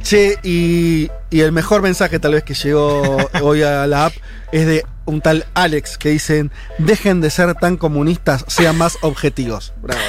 [0.03, 4.13] Che, y, y el mejor mensaje tal vez que llegó hoy a la app
[4.55, 9.73] es de un tal Alex que dicen, dejen de ser tan comunistas, sean más objetivos.
[9.83, 10.01] Bravo,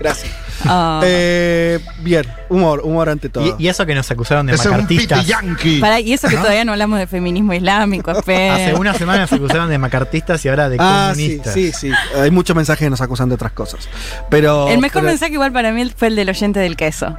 [0.00, 0.32] gracias.
[0.64, 1.00] Ah.
[1.04, 3.56] Eh, bien, humor, humor ante todo.
[3.58, 5.26] Y, y eso que nos acusaron de es un macartistas.
[5.80, 8.54] Pará, y eso que todavía no hablamos de feminismo islámico, espera.
[8.56, 11.52] Hace una semana nos acusaron de macartistas y ahora de Ah, comunistas.
[11.54, 11.90] sí, sí.
[12.16, 13.88] Hay muchos mensajes que nos acusan de otras cosas.
[14.30, 14.68] Pero.
[14.68, 17.16] El mejor pero- mensaje igual para mí fue el del oyente del queso.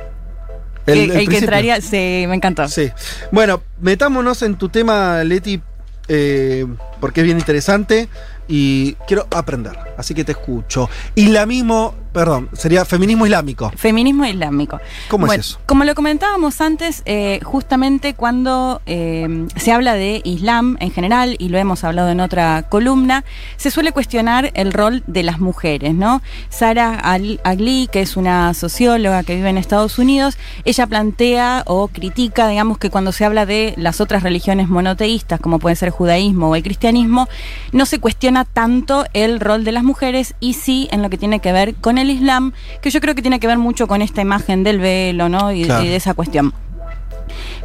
[0.85, 2.67] El- El, el el que entraría, sí, me encantó.
[2.67, 2.91] Sí.
[3.31, 5.61] Bueno, metámonos en tu tema, Leti,
[6.07, 6.65] eh,
[6.99, 8.09] porque es bien interesante
[8.47, 9.77] y quiero aprender.
[9.97, 10.89] Así que te escucho.
[11.15, 13.71] Islamismo, perdón, sería feminismo islámico.
[13.75, 14.79] Feminismo islámico.
[15.09, 15.59] ¿Cómo Bueno, es eso?
[15.65, 21.49] Como lo comentábamos antes, eh, justamente cuando eh, se habla de Islam en general, y
[21.49, 23.25] lo hemos hablado en otra columna,
[23.57, 26.21] se suele cuestionar el rol de las mujeres, ¿no?
[26.49, 32.47] Sara Agli, que es una socióloga que vive en Estados Unidos, ella plantea o critica,
[32.47, 36.49] digamos, que cuando se habla de las otras religiones monoteístas, como puede ser el judaísmo
[36.49, 37.27] o el cristianismo,
[37.71, 41.39] no se cuestiona tanto el rol de las mujeres y sí en lo que tiene
[41.39, 44.21] que ver con el Islam, que yo creo que tiene que ver mucho con esta
[44.21, 45.51] imagen del velo, ¿no?
[45.51, 45.83] Y, Claro.
[45.83, 46.53] y de esa cuestión.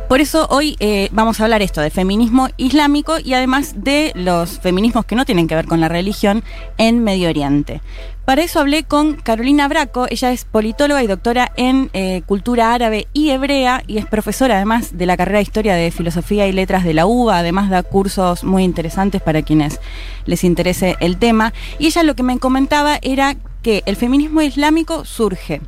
[0.08, 4.58] Por eso hoy eh, vamos a hablar esto de feminismo islámico y además de los
[4.58, 6.42] feminismos que no tienen que ver con la religión
[6.78, 7.82] en Medio Oriente.
[8.24, 13.06] Para eso hablé con Carolina Braco, ella es politóloga y doctora en eh, cultura árabe
[13.12, 16.84] y hebrea y es profesora además de la carrera de Historia de Filosofía y Letras
[16.84, 19.78] de la UBA, además da cursos muy interesantes para quienes
[20.24, 21.52] les interese el tema.
[21.78, 25.60] Y ella lo que me comentaba era que el feminismo islámico surge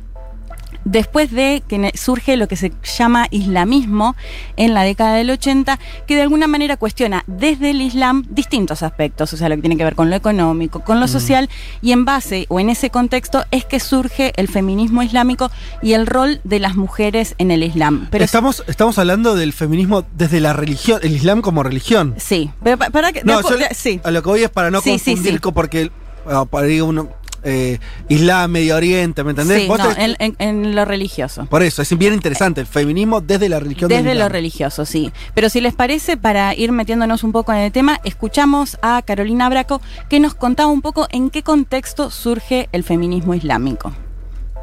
[0.83, 4.15] después de que surge lo que se llama islamismo
[4.57, 5.77] en la década del 80,
[6.07, 9.77] que de alguna manera cuestiona desde el Islam distintos aspectos, o sea, lo que tiene
[9.77, 11.49] que ver con lo económico, con lo social,
[11.83, 15.51] y en base o en ese contexto es que surge el feminismo islámico
[15.83, 18.07] y el rol de las mujeres en el Islam.
[18.09, 22.15] Pero estamos, estamos hablando del feminismo desde la religión, el Islam como religión.
[22.17, 23.23] Sí, pero pa- para que...
[23.23, 24.01] No, yo sí.
[24.03, 25.51] a lo que voy es para no Sí, confundir sí.
[25.53, 25.91] porque
[26.25, 27.09] ah, para ir uno
[27.43, 29.61] eh, Islam, Medio Oriente, ¿me entendés?
[29.63, 31.45] Sí, no, en, en- en lo religioso.
[31.47, 34.31] Por eso, es bien interesante, el feminismo desde la religión del Desde lo Islam.
[34.31, 35.11] religioso, sí.
[35.33, 39.49] Pero si les parece, para ir metiéndonos un poco en el tema, escuchamos a Carolina
[39.49, 43.91] Braco que nos contaba un poco en qué contexto surge el feminismo islámico.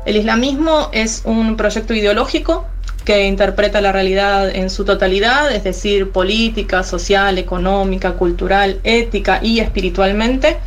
[0.06, 2.64] El islamismo es un proyecto ideológico
[3.04, 9.60] que interpreta la realidad en su totalidad, es decir, política, social, económica, cultural, ética y
[9.60, 10.58] espiritualmente,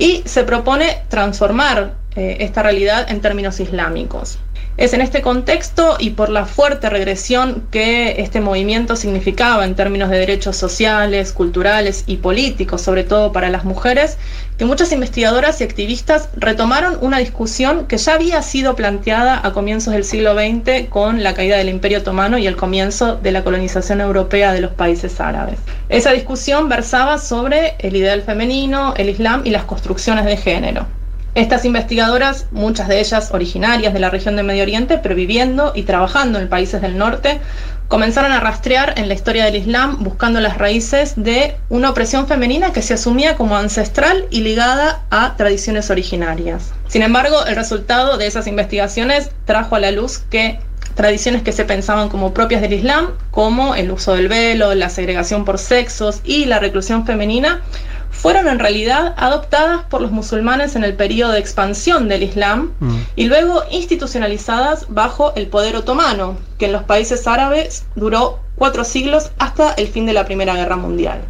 [0.00, 4.38] y se propone transformar eh, esta realidad en términos islámicos.
[4.76, 10.08] Es en este contexto y por la fuerte regresión que este movimiento significaba en términos
[10.08, 14.16] de derechos sociales, culturales y políticos, sobre todo para las mujeres,
[14.56, 19.92] que muchas investigadoras y activistas retomaron una discusión que ya había sido planteada a comienzos
[19.92, 24.00] del siglo XX con la caída del Imperio Otomano y el comienzo de la colonización
[24.00, 25.58] europea de los países árabes.
[25.88, 30.99] Esa discusión versaba sobre el ideal femenino, el Islam y las construcciones de género.
[31.34, 35.84] Estas investigadoras, muchas de ellas originarias de la región de Medio Oriente, pero viviendo y
[35.84, 37.40] trabajando en países del norte,
[37.86, 42.72] comenzaron a rastrear en la historia del Islam buscando las raíces de una opresión femenina
[42.72, 46.72] que se asumía como ancestral y ligada a tradiciones originarias.
[46.88, 50.58] Sin embargo, el resultado de esas investigaciones trajo a la luz que
[50.94, 55.44] tradiciones que se pensaban como propias del Islam, como el uso del velo, la segregación
[55.44, 57.62] por sexos y la reclusión femenina,
[58.10, 62.72] fueron en realidad adoptadas por los musulmanes en el periodo de expansión del Islam
[63.16, 69.30] y luego institucionalizadas bajo el poder otomano, que en los países árabes duró cuatro siglos
[69.38, 71.22] hasta el fin de la Primera Guerra Mundial.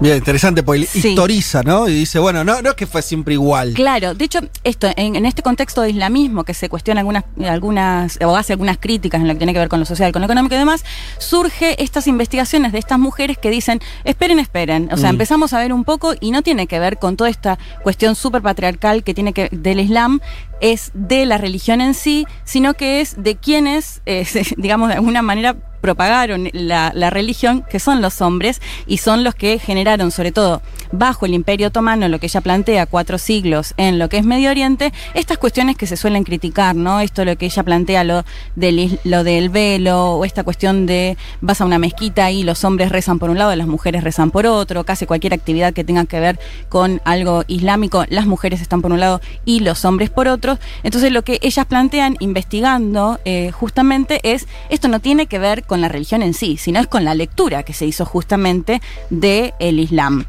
[0.00, 1.10] Bien, interesante, porque Sí.
[1.10, 1.86] historiza, ¿no?
[1.86, 3.74] Y dice, bueno, no, no es que fue siempre igual.
[3.74, 8.18] Claro, de hecho, esto, en, en este contexto de islamismo, que se cuestiona algunas, algunas,
[8.24, 10.26] o hace algunas críticas en lo que tiene que ver con lo social, con lo
[10.26, 10.84] económico y demás,
[11.18, 14.88] surge estas investigaciones de estas mujeres que dicen, esperen, esperen.
[14.90, 15.16] O sea, Mm.
[15.16, 18.40] empezamos a ver un poco y no tiene que ver con toda esta cuestión súper
[18.40, 20.20] patriarcal que tiene que del Islam,
[20.62, 24.24] es de la religión en sí, sino que es de quienes, eh,
[24.56, 29.58] digamos, de alguna manera propagaron la, religión, que son los hombres, y son los que
[29.58, 30.62] generaron, sobre todo,
[30.92, 34.50] bajo el Imperio Otomano, lo que ella plantea, cuatro siglos en lo que es Medio
[34.50, 37.00] Oriente, estas cuestiones que se suelen criticar, ¿no?
[37.00, 38.24] Esto lo que ella plantea, lo
[38.56, 42.90] del, lo del velo, o esta cuestión de vas a una mezquita y los hombres
[42.90, 46.20] rezan por un lado, las mujeres rezan por otro, casi cualquier actividad que tenga que
[46.20, 46.38] ver
[46.68, 50.58] con algo islámico, las mujeres están por un lado y los hombres por otro.
[50.82, 55.80] Entonces lo que ellas plantean investigando eh, justamente es, esto no tiene que ver con
[55.80, 59.78] la religión en sí, sino es con la lectura que se hizo justamente del el
[59.78, 60.24] Islam.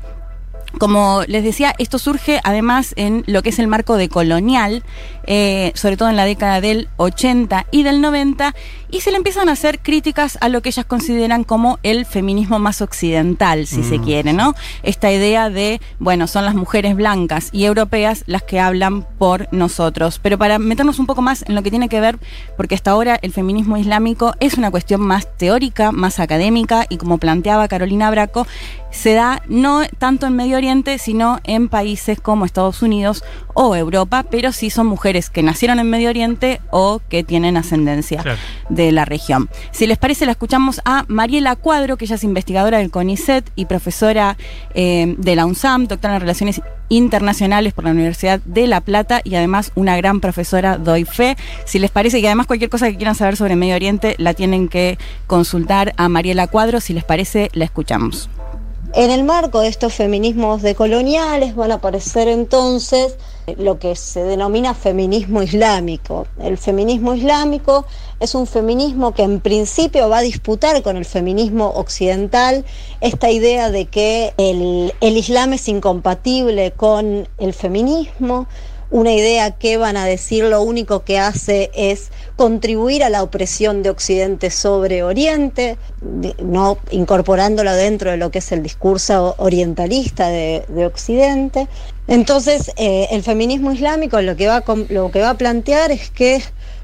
[0.78, 4.84] Como les decía, esto surge además en lo que es el marco de colonial,
[5.28, 8.56] eh, sobre todo en la década del 80 y del 90,
[8.90, 12.60] y se le empiezan a hacer críticas a lo que ellas consideran como el feminismo
[12.60, 14.04] más occidental, si se Mm.
[14.04, 14.54] quiere, ¿no?
[14.84, 20.20] Esta idea de, bueno, son las mujeres blancas y europeas las que hablan por nosotros.
[20.22, 22.18] Pero para meternos un poco más en lo que tiene que ver,
[22.58, 27.18] porque hasta ahora el feminismo islámico es una cuestión más teórica, más académica, y como
[27.18, 28.48] planteaba Carolina Braco,
[28.92, 33.24] se da no tanto en Medio Oriente, sino en países como Estados Unidos
[33.54, 38.22] o Europa, pero sí son mujeres que nacieron en Medio Oriente o que tienen ascendencia
[38.22, 38.40] Claro.
[38.70, 39.50] de la región.
[39.72, 43.66] Si les parece, la escuchamos a Mariela Cuadro, que ella es investigadora del CONICET y
[43.66, 44.38] profesora
[44.74, 49.36] eh, de la UNSAM, doctora en Relaciones Internacionales por la Universidad de La Plata y
[49.36, 51.38] además una gran profesora doy fe.
[51.66, 54.68] Si les parece, y además cualquier cosa que quieran saber sobre Medio Oriente, la tienen
[54.68, 54.98] que
[55.28, 56.82] consultar a Mariela Cuadro.
[56.82, 58.30] Si les parece, la escuchamos.
[58.94, 63.16] En el marco de estos feminismos decoloniales van a aparecer entonces
[63.58, 66.28] lo que se denomina feminismo islámico.
[66.42, 67.86] El feminismo islámico
[68.20, 72.66] es un feminismo que en principio va a disputar con el feminismo occidental
[73.00, 78.48] esta idea de que el, el Islam es incompatible con el feminismo,
[78.92, 83.84] una idea que van a decir lo único que hace es contribuir a la opresión
[83.84, 85.78] de Occidente sobre Oriente,
[86.44, 91.68] no incorporándolo dentro de lo que es el discurso orientalista de, de Occidente.
[92.08, 96.42] Entonces, eh, el feminismo islámico lo que, va lo que va a plantear es que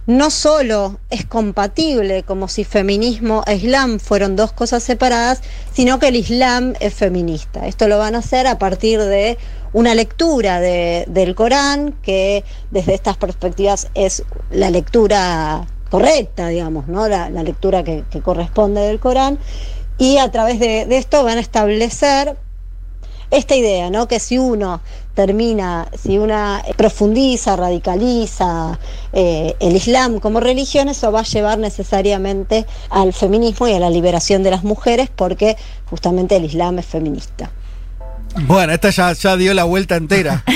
[0.07, 5.41] no solo es compatible como si feminismo e islam fueron dos cosas separadas,
[5.73, 7.67] sino que el islam es feminista.
[7.67, 9.37] Esto lo van a hacer a partir de
[9.73, 17.09] una lectura de- del Corán, que desde estas perspectivas es la lectura correcta, digamos, ¿no?
[17.09, 19.37] la, lectura que, corresponde del Corán,
[19.97, 22.37] y a través de esto van a establecer
[23.31, 24.07] esta idea, ¿no?
[24.07, 24.81] Que si uno
[25.13, 28.79] termina, si una profundiza, radicaliza
[29.13, 33.89] eh, el Islam como religión, eso va a llevar necesariamente al feminismo y a la
[33.89, 35.57] liberación de las mujeres, porque
[35.89, 37.51] justamente el Islam es feminista.
[38.45, 40.43] Bueno, esta ya, ya dio la vuelta entera.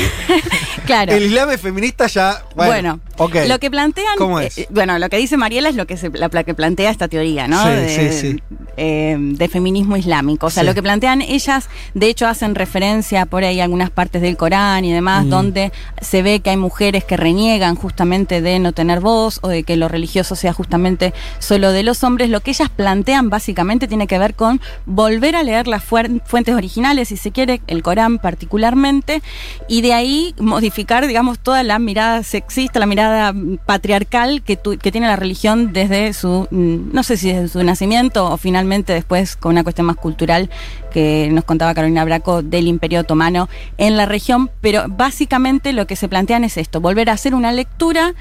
[0.85, 1.13] Claro.
[1.13, 2.41] El Islam es feminista ya.
[2.55, 2.99] Bueno,
[3.47, 4.57] lo que plantean, ¿Cómo es?
[4.57, 7.47] eh, bueno, lo que dice Mariela es lo que se, la, que plantea esta teoría,
[7.47, 7.63] ¿no?
[7.63, 8.43] Sí, de, sí, sí.
[8.77, 10.47] eh, de feminismo islámico.
[10.47, 14.21] O sea, lo que plantean ellas, de hecho, hacen referencia por ahí a algunas partes
[14.21, 15.29] del Corán y demás, Mm.
[15.29, 15.71] donde
[16.01, 19.77] se ve que hay mujeres que reniegan justamente de no tener voz o de que
[19.77, 22.29] lo religioso sea justamente solo de los hombres.
[22.29, 27.09] Lo que ellas plantean básicamente tiene que ver con volver a leer las fuentes originales,
[27.09, 29.21] si se quiere, el Corán particularmente,
[29.67, 33.33] y de ahí modificar, digamos, toda la mirada sexista, la mirada
[33.65, 38.31] patriarcal que, que tiene la religión desde su, mm, no sé si desde su nacimiento
[38.31, 40.49] o finalmente después con una cuestión más cultural
[40.91, 45.95] que nos contaba Carolina Braco del Imperio Otomano en la región, pero básicamente lo que
[45.95, 48.13] se plantean es esto, volver a hacer una lectura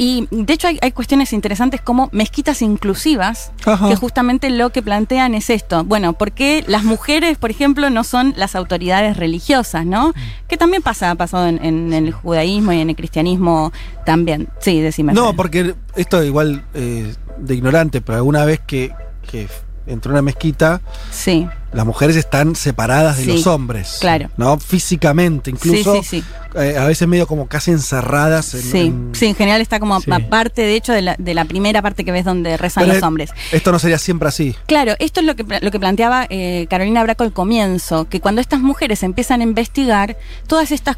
[0.00, 3.86] y de hecho hay, hay cuestiones interesantes como mezquitas inclusivas, Ajá.
[3.86, 5.84] que justamente lo que plantean es esto.
[5.84, 10.14] Bueno, ¿por qué las mujeres, por ejemplo, no son las autoridades religiosas, no?
[10.48, 13.74] Que también pasa, ha pasado en, en el judaísmo y en el cristianismo
[14.06, 14.48] también.
[14.60, 15.12] Sí, decime.
[15.12, 18.94] No, porque esto igual eh, de ignorante, pero alguna vez que,
[19.30, 19.48] que
[19.86, 20.80] entró a una mezquita,
[21.10, 21.46] sí.
[21.72, 23.98] las mujeres están separadas de Sí, los hombres.
[24.00, 24.28] claro.
[24.36, 24.58] ¿No?
[24.58, 25.94] Físicamente, incluso.
[25.96, 26.24] Sí, sí, sí.
[26.58, 28.62] eh, a veces medio como casi encerradas en.
[28.62, 30.10] Sí, en- sí, en general está como Sí.
[30.10, 32.96] aparte, de hecho, de la, de la primera parte que ves donde rezan Pero los
[32.98, 33.30] es- hombres.
[33.52, 34.54] Esto no sería siempre así.
[34.66, 38.40] Claro, esto es lo que, lo que planteaba eh, Carolina Braco al comienzo, que cuando
[38.40, 40.16] estas mujeres empiezan a investigar,
[40.46, 40.96] todas estas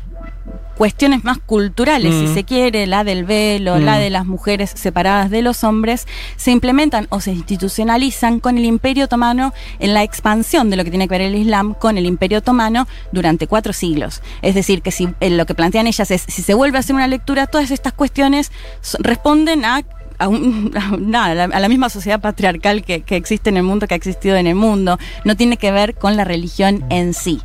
[0.77, 2.27] cuestiones más culturales, Mm.
[2.27, 4.01] si se quiere, la del velo, la Mm.
[4.01, 6.06] de las mujeres separadas de los hombres,
[6.36, 10.90] se implementan o se institucionalizan con el Imperio Otomano en la expansión de lo que
[10.90, 14.23] tiene que ver el Islam con el Imperio Otomano durante cuatro siglos.
[14.40, 16.97] Es decir, que si eh, lo que plantean ellas es, si se vuelve a hacer
[16.97, 18.51] una lectura, todas estas cuestiones
[18.98, 19.82] responden a
[20.24, 20.28] a,
[20.99, 24.36] nada, a la- misma sociedad patriarcal que, que existe en el mundo, que ha existido
[24.36, 24.99] en el mundo.
[25.24, 27.40] No tiene que ver con la religión en sí.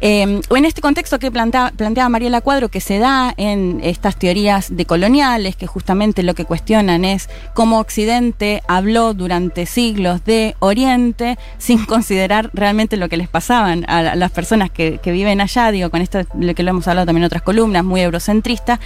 [0.00, 4.68] Eh, en este contexto que plantea- planteaba Mariela Cuadro, que se da en estas teorías
[4.74, 11.84] decoloniales, que justamente lo que cuestionan es cómo Occidente habló durante siglos de Oriente sin
[11.84, 15.90] considerar realmente lo que les pasaban a la- las personas que, que viven allá, digo,
[15.90, 18.80] con esto lo que lo hemos hablado también en otras columnas, muy eurocentrista.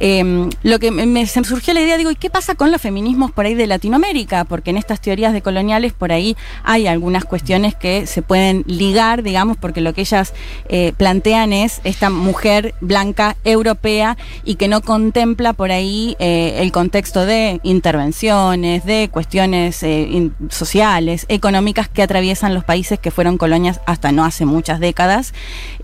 [0.00, 3.32] Eh, lo que me, me surgió la idea, digo, ¿y qué pasa con los feminismos
[3.32, 4.44] por ahí de Latinoamérica?
[4.44, 9.56] Porque en estas teorías decoloniales por ahí hay algunas cuestiones que se pueden ligar, digamos,
[9.56, 10.32] porque lo que ellas
[10.68, 16.72] eh, plantean es esta mujer blanca europea y que no contempla por ahí eh, el
[16.72, 23.80] contexto de intervenciones, de cuestiones eh, sociales, económicas que atraviesan los países que fueron colonias
[23.86, 25.34] hasta no hace muchas décadas.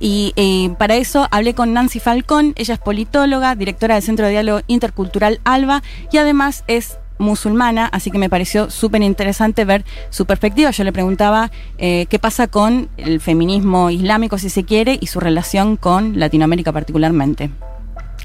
[0.00, 0.32] Y
[0.78, 5.40] para eso hablé con Nancy Falcón, ella es politóloga, directora del Centro de Diálogo Intercultural
[5.44, 5.82] ALBA
[6.12, 10.70] y además es musulmana, así que me pareció súper interesante ver su perspectiva.
[10.70, 15.20] Yo le preguntaba eh, qué pasa con el feminismo islámico, si se quiere, y su
[15.20, 17.50] relación con Latinoamérica particularmente.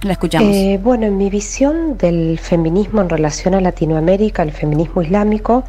[0.04, 0.54] La escuchamos.
[0.54, 5.64] Eh, bueno, en mi visión del feminismo en relación a Latinoamérica, el feminismo islámico,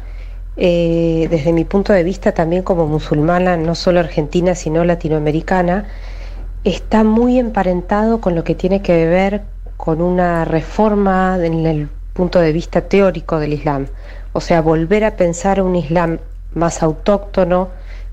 [0.57, 5.85] eh, desde mi punto de vista también como musulmana, no solo argentina, sino latinoamericana,
[6.63, 9.43] está muy emparentado con lo que tiene que ver
[9.77, 13.87] con una reforma en el punto de vista teórico del Islam.
[14.31, 16.19] O sea, volver a pensar un Islam
[16.53, 17.69] más autóctono,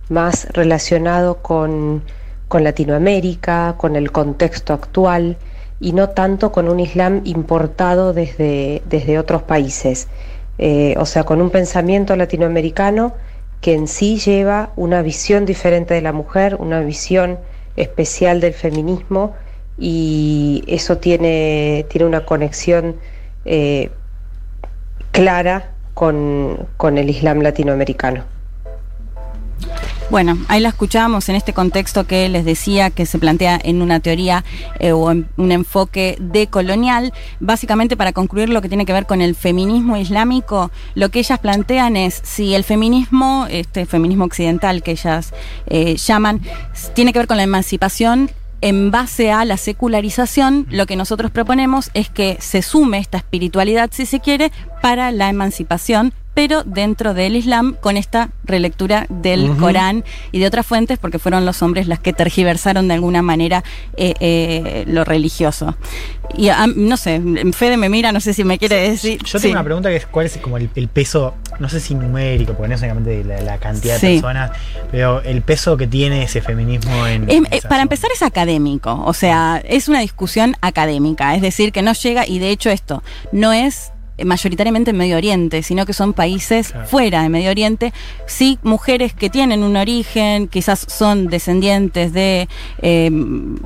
[0.09, 2.03] más relacionado con,
[2.49, 5.37] con Latinoamérica, con el contexto actual
[5.79, 10.09] y no tanto con un Islam importado desde, desde otros países.
[10.59, 13.15] Eh, o sea, con un pensamiento latinoamericano
[13.61, 17.39] que en sí lleva una visión diferente de la mujer, una visión
[17.77, 19.35] especial del feminismo
[19.79, 22.97] y eso tiene, tiene una conexión
[23.45, 23.91] eh,
[25.11, 28.25] clara con, con el Islam latinoamericano.
[30.13, 33.99] Bueno, ahí la escuchábamos en este contexto que les decía que se plantea en una
[34.01, 34.45] teoría
[34.79, 37.15] eh, o en un enfoque decolonial.
[37.41, 41.39] Básicamente, para concluir lo que tiene que ver con el feminismo islámico, lo que ellas
[41.39, 45.33] plantean es si el feminismo, este feminismo occidental que ellas
[45.67, 46.43] eh, llaman,
[46.93, 48.31] tiene que ver con la emancipación
[48.63, 53.91] en base a la secularización, lo que nosotros proponemos es que se sume esta espiritualidad,
[53.93, 59.57] si se quiere, para la emancipación, pero dentro del Islam, con esta relectura del.
[59.57, 63.63] Corán y de otras fuentes, porque fueron los hombres las que tergiversaron de alguna manera
[63.97, 65.77] eh, eh, lo religioso.
[66.37, 67.21] Y ah, no sé,
[67.53, 69.23] Fede me mira, no sé si me quiere decir.
[69.25, 69.43] Yo Sí.
[69.43, 72.55] tengo una pregunta que es cuál es como el, el peso, no sé si numérico,
[72.55, 74.51] porque no es solamente la, la cantidad de personas,
[74.91, 77.29] pero el peso que tiene ese feminismo en...
[77.29, 81.73] Es- en eh, para empezar es académico, o sea, es una discusión académica, es decir,
[81.73, 83.03] que no llega, y de hecho esto,
[83.33, 83.92] no es
[84.25, 87.93] mayoritariamente en Medio Oriente, sino que son países fuera de Medio Oriente,
[88.27, 92.49] sí mujeres que tienen un origen, quizás son descendientes de,
[92.83, 93.11] eh,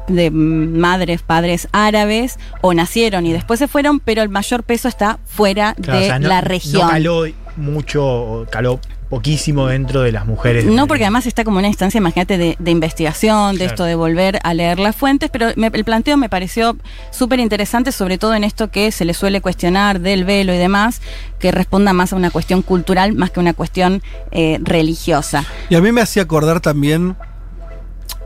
[0.08, 5.18] de madres, padres árabes, o nacieron y después se fueron, pero el mayor peso está
[5.24, 6.82] fuera Claro, de o sea, no- la región.
[6.82, 7.24] No caló
[7.56, 10.64] mucho, caló poquísimo dentro de las mujeres.
[10.64, 13.72] No, porque además está como una instancia, imagínate, de, de investigación, de Claro.
[13.72, 16.76] esto de volver a leer las fuentes, pero me- el planteo me pareció
[17.12, 21.00] súper interesante, sobre todo en esto que se le suele cuestionar del velo y demás,
[21.38, 24.02] que responda más a una cuestión cultural más que una cuestión
[24.32, 25.44] eh, religiosa.
[25.70, 27.16] Y a mí me hacía acordar también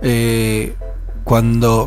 [0.03, 0.75] eh,
[1.25, 1.87] cuando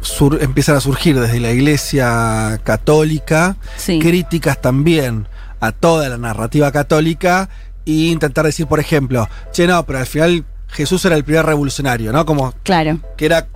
[0.00, 3.56] sur- empiezan a surgir desde la iglesia católica
[4.00, 5.26] críticas también
[5.60, 7.48] a toda la narrativa católica
[7.86, 12.12] e intentar decir, por ejemplo, che, no, pero al final Jesús era el primer revolucionario,
[12.12, 12.24] ¿no?
[12.26, 12.98] Como Claro.
[13.16, 13.46] que era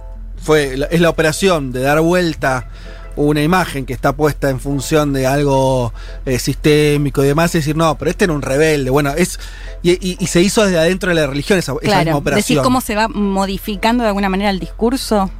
[0.42, 2.68] fue es la operación de dar vuelta
[3.16, 5.94] una imagen que está puesta en función de algo
[6.26, 8.90] eh, sistémico y demás, y decir, no, pero este era un rebelde.
[8.90, 9.40] Bueno, es.
[9.82, 12.42] Y, y- y se hizo desde adentro de la religión esa, esa misma Claro, operación.
[12.56, 15.30] decir cómo se va modificando de alguna manera el discurso.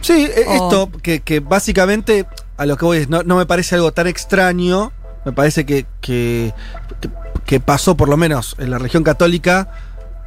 [0.00, 2.26] Sí, O- esto, que, que básicamente
[2.56, 4.90] a lo que voy es, no, no me parece algo tan extraño,
[5.24, 6.52] me parece que, que,
[7.00, 7.08] que-
[7.50, 9.72] que pasó por lo menos en la religión católica,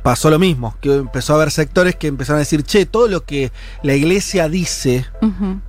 [0.03, 3.23] pasó lo mismo, que empezó a haber sectores que empezaron a decir, che, todo lo
[3.23, 5.05] que la iglesia dice.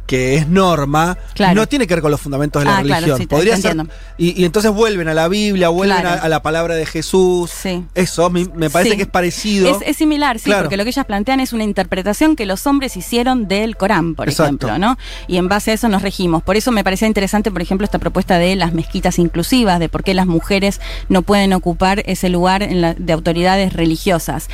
[0.07, 1.55] Que es norma, Claro.
[1.55, 3.19] no tiene que ver con los fundamentos de la Ah, claro, religión.
[3.19, 3.77] sí, Podría ser.
[4.19, 6.21] Y, y entonces vuelven a la Biblia, vuelven Claro.
[6.21, 7.51] a, a la palabra de Jesús.
[7.95, 8.97] Eso me, me parece Sí.
[8.97, 9.69] que es parecido.
[9.71, 10.65] Es, es similar, sí, Claro.
[10.65, 14.29] porque lo que ellas plantean es una interpretación que los hombres hicieron del Corán, por
[14.29, 14.67] Exacto.
[14.67, 14.99] ejemplo, ¿no?
[15.27, 16.43] Y en base a eso nos regimos.
[16.43, 20.05] Por eso me parecía interesante, por ejemplo, esta propuesta de las mezquitas inclusivas, de por
[20.05, 24.49] qué las mujeres no pueden ocupar ese lugar en la- de autoridades religiosas.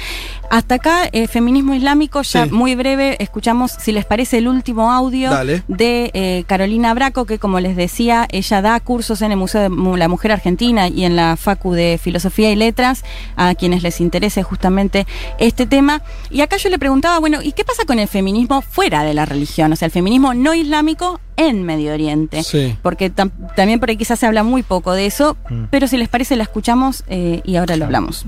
[0.51, 5.31] Hasta acá, eh, feminismo islámico, ya muy breve, escuchamos, si les parece, el último audio
[5.31, 5.40] Dale.
[5.69, 9.97] De eh, Carolina Braco, que como les decía, ella da cursos en el Museo de
[9.99, 13.05] la Mujer Argentina y en la Facu de Filosofía y Letras,
[13.37, 15.07] a quienes les interese justamente
[15.39, 16.03] este tema.
[16.31, 19.27] Y acá yo le preguntaba, bueno, ¿y qué pasa con el feminismo fuera de la
[19.27, 19.73] religión?
[19.73, 22.43] O sea, el feminismo no islámico en Medio Oriente.
[22.43, 22.77] Sí.
[22.83, 25.65] Porque tam- también por ahí quizás se habla muy poco de eso, Mm.
[25.71, 28.27] pero si les parece la escuchamos eh, y ahora lo hablamos.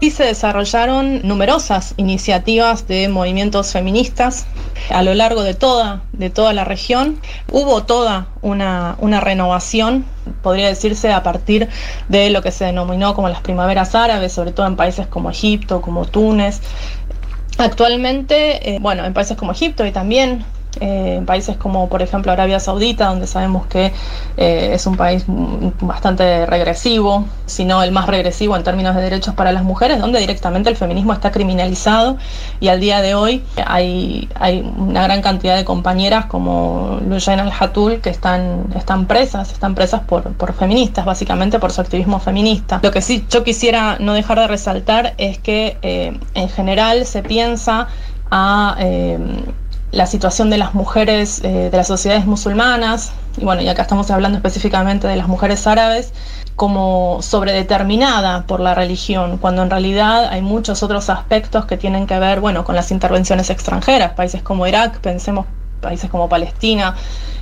[0.00, 4.46] Y se desarrollaron numerosas iniciativas de movimientos feministas
[4.90, 7.20] a lo largo de toda, de toda la región.
[7.50, 10.04] Hubo toda una, una renovación,
[10.42, 11.68] podría decirse, a partir
[12.08, 15.80] de lo que se denominó como las primaveras árabes, sobre todo en países como Egipto,
[15.80, 16.60] como Túnez.
[17.58, 20.44] Actualmente, eh, bueno, en países como Egipto y también
[20.80, 23.92] eh, en países como, por ejemplo, Arabia Saudita, donde sabemos que
[24.36, 25.24] eh, es un país
[25.80, 30.20] bastante regresivo, si no el más regresivo en términos de derechos para las mujeres, donde
[30.20, 32.16] directamente el feminismo está criminalizado
[32.60, 38.00] y al día de hoy hay, hay una gran cantidad de compañeras como Lujain al-Hatul
[38.00, 42.80] que están, están presas, están presas por, por feministas, básicamente por su activismo feminista.
[42.82, 47.22] Lo que sí yo quisiera no dejar de resaltar es que eh, en general se
[47.22, 47.88] piensa
[48.30, 48.76] a...
[49.90, 54.10] la situación de las mujeres eh, de las sociedades musulmanas, y bueno, y acá estamos
[54.10, 56.12] hablando específicamente de las mujeres árabes,
[56.56, 62.18] como sobredeterminada por la religión, cuando en realidad hay muchos otros aspectos que tienen que
[62.18, 65.46] ver, bueno, con las intervenciones extranjeras, países como Irak, pensemos
[65.80, 66.96] países como Palestina,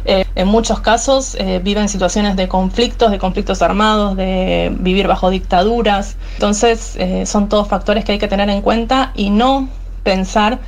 [0.04, 5.30] eh, en muchos casos eh, viven situaciones de conflictos, de conflictos armados, de vivir bajo
[5.30, 6.16] dictaduras.
[6.34, 9.68] Entonces, son todos factores que hay que tener en cuenta y no
[10.04, 10.60] pensar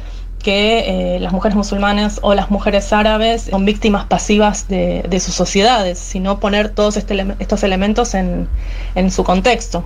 [0.43, 5.35] que eh, las mujeres musulmanas o las mujeres árabes son víctimas pasivas de, de sus
[5.35, 8.49] sociedades, sino poner todos este estos elementos en,
[8.95, 9.85] en su contexto.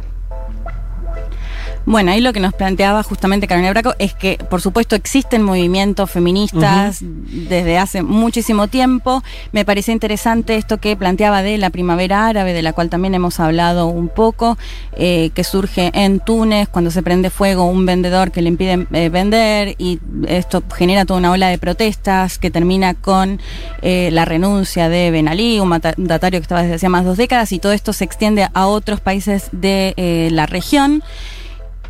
[1.84, 6.10] Bueno, ahí lo que nos planteaba justamente Carolina Braco es que, por supuesto, existen movimientos
[6.10, 9.22] feministas desde hace muchísimo tiempo.
[9.50, 13.40] Me parecía interesante esto que planteaba de la primavera árabe, de la cual también hemos
[13.40, 14.58] hablado un poco,
[14.96, 19.08] eh, que surge en Túnez cuando se prende fuego un vendedor que le impide eh,
[19.08, 19.98] vender y
[20.28, 23.40] esto genera toda una ola de protestas que termina con
[23.82, 27.52] eh, la renuncia de Ben Ali, un mandatario que estaba desde hacía más dos décadas,
[27.52, 31.02] y todo esto se extiende a otros países de eh, la región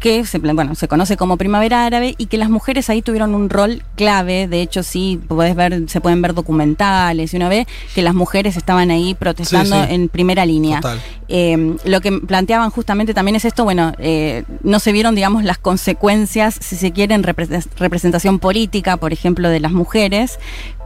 [0.03, 3.49] que se, bueno, se conoce como primavera árabe y que las mujeres ahí tuvieron un
[3.49, 4.49] rol clave.
[4.49, 8.57] De hecho, sí, podés ver, se pueden ver documentales y uno ve que las mujeres
[8.57, 9.95] estaban ahí protestando Sí, sí.
[9.95, 10.81] en primera línea.
[11.29, 15.59] Eh, lo que planteaban justamente también es esto, bueno, eh, no se vieron, digamos, las
[15.59, 20.39] consecuencias, si se quiere, en repre- representación política, por ejemplo, de las mujeres.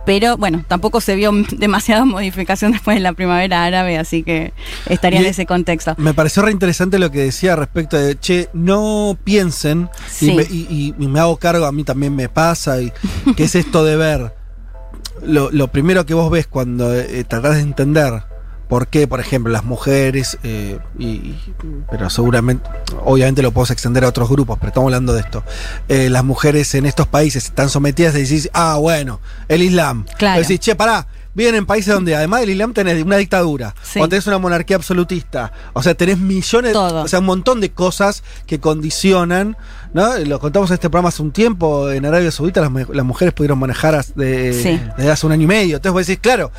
[0.07, 4.55] Pero bueno, tampoco se vio demasiada modificación después de la primavera árabe, así que
[4.89, 5.95] estaría en ese contexto.
[5.99, 10.31] Me pareció re interesante lo que decía respecto de, che, no piensen, Sí.
[10.31, 12.93] y, me, y- y- me hago cargo, a mí también me pasa, y
[13.37, 14.33] que es esto de ver,
[15.23, 18.23] lo, lo primero que vos ves cuando eh, tratás de entender
[18.69, 21.35] por qué, por ejemplo, las mujeres, eh, y,
[21.91, 22.69] pero seguramente,
[23.05, 25.45] obviamente lo puedo extender a otros grupos, pero estamos hablando de esto,
[25.89, 30.05] eh, las mujeres en estos países están sometidas y decís, ah, bueno, el Islam.
[30.19, 30.41] Claro.
[30.41, 34.01] Decís, che, pará, viven en países donde además del Islam tenés una dictadura, Sí.
[34.01, 37.03] o tenés una monarquía absolutista, o sea, tenés millones, Todo.
[37.03, 39.57] o sea, un montón de cosas que condicionan,
[39.97, 40.17] ¿no?
[40.19, 43.33] Lo contamos en este programa hace un tiempo, en Arabia Saudita las, mu- las mujeres
[43.33, 44.79] pudieron manejar de- Sí.
[44.99, 46.53] desde hace un año y medio, entonces vos decís, claro,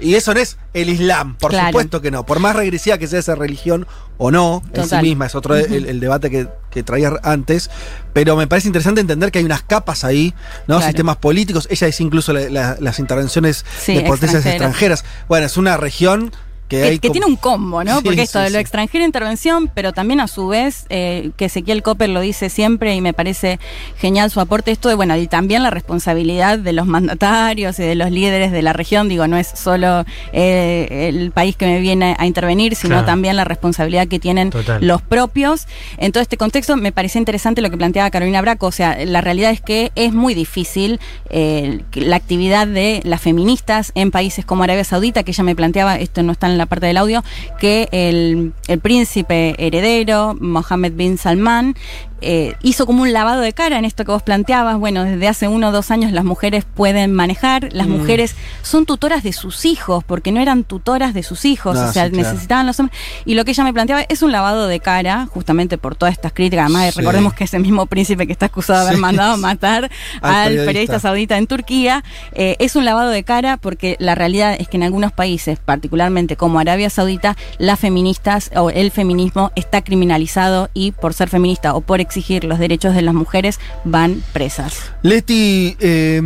[0.00, 1.68] y eso no es el Islam, por Claro.
[1.68, 3.86] supuesto que no, por más regresiva que sea esa religión
[4.18, 5.02] o no, en sí Total.
[5.04, 7.70] misma, es otro el, el debate que, que traía antes,
[8.12, 10.34] pero me parece interesante entender que hay unas capas ahí,
[10.66, 10.76] ¿no?
[10.78, 10.86] Claro.
[10.86, 15.04] Sistemas políticos, ella dice incluso la- la- las intervenciones Sí, de potencias extranjeras.
[15.28, 16.32] Bueno, es una región
[16.70, 17.96] que, tiene un combo, ¿no?
[18.00, 18.60] Sí, Porque esto sí, de lo sí.
[18.60, 23.00] extranjero intervención, pero también a su vez, eh, que Ezequiel Copper lo dice siempre y
[23.00, 23.58] me parece
[23.98, 27.94] genial su aporte, esto de, bueno, y también la responsabilidad de los mandatarios y de
[27.94, 32.14] los líderes de la región, digo, no es solo eh, el país que me viene
[32.18, 33.06] a intervenir, sino Claro.
[33.06, 34.84] también la responsabilidad que tienen Total.
[34.86, 35.66] los propios.
[35.98, 39.20] En todo este contexto me parecía interesante lo que planteaba Carolina Braco, o sea, la
[39.20, 44.62] realidad es que es muy difícil eh, la actividad de las feministas en países como
[44.64, 47.24] Arabia Saudita, que ella me planteaba, esto no está en la parte del audio,
[47.58, 51.74] que el, el príncipe heredero, Mohammed bin Salman,
[52.20, 54.78] eh, hizo como un lavado de cara en esto que vos planteabas.
[54.78, 57.90] Bueno, desde hace uno o dos años las mujeres pueden manejar, las Mm.
[57.98, 61.92] mujeres son tutoras de sus hijos, porque no eran tutoras de sus hijos, No, o
[61.92, 62.28] sea, sí, claro.
[62.28, 62.98] necesitaban los hombres.
[63.24, 66.32] Y lo que ella me planteaba es un lavado de cara, justamente por todas estas
[66.32, 66.64] críticas.
[66.66, 67.00] Además, Sí.
[67.00, 69.00] recordemos que ese mismo príncipe que está acusado de haber Sí.
[69.00, 69.90] mandado a matar
[70.22, 70.66] Al al, periodista.
[70.66, 70.98] periodista.
[71.00, 74.82] saudita en Turquía, eh, es un lavado de cara porque la realidad es que en
[74.82, 81.14] algunos países, particularmente como Arabia Saudita, las feministas o el feminismo está criminalizado y por
[81.14, 84.92] ser feminista o por exigir los derechos de las mujeres van presas.
[85.02, 86.20] Leti, eh,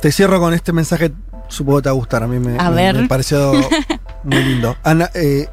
[0.00, 1.12] te cierro con este mensaje
[1.48, 2.22] supongo que te va a gustar.
[2.22, 2.94] A mí me, A me- ver.
[2.94, 3.52] me pareció
[4.24, 4.74] muy lindo.
[4.82, 5.48] Ana- eh,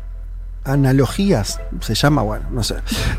[0.63, 2.75] analogías, se llama, bueno, no sé.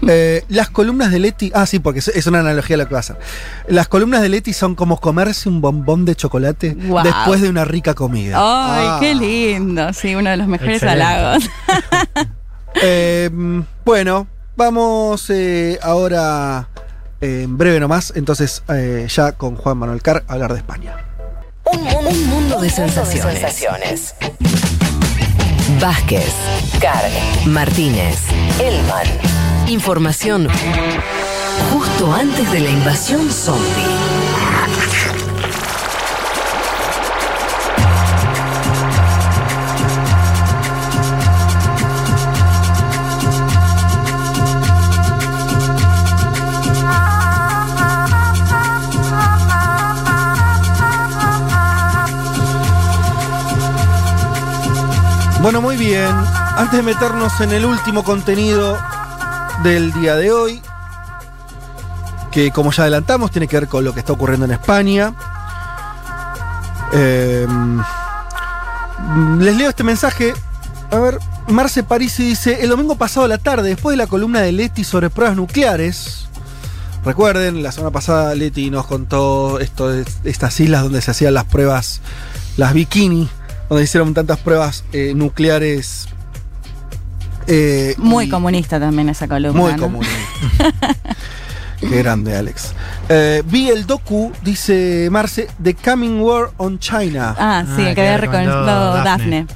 [0.07, 1.51] Eh, las columnas de Leti.
[1.55, 3.19] Ah, sí, porque es, una analogía lo que va a hacer.
[3.69, 7.93] Las columnas de Leti son como comerse un bombón de chocolate después de una rica
[7.95, 8.37] comida.
[8.39, 8.97] Ay, Ah.
[9.01, 9.93] qué lindo.
[9.93, 11.03] Sí, uno de los mejores Excelente.
[11.05, 11.45] halagos.
[12.81, 14.29] Eh, mm, bueno,
[14.59, 16.69] vamos eh, ahora
[17.21, 20.97] eh, en breve nomás, entonces eh, ya con Juan Manuel Carr hablar de España.
[21.73, 24.15] Un mundo, un mundo de sensaciones.
[25.81, 26.35] Vázquez,
[26.81, 27.13] Carg,
[27.47, 28.19] Martínez,
[28.61, 29.07] Elman.
[29.69, 30.49] Información
[31.73, 33.63] justo antes de la invasión zombie.
[55.41, 56.11] Bueno, muy bien.
[56.57, 58.77] Antes de meternos en el último contenido
[59.63, 60.61] del día de hoy,
[62.33, 65.15] que como ya adelantamos, tiene que ver con lo que está ocurriendo en España.
[66.93, 67.47] Eh,
[69.39, 70.35] les leo este mensaje.
[70.91, 74.41] A ver, Marce Parisi dice: El domingo pasado a la tarde, después de la columna
[74.41, 76.27] de Leti sobre pruebas nucleares.
[77.05, 79.95] Recuerden, la semana pasada Leti nos contó esto
[80.25, 82.01] estas islas donde se hacían las pruebas,
[82.57, 83.31] las bikini,
[83.69, 86.09] donde hicieron tantas pruebas eh, nucleares.
[87.47, 89.61] eh, Muy y- comunista también esa columna.
[89.61, 89.79] Muy ¿no?
[89.79, 90.15] comunista.
[91.81, 92.73] Qué grande, Alex.
[93.09, 97.37] Eh, vi el docu, dice Marce, The Coming War on China.
[97.39, 99.47] Ah, sí, el que había recomendado Dafne.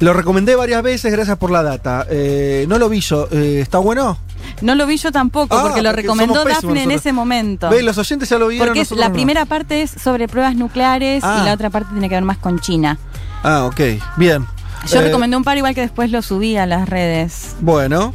[0.00, 2.06] Lo recomendé varias veces, gracias por la data.
[2.10, 3.26] Eh, no lo vi yo.
[3.30, 4.18] Eh, ¿Está bueno?
[4.60, 7.70] No lo vi yo tampoco, Ah, porque lo porque recomendó Dafne en ese momento.
[7.70, 8.74] Ve, los oyentes ya lo vieron.
[8.76, 9.14] Porque la no.
[9.14, 11.38] primera parte es sobre pruebas nucleares Ah.
[11.40, 12.98] y la otra parte tiene que ver más con China.
[13.42, 13.80] Ah, ok.
[14.16, 14.46] Bien.
[14.86, 17.54] Yo Eh, recomendé un par igual que después lo subí a las redes.
[17.60, 18.12] Bueno,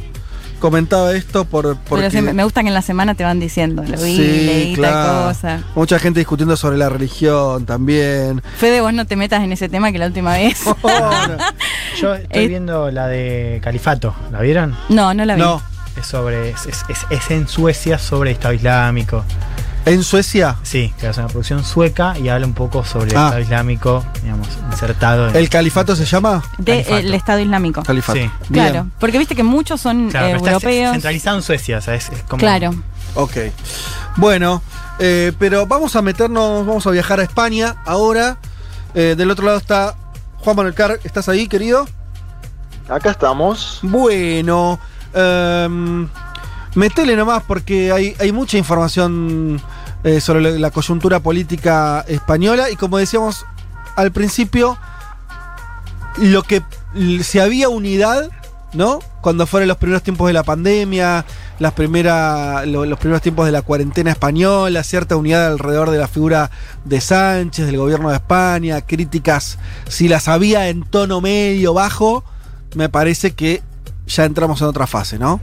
[0.60, 2.08] comentaba esto por, porque...
[2.10, 4.96] Pero me gusta que en la semana te van diciendo, lo vi, Sí, leí claro.
[5.10, 5.62] tal cosa.
[5.74, 8.42] Mucha gente discutiendo sobre la religión también.
[8.58, 10.64] Fede, vos no te metas en ese tema que la última vez.
[12.00, 14.14] Yo estoy Eh, viendo la de Califato.
[14.30, 14.76] ¿La vieron?
[14.88, 15.40] No, no la vi.
[15.40, 15.62] No.
[15.96, 16.50] Es sobre.
[16.50, 19.24] Es, es- es- es en Suecia sobre Estado Islámico.
[19.88, 20.56] ¿En Suecia?
[20.62, 23.24] Sí, que es una producción sueca y habla un poco sobre el Ah.
[23.26, 25.36] Estado Islámico, digamos, insertado en.
[25.36, 26.42] ¿El califato se llama?
[26.58, 26.96] De, Califato.
[26.98, 27.82] el Estado Islámico.
[27.82, 28.18] Califato.
[28.18, 28.30] Sí.
[28.52, 30.92] Claro, porque viste que muchos son Claro, eh, europeos.
[30.92, 32.38] centralizado en Suecia, o sea, es, es como.
[32.40, 32.74] Claro.
[33.14, 33.36] Ok.
[34.16, 34.62] Bueno,
[34.98, 38.36] eh, pero vamos a meternos, vamos a viajar a España ahora.
[38.94, 39.94] Eh, del otro lado está
[40.38, 41.00] Juan Manuel Carr.
[41.04, 41.86] ¿Estás ahí, querido?
[42.88, 43.80] Acá estamos.
[43.82, 44.78] Bueno,
[45.14, 46.08] em,
[46.74, 49.60] metele nomás porque hay, hay mucha información
[50.04, 53.44] eh, sobre la, coyuntura política española y como decíamos
[53.96, 54.78] al principio,
[56.18, 56.62] lo que
[57.22, 58.30] si había unidad,
[58.72, 59.00] ¿no?
[59.20, 61.24] Cuando fueron los primeros tiempos de la pandemia,
[61.58, 66.50] las los primeros tiempos de la cuarentena española, cierta unidad alrededor de la figura
[66.84, 69.58] de Sánchez, del gobierno de España, críticas,
[69.88, 72.24] si las había en tono medio, bajo,
[72.76, 73.62] me parece que
[74.06, 75.40] ya entramos en otra fase, ¿no?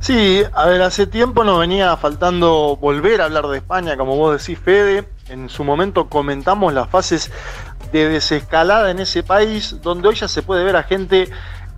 [0.00, 4.40] Sí, a ver, hace tiempo nos venía faltando volver a hablar de España, como vos
[4.40, 5.08] decís, Fede.
[5.28, 7.32] En su momento comentamos las fases
[7.92, 11.30] de desescalada en ese país, donde hoy ya se puede ver a gente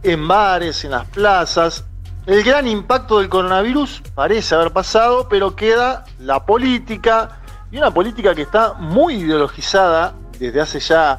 [0.03, 1.85] en bares, en las plazas.
[2.27, 8.35] El gran impacto del coronavirus parece haber pasado, pero queda la política, y una política
[8.35, 11.17] que está muy ideologizada desde hace ya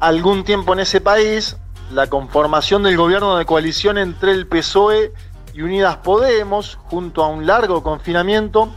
[0.00, 1.58] algún tiempo en ese país.
[1.92, 5.25] La conformación del gobierno de coalición entre el PSOE y
[5.62, 8.70] Unidas Podemos, junto a un largo confinamiento,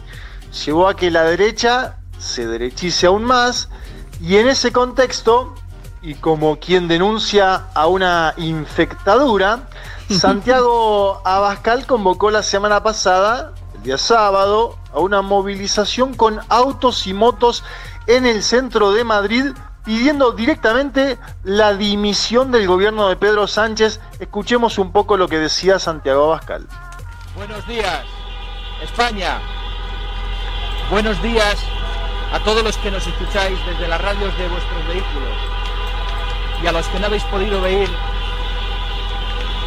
[0.65, 3.69] llevó a que la derecha se derechice aún más
[4.21, 5.55] y en ese contexto,
[6.01, 9.69] y como quien denuncia a una infectadura,
[10.09, 17.13] Santiago Abascal convocó la semana pasada, el día sábado, a una movilización con autos y
[17.13, 17.63] motos
[18.07, 19.45] en el centro de Madrid
[19.85, 23.99] pidiendo directamente la dimisión del gobierno de Pedro Sánchez.
[24.19, 26.67] Escuchemos un poco lo que decía Santiago Abascal.
[27.35, 28.03] Buenos días,
[28.83, 29.39] España.
[30.89, 31.57] Buenos días
[32.33, 35.37] a todos los que nos escucháis desde las radios de vuestros vehículos
[36.63, 37.89] y a los que no habéis podido venir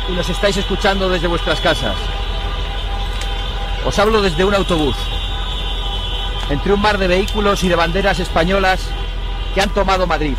[0.08, 1.96] y nos estáis escuchando desde vuestras casas.
[3.84, 4.96] Os hablo desde un autobús,
[6.50, 8.80] entre un mar de vehículos y de banderas españolas
[9.54, 10.36] que han tomado Madrid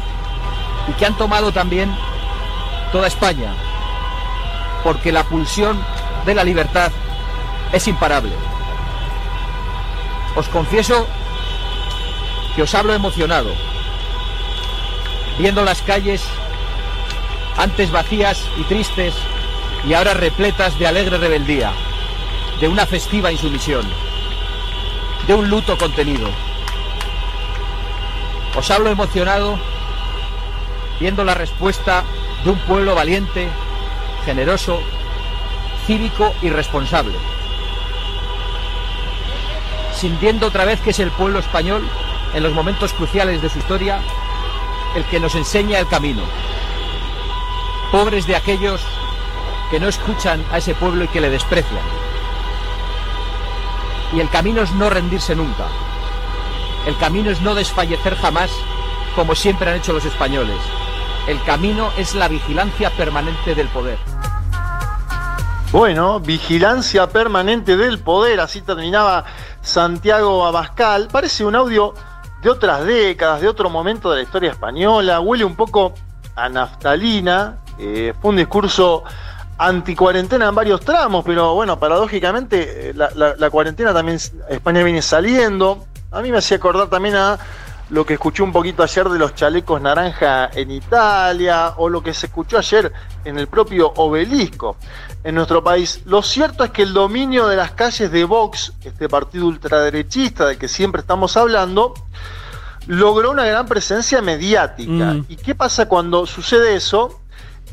[0.88, 1.96] y que han tomado también
[2.92, 3.54] toda España,
[4.84, 5.84] porque la pulsión
[6.26, 6.92] de la libertad
[7.72, 8.34] es imparable.
[10.36, 11.08] Os confieso
[12.56, 13.52] que os hablo emocionado,
[15.38, 16.24] viendo las calles
[17.58, 19.14] antes vacías y tristes
[19.88, 21.72] y ahora repletas de alegre rebeldía,
[22.60, 23.86] de una festiva insumisión,
[25.28, 26.30] de un luto contenido.
[28.56, 29.58] Os hablo emocionado
[31.00, 32.04] viendo la respuesta
[32.44, 33.50] de un pueblo valiente,
[34.26, 34.80] generoso,
[35.88, 37.16] cívico y responsable.
[39.96, 41.88] Sintiendo otra vez que es el pueblo español,
[42.34, 44.02] en los momentos cruciales de su historia,
[44.96, 46.24] el que nos enseña el camino.
[47.92, 48.82] Pobres de aquellos
[49.72, 51.84] que no escuchan a ese pueblo y que le desprecian.
[54.14, 55.66] Y el camino es no rendirse nunca.
[56.86, 58.52] El camino es no desfallecer jamás,
[59.16, 60.58] como siempre han hecho los españoles.
[61.28, 63.98] El camino es la vigilancia permanente del poder.
[65.72, 69.24] Bueno, vigilancia permanente del poder, así terminaba
[69.62, 71.08] Santiago Abascal.
[71.12, 71.94] Parece un audio
[72.44, 75.94] de otras décadas, de otro momento de la historia española, huele un poco
[76.36, 79.04] a naftalina, eh, fue un discurso
[79.58, 84.20] anticuarentena en varios tramos, pero bueno, paradójicamente eh, la, cuarentena también,
[84.50, 85.86] España viene saliendo.
[86.14, 87.40] A mí me hacía acordar también a
[87.90, 92.14] lo que escuché un poquito ayer de los chalecos naranja en Italia, o lo que
[92.14, 92.94] se escuchó ayer
[93.26, 94.78] en el propio obelisco
[95.24, 96.02] en nuestro país.
[96.06, 100.58] Lo cierto es que el dominio de las calles de Vox, este partido ultraderechista del
[100.60, 101.96] que siempre estamos hablando,
[102.86, 105.16] logró una gran presencia mediática.
[105.28, 107.22] ¿Y qué pasa cuando sucede eso?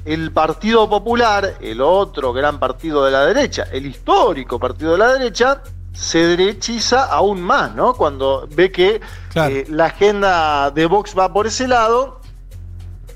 [0.07, 5.13] El Partido Popular, el otro gran partido de la derecha, el histórico partido de la
[5.13, 5.63] derecha,
[6.01, 7.93] se derechiza aún más, ¿no?
[7.93, 9.03] Cuando ve que
[9.51, 12.21] eh, la agenda de Vox va por ese lado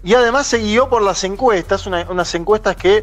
[0.02, 3.02] y además se guió por las encuestas, una- unas encuestas que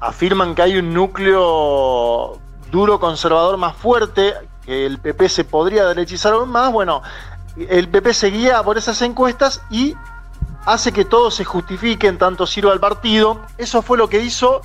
[0.00, 2.38] afirman que hay un núcleo
[2.70, 4.32] duro conservador más fuerte,
[4.64, 6.72] que el PP se podría derechizar aún más.
[6.72, 7.02] Bueno,
[7.56, 9.96] el PP se guía por esas encuestas y
[10.66, 13.40] hace que todo se justifique, en tanto sirva al partido.
[13.58, 14.60] Eso fue lo que hizo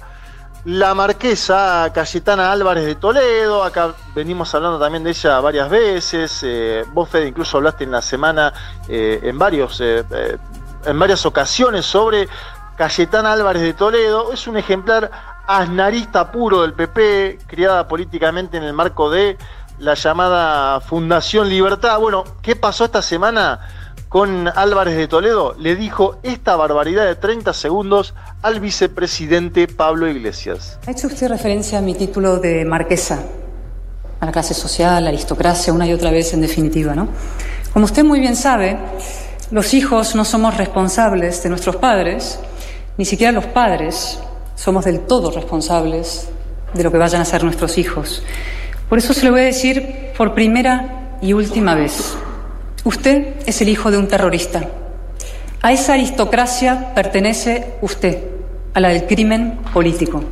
[0.65, 3.63] la marquesa Cayetana Álvarez de Toledo.
[3.63, 6.41] Acá venimos hablando también de ella varias veces.
[6.43, 8.53] Eh, vos, Fede, incluso hablaste en la semana
[8.87, 9.79] eh, en varios.
[9.81, 10.03] eh,
[10.85, 12.27] en varias ocasiones sobre
[12.75, 14.33] Cayetana Álvarez de Toledo.
[14.33, 15.11] Es un ejemplar
[15.47, 19.37] asnarista puro del PP, criada políticamente en el marco de
[19.79, 21.99] la llamada Fundación Libertad.
[21.99, 23.59] Bueno, ¿qué pasó esta semana
[24.11, 25.55] con Álvarez de Toledo?
[25.57, 30.77] Le dijo esta barbaridad de 30 segundos al vicepresidente Pablo Iglesias.
[30.85, 33.23] Ha hecho usted referencia a mi título de marquesa,
[34.19, 37.07] a la clase social, la aristocracia, una y otra vez en definitiva, ¿no?
[37.71, 38.77] Como usted muy bien sabe,
[39.49, 42.37] los hijos no somos responsables de nuestros padres,
[42.97, 44.19] ni siquiera los padres
[44.55, 46.27] somos del todo responsables
[46.73, 48.23] de lo que vayan a ser nuestros hijos.
[48.89, 52.13] Por eso se lo voy a decir por primera y última vez.
[52.83, 54.67] Usted es el hijo de un terrorista.
[55.61, 58.17] A esa aristocracia pertenece usted,
[58.73, 60.23] a la del crimen político.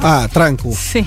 [0.00, 0.70] Ah, tranco.
[0.72, 1.06] Sí.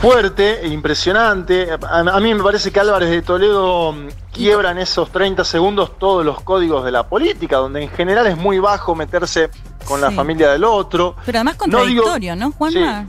[0.00, 1.68] Fuerte e impresionante.
[1.72, 3.94] A, a mí me parece que Álvarez de Toledo
[4.32, 8.36] quiebra en esos 30 segundos todos los códigos de la política, donde en general es
[8.36, 9.50] muy bajo meterse
[9.86, 10.16] con la Sí.
[10.16, 11.16] familia del otro.
[11.24, 13.06] Pero además No digo- contradictorio, ¿no, Juanma?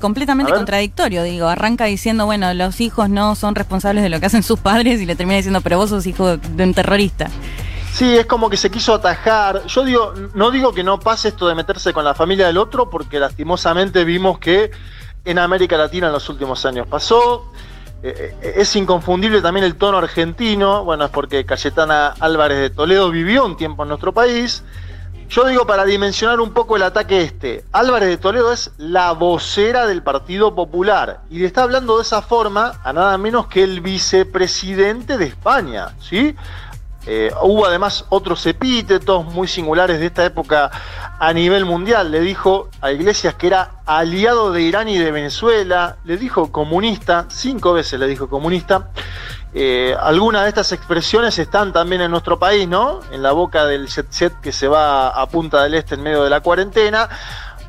[0.00, 1.48] Completamente contradictorio, digo.
[1.48, 5.06] Arranca diciendo, bueno, los hijos no son responsables de lo que hacen sus padres y
[5.06, 7.30] le termina diciendo, pero vos sos hijo de un terrorista.
[7.92, 9.66] Sí, es como que se quiso atajar.
[9.66, 12.88] Yo digo, no digo que no pase esto de meterse con la familia del otro,
[12.88, 14.70] porque lastimosamente vimos que
[15.24, 17.50] en América Latina en los últimos años pasó.
[18.02, 20.84] Eh, eh, es inconfundible también el tono argentino.
[20.84, 24.62] Bueno, es porque Cayetana Álvarez de Toledo vivió un tiempo en nuestro país.
[25.30, 27.64] Yo digo para dimensionar un poco el ataque este.
[27.70, 32.20] Álvarez de Toledo es la vocera del Partido Popular y le está hablando de esa
[32.20, 36.34] forma a nada menos que el vicepresidente de España, ¿sí?
[37.06, 40.68] Eh, hubo además otros epítetos muy singulares de esta época
[41.20, 42.10] a nivel mundial.
[42.10, 45.98] Le dijo a Iglesias que era aliado de Irán y de Venezuela.
[46.04, 48.88] Le dijo comunista, cinco veces le dijo comunista.
[49.52, 53.00] Eh, algunas de estas expresiones están también en nuestro país, ¿no?
[53.10, 56.22] En la boca del jet set que se va a Punta del Este en medio
[56.22, 57.08] de la cuarentena.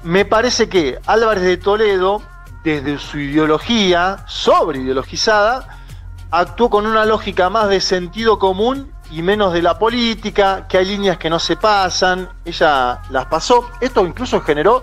[0.03, 2.21] Me parece que Álvarez de Toledo,
[2.63, 5.79] desde su ideología, sobre ideologizada,
[6.29, 10.85] actuó con una lógica más de sentido común y menos de la política, que hay
[10.85, 13.69] líneas que no se pasan, ella las pasó.
[13.81, 14.81] Esto incluso generó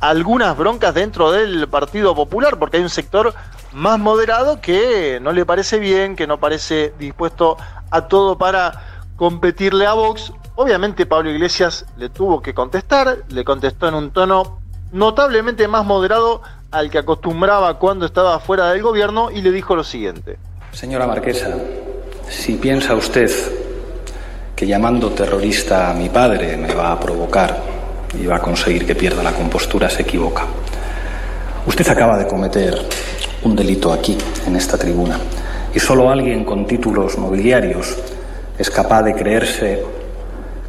[0.00, 3.34] algunas broncas dentro del Partido Popular, porque hay un sector
[3.76, 7.58] más moderado que no le parece bien, que no parece dispuesto
[7.90, 10.32] a todo para competirle a Vox.
[10.54, 14.60] Obviamente Pablo Iglesias le tuvo que contestar, le contestó en un tono
[14.92, 16.40] notablemente más moderado
[16.70, 20.38] al que acostumbraba cuando estaba fuera del gobierno y le dijo lo siguiente.
[20.72, 21.54] Señora Marquesa,
[22.30, 23.30] si piensa usted
[24.56, 27.60] que llamando terrorista a mi padre me va a provocar
[28.18, 30.46] y va a conseguir que pierda la compostura se equivoca.
[31.66, 32.80] Usted acaba de cometer
[33.42, 35.18] un delito aquí, en esta tribuna,
[35.74, 37.96] y solo alguien con títulos nobiliarios
[38.58, 39.82] es capaz de creerse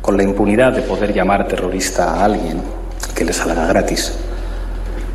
[0.02, 2.62] con la impunidad de poder llamar terrorista a alguien
[3.16, 4.14] que le salga gratis.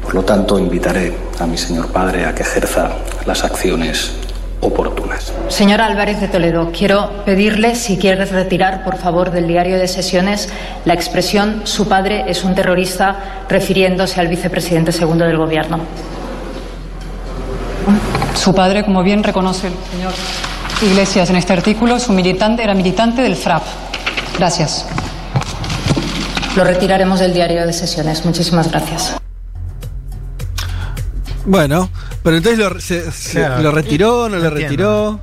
[0.02, 2.90] Por lo tanto, invitaré a mi señor padre a que ejerza
[3.24, 4.12] las acciones
[4.60, 5.32] oportunas.
[5.48, 10.48] Señor Álvarez de Toledo, quiero pedirle si quiere retirar, por favor, del diario de sesiones
[10.84, 15.80] la expresión su padre es un terrorista refiriéndose al vicepresidente segundo del Gobierno.
[18.34, 20.12] Su padre, como bien reconoce el señor
[20.82, 23.62] Iglesias en este artículo, su militante era militante del FRAP.
[24.38, 24.86] Gracias.
[26.56, 28.24] Lo retiraremos del diario de sesiones.
[28.24, 29.16] Muchísimas gracias.
[31.44, 31.90] Bueno,
[32.22, 33.62] pero entonces lo, se- se- Claro.
[33.62, 34.60] ¿lo retiró, no lo entiendo.
[34.68, 35.20] retiró.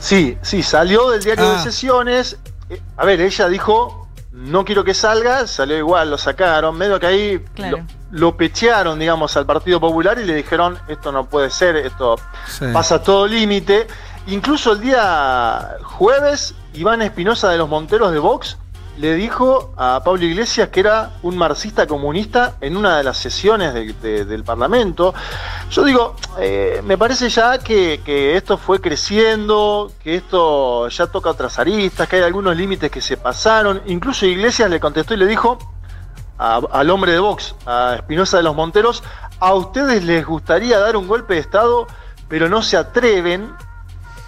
[0.00, 1.56] Sí, sí, salió del diario Ah.
[1.56, 2.36] de sesiones.
[2.70, 7.06] Eh, A ver, ella dijo, no quiero que salga, salió igual, lo sacaron, medio que
[7.06, 7.78] ahí Claro.
[7.78, 12.16] lo, lo pechearon, digamos, al Partido Popular y le dijeron, esto no puede ser, esto
[12.46, 12.64] Sí.
[12.72, 13.86] pasa todo límite.
[14.28, 18.56] Incluso el día jueves, Iván Espinosa de los Monteros de Vox
[18.98, 23.72] le dijo a Pablo Iglesias que era un marxista comunista en una de las sesiones
[23.72, 25.14] de- de- del Parlamento.
[25.70, 31.30] Yo digo, eh, me parece ya que, que esto fue creciendo, que esto ya toca
[31.30, 33.80] otras aristas, que hay algunos límites que se pasaron.
[33.86, 35.58] Incluso Iglesias le contestó y le dijo
[36.38, 39.02] al hombre de Vox, a Espinosa de los Monteros,
[39.40, 41.86] a ustedes les gustaría dar un golpe de Estado,
[42.28, 43.52] pero no se atreven.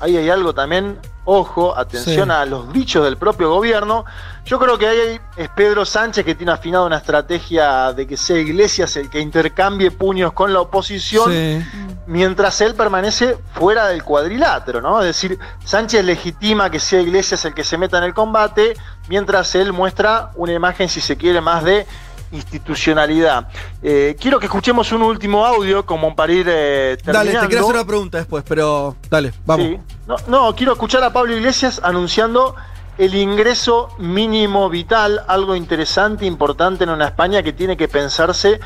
[0.01, 2.35] Ahí hay algo también, ojo, atención Sí.
[2.35, 4.05] a los dichos del propio gobierno.
[4.47, 8.39] Yo creo que ahí es Pedro Sánchez que tiene afinado una estrategia de que sea
[8.39, 11.63] Iglesias el que intercambie puños con la oposición, Sí.
[12.07, 15.01] mientras él permanece fuera del cuadrilátero, ¿no?
[15.01, 18.75] Es decir, Sánchez legitima que sea Iglesias el que se meta en el combate,
[19.09, 21.87] mientras él muestra una imagen, si se quiere, más de
[22.32, 23.48] institucionalidad.
[23.82, 27.32] Eh, quiero que escuchemos un último audio como para ir eh, terminando.
[27.32, 29.66] Dale, te quiero hacer una pregunta después, pero dale, vamos.
[29.66, 29.78] Sí.
[30.07, 32.55] No, no, quiero escuchar a Pablo Iglesias anunciando
[32.98, 38.61] el ingreso mínimo vital, algo interesante, importante en una España que tiene que pensarse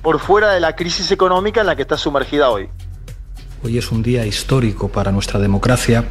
[0.00, 2.68] por fuera de la crisis económica en la que está sumergida hoy.
[3.62, 6.04] Hoy es un día histórico para nuestra democracia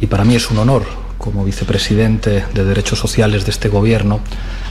[0.00, 0.84] y para mí es un honor,
[1.18, 4.20] como vicepresidente de Derechos Sociales de este gobierno,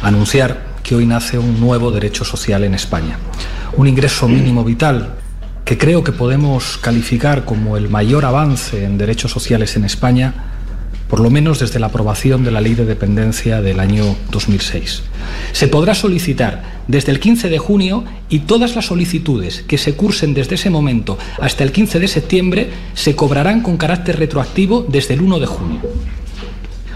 [0.01, 3.17] anunciar que hoy nace un nuevo derecho social en España.
[3.77, 5.15] Un ingreso mínimo vital
[5.69, 10.33] que creo que podemos calificar como el mayor avance en derechos sociales en España,
[11.07, 15.03] por lo menos desde la aprobación de la Ley de Dependencia del año 2006.
[15.51, 20.33] Se podrá solicitar desde el 15 de junio y todas las solicitudes que se cursen
[20.33, 25.21] desde ese momento hasta el 15 de septiembre se cobrarán con carácter retroactivo desde el
[25.21, 25.81] 1 de junio.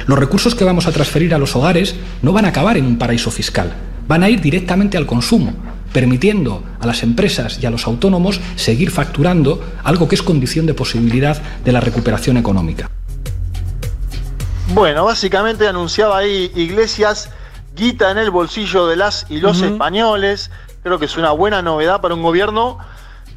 [0.05, 2.97] Los recursos que vamos a transferir a los hogares no van a acabar en un
[2.97, 3.73] paraíso fiscal,
[4.07, 5.53] van a ir directamente al consumo,
[5.93, 10.73] permitiendo a las empresas y a los autónomos seguir facturando algo que es condición de
[10.73, 12.89] posibilidad de la recuperación económica.
[14.73, 17.29] Bueno, básicamente anunciaba ahí Iglesias
[17.75, 20.51] guita en el bolsillo de las y los españoles.
[20.83, 22.77] Creo que es una buena novedad para un gobierno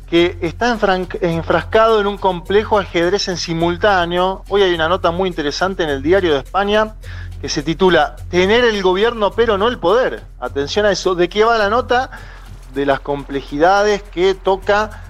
[0.09, 0.77] que está
[1.21, 4.45] enfrascado en un complejo ajedrez en simultáneo.
[4.49, 6.95] Hoy hay una nota muy interesante en el Diario de España
[7.41, 10.23] que se titula Tener el gobierno pero no el poder.
[10.39, 11.15] Atención a eso.
[11.15, 12.11] ¿De qué va la nota?
[12.73, 15.03] De las complejidades que toca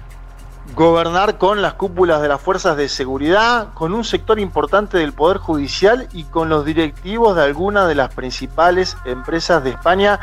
[0.75, 5.37] gobernar con las cúpulas de las fuerzas de seguridad, con un sector importante del Poder
[5.37, 10.19] Judicial y con los directivos de algunas de las principales empresas de España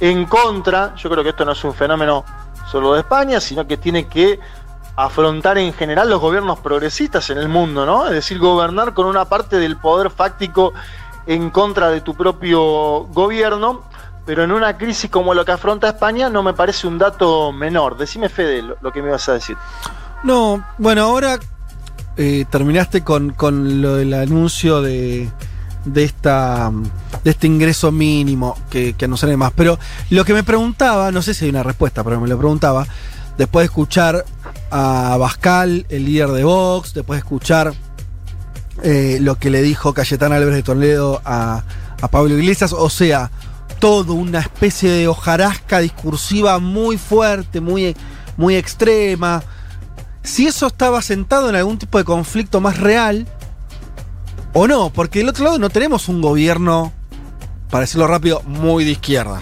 [0.00, 2.24] en contra, yo creo que esto no es un fenómeno
[2.70, 4.38] solo de España, sino que tiene que
[4.96, 8.06] afrontar en general los gobiernos progresistas en el mundo, ¿no?
[8.06, 10.72] Es decir, gobernar con una parte del poder fáctico
[11.26, 13.82] en contra de tu propio gobierno,
[14.26, 17.96] pero en una crisis como lo que afronta España no me parece un dato menor.
[17.96, 19.56] Decime, Fede, lo, que me ibas a decir.
[20.24, 21.38] No, bueno, ahora
[22.16, 25.30] eh, terminaste con, con lo del anuncio de,
[25.92, 26.70] de esta
[27.24, 29.52] de este ingreso mínimo que, que anunciaré más.
[29.54, 29.78] Pero
[30.10, 32.86] lo que me preguntaba, no sé si hay una respuesta, pero me lo preguntaba,
[33.36, 34.24] después de escuchar
[34.70, 37.74] a Bascal, el líder de Vox, después de escuchar
[38.82, 41.64] eh, lo que le dijo Cayetana Álvarez de Toledo a,
[42.00, 43.30] a Pablo Iglesias, o sea,
[43.78, 47.96] todo una especie de hojarasca discursiva muy fuerte, muy,
[48.36, 49.42] muy extrema.
[50.22, 53.26] Si eso estaba sentado en algún tipo de conflicto más real,
[54.52, 56.92] o no, porque del otro lado no tenemos un gobierno,
[57.70, 59.40] para decirlo rápido, muy de izquierda.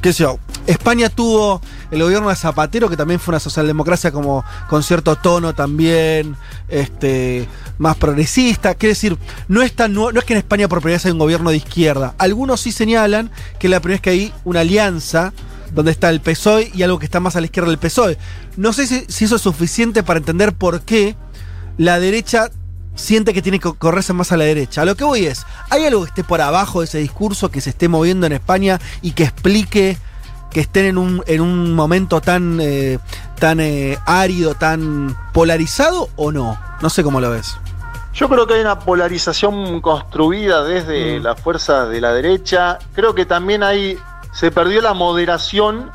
[0.00, 0.38] ¿Qué sé yo?
[0.66, 1.60] España tuvo
[1.90, 6.36] el gobierno de Zapatero, que también fue una socialdemocracia como con cierto tono también,
[6.68, 7.48] este,
[7.78, 8.74] más progresista.
[8.74, 9.18] Quiere decir,
[9.48, 11.56] no es, tan, no es que en España por primera vez hay un gobierno de
[11.56, 12.14] izquierda.
[12.18, 15.32] Algunos sí señalan que la primera vez que hay una alianza
[15.74, 18.16] donde está el PSOE y algo que está más a la izquierda del PSOE.
[18.56, 21.16] No sé si eso es suficiente para entender por qué
[21.76, 22.50] la derecha
[22.94, 24.82] siente que tiene que correrse más a la derecha.
[24.82, 27.60] A lo que voy es, ¿hay algo que esté por abajo de ese discurso que
[27.60, 29.98] se esté moviendo en España y que explique
[30.50, 32.98] que estén en un, en un momento tan, eh,
[33.38, 36.58] tan eh, árido, tan polarizado o no?
[36.80, 37.56] No sé cómo lo ves.
[38.14, 42.78] Yo creo que hay una polarización construida desde las fuerzas de la derecha.
[42.94, 43.98] Creo que también hay,
[44.32, 45.90] se perdió la moderación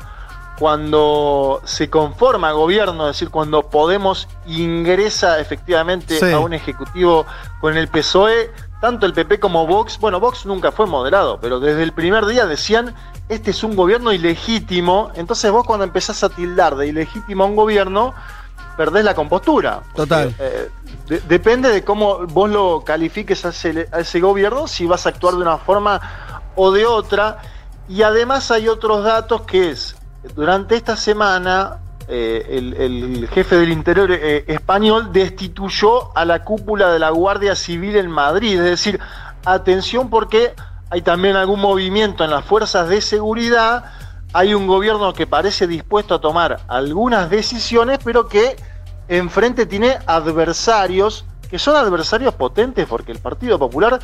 [0.60, 6.30] cuando se conforma gobierno, es decir, cuando Podemos ingresa efectivamente Sí.
[6.30, 7.24] a un ejecutivo
[7.62, 11.82] con el PSOE, tanto el PP como Vox, bueno, Vox nunca fue moderado, pero desde
[11.82, 12.94] el primer día decían,
[13.30, 17.56] este es un gobierno ilegítimo, entonces vos cuando empezás a tildar de ilegítimo a un
[17.56, 18.12] gobierno,
[18.76, 19.80] perdés la compostura.
[19.94, 20.34] Total.
[20.38, 20.68] Eh,
[21.08, 25.08] de- depende de cómo vos lo califiques a ese, a ese gobierno, si vas a
[25.08, 26.00] actuar de una forma
[26.54, 27.38] o de otra.
[27.88, 29.96] Y además hay otros datos que es,
[30.34, 31.78] durante esta semana,
[32.08, 37.96] eh, el, jefe del Interior eh, español destituyó a la cúpula de la Guardia Civil
[37.96, 38.58] en Madrid.
[38.58, 39.00] Es decir,
[39.44, 40.54] atención porque
[40.90, 43.84] hay también algún movimiento en las fuerzas de seguridad,
[44.32, 48.56] hay un gobierno que parece dispuesto a tomar algunas decisiones, pero que
[49.08, 54.00] enfrente tiene adversarios, que son adversarios potentes, porque el Partido Popular,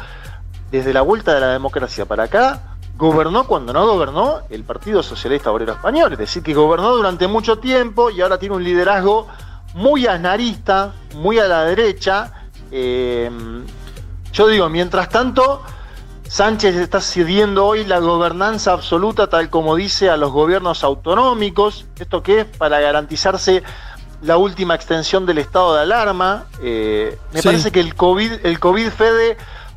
[0.70, 5.50] desde la vuelta de la democracia para acá, gobernó cuando no gobernó el Partido Socialista
[5.50, 9.26] Obrero Español, es decir, que gobernó durante mucho tiempo y ahora tiene un liderazgo
[9.74, 12.32] muy asnarista, muy a la derecha.
[12.70, 13.30] Eh,
[14.32, 15.62] yo digo, mientras tanto,
[16.28, 21.86] Sánchez está cediendo hoy la gobernanza absoluta, tal como dice, a los gobiernos autonómicos.
[21.98, 22.44] ¿Esto qué es?
[22.46, 23.62] Para garantizarse
[24.22, 26.46] la última extensión del estado de alarma.
[26.62, 27.48] Eh, me Sí.
[27.48, 29.36] parece que el COVID, el COVID Fede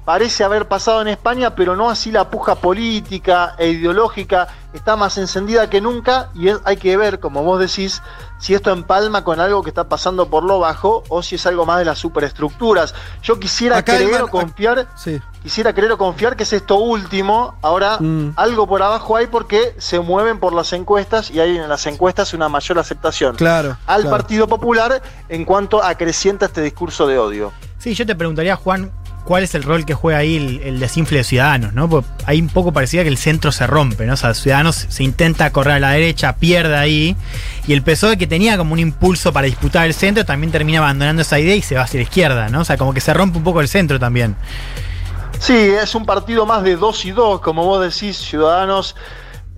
[0.10, 4.48] parece haber pasado en España, pero no así la puja política e ideológica.
[4.74, 8.02] Está más encendida que nunca y es- hay que ver, como vos decís,
[8.40, 11.64] si esto empalma con algo que está pasando por lo bajo o si es algo
[11.68, 12.96] más de las superestructuras.
[13.22, 15.22] Yo quisiera Acá, creer o confiar Sí.
[15.44, 17.54] quisiera creer o confiar que es esto último.
[17.62, 18.34] Ahora, Mm.
[18.36, 22.34] algo por abajo hay porque se mueven por las encuestas y hay en las encuestas
[22.34, 23.78] una mayor aceptación Claro.
[23.86, 24.10] al claro.
[24.18, 27.52] Partido Popular en cuanto acrecienta este discurso de odio.
[27.78, 28.92] Sí, yo te preguntaría, Juan,
[29.30, 31.72] ¿cuál es el rol que juega ahí el, el desinfle de Ciudadanos?
[31.74, 31.88] ¿no?
[31.88, 34.14] Porque ahí un poco parecía que el centro se rompe, ¿no?
[34.14, 37.16] O sea, Ciudadanos se intenta correr a la derecha, pierde ahí,
[37.68, 41.22] y el PSOE que tenía como un impulso para disputar el centro también termina abandonando
[41.22, 42.62] esa idea y se va hacia la izquierda, ¿no?
[42.62, 44.36] O sea, como que se rompe un poco el centro también.
[45.38, 48.96] Sí, es un partido más de dos y dos, como vos decís, Ciudadanos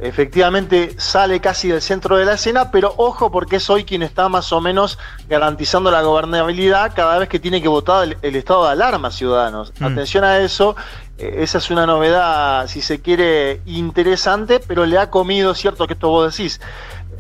[0.02, 4.30] efectivamente sale casi del centro de la escena, pero ojo porque es hoy quien está
[4.30, 4.98] más o menos
[5.30, 9.72] garantizando la gobernabilidad cada vez que tiene que votar el, el estado de alarma Ciudadanos.
[9.80, 9.86] Mm.
[9.86, 10.76] Atención a eso,
[11.18, 15.94] eh, esa es una novedad, si se quiere, interesante, pero le ha comido, cierto que
[15.94, 16.60] esto vos decís,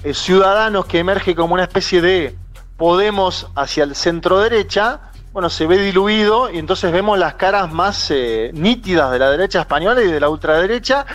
[0.04, 2.36] eh, Ciudadanos que emerge como una especie de
[2.78, 8.10] Podemos hacia el centro derecha, bueno, se ve diluido y entonces vemos las caras más
[8.10, 11.06] eh, nítidas de la derecha española y de la ultraderecha.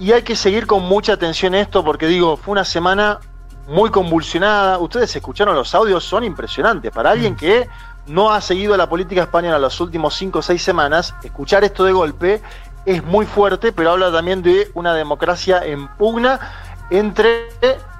[0.00, 3.20] Y hay que seguir con mucha atención esto porque digo, fue una semana
[3.68, 4.78] muy convulsionada.
[4.78, 6.90] Ustedes escucharon los audios, son impresionantes.
[6.90, 7.68] Para alguien que
[8.06, 11.92] no ha seguido la política española las últimos 5 o 6 semanas, escuchar esto de
[11.92, 12.40] golpe
[12.86, 16.40] es muy fuerte, pero habla también de una democracia en pugna
[16.88, 17.50] entre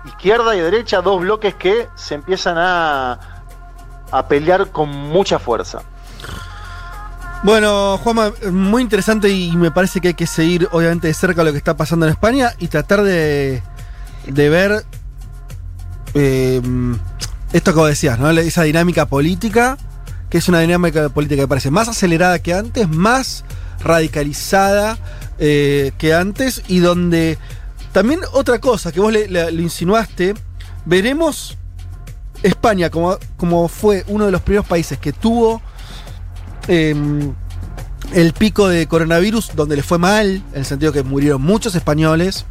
[0.06, 3.44] izquierda y derecha, dos bloques que se empiezan a,
[4.10, 5.82] a pelear con mucha fuerza.
[7.42, 11.52] Bueno, Juanma, muy interesante y me parece que hay que seguir obviamente de cerca lo
[11.52, 13.62] que está pasando en España y tratar de,
[14.26, 14.84] de ver
[16.12, 16.60] eh,
[17.54, 18.30] esto que decías, ¿no?
[18.30, 19.78] Esa dinámica política,
[20.28, 23.44] que es una dinámica política que parece más acelerada que antes, más
[23.82, 24.98] radicalizada
[25.38, 27.38] eh, que antes y donde
[27.92, 30.34] también otra cosa que vos le, le- le insinuaste,
[30.84, 31.56] veremos
[32.42, 35.62] España como, como fue uno de los primeros países que tuvo
[36.68, 36.94] eh,
[38.12, 42.44] el pico de coronavirus donde le fue mal, en el sentido que murieron muchos españoles.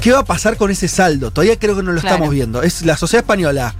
[0.00, 1.30] ¿Qué va a pasar con ese saldo?
[1.30, 2.16] Todavía creo que no lo Claro.
[2.16, 2.62] estamos viendo.
[2.62, 3.74] Es la sociedad española.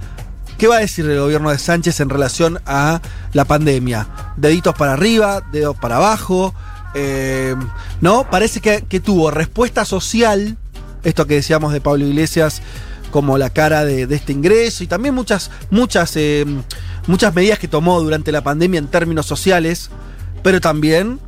[0.59, 3.01] ¿Qué va a decir el gobierno de Sánchez en relación a
[3.33, 4.07] la pandemia?
[4.37, 6.53] Deditos para arriba, dedos para abajo.
[6.93, 7.55] eh,
[8.01, 8.29] ¿No?
[8.29, 10.57] Parece que, que tuvo respuesta social,
[11.03, 12.61] esto que decíamos de Pablo Iglesias,
[13.11, 16.45] como la cara de, de este ingreso y también muchas, muchas, eh,
[17.07, 19.89] muchas medidas que tomó durante la pandemia en términos sociales,
[20.43, 21.19] pero también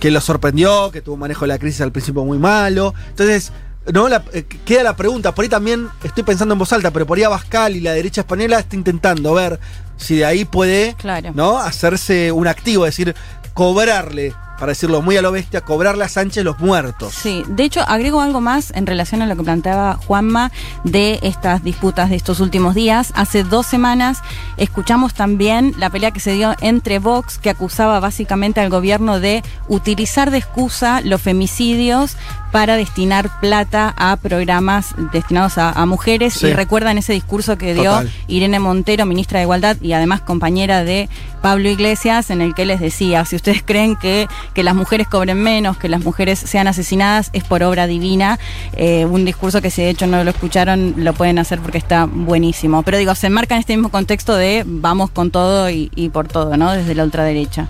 [0.00, 2.92] que lo sorprendió, que tuvo un manejo de la crisis al principio muy malo.
[3.10, 3.52] Entonces,
[3.92, 5.34] no, la- eh, queda la pregunta.
[5.34, 8.22] Por ahí también estoy pensando en voz alta, pero por ahí Abascal y la derecha
[8.22, 9.58] española está intentando ver
[9.96, 11.32] si de ahí puede Claro.
[11.34, 11.58] ¿no?
[11.58, 13.14] hacerse un activo, es decir,
[13.54, 17.14] cobrarle, para decirlo muy a lo bestia, cobrarle a Sánchez los muertos.
[17.14, 20.52] Sí, de hecho agrego algo más en relación a lo que planteaba Juanma
[20.84, 23.12] de estas disputas de estos últimos días.
[23.14, 24.22] Hace dos semanas
[24.56, 29.42] escuchamos también la pelea que se dio entre Vox, que acusaba básicamente al gobierno de
[29.68, 32.16] utilizar de excusa los femicidios
[32.52, 36.34] para destinar plata a programas destinados a, a mujeres.
[36.34, 36.46] Sí.
[36.46, 38.12] Y recuerdan ese discurso que dio Total.
[38.28, 41.08] Irene Montero, ministra de Igualdad y además compañera de
[41.42, 45.42] Pablo Iglesias, en el que les decía, si ustedes creen que, que las mujeres cobren
[45.42, 48.38] menos, que las mujeres sean asesinadas, es por obra divina.
[48.76, 52.06] Eh, un discurso que si de hecho no lo escucharon, lo pueden hacer porque está
[52.10, 52.82] buenísimo.
[52.82, 56.28] Pero digo, se enmarca en este mismo contexto de vamos con todo y, y por
[56.28, 56.72] todo, ¿no?
[56.72, 57.68] Desde la ultraderecha.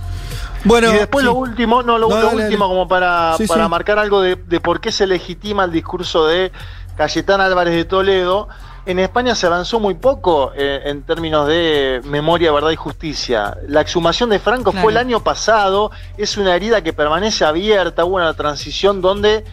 [0.65, 2.75] Bueno, y después lo último, no, lo, No, lo dale, último dale.
[2.75, 3.71] como para, Sí, para sí.
[3.71, 6.53] marcar algo de, de por qué se legitima el discurso de
[6.97, 8.49] Cayetán Álvarez de Toledo.
[8.87, 13.57] En España se avanzó muy poco eh, en términos de memoria, verdad y justicia.
[13.67, 14.83] La exhumación de Franco Claro.
[14.83, 19.45] fue el año pasado, es una herida que permanece abierta, hubo una transición donde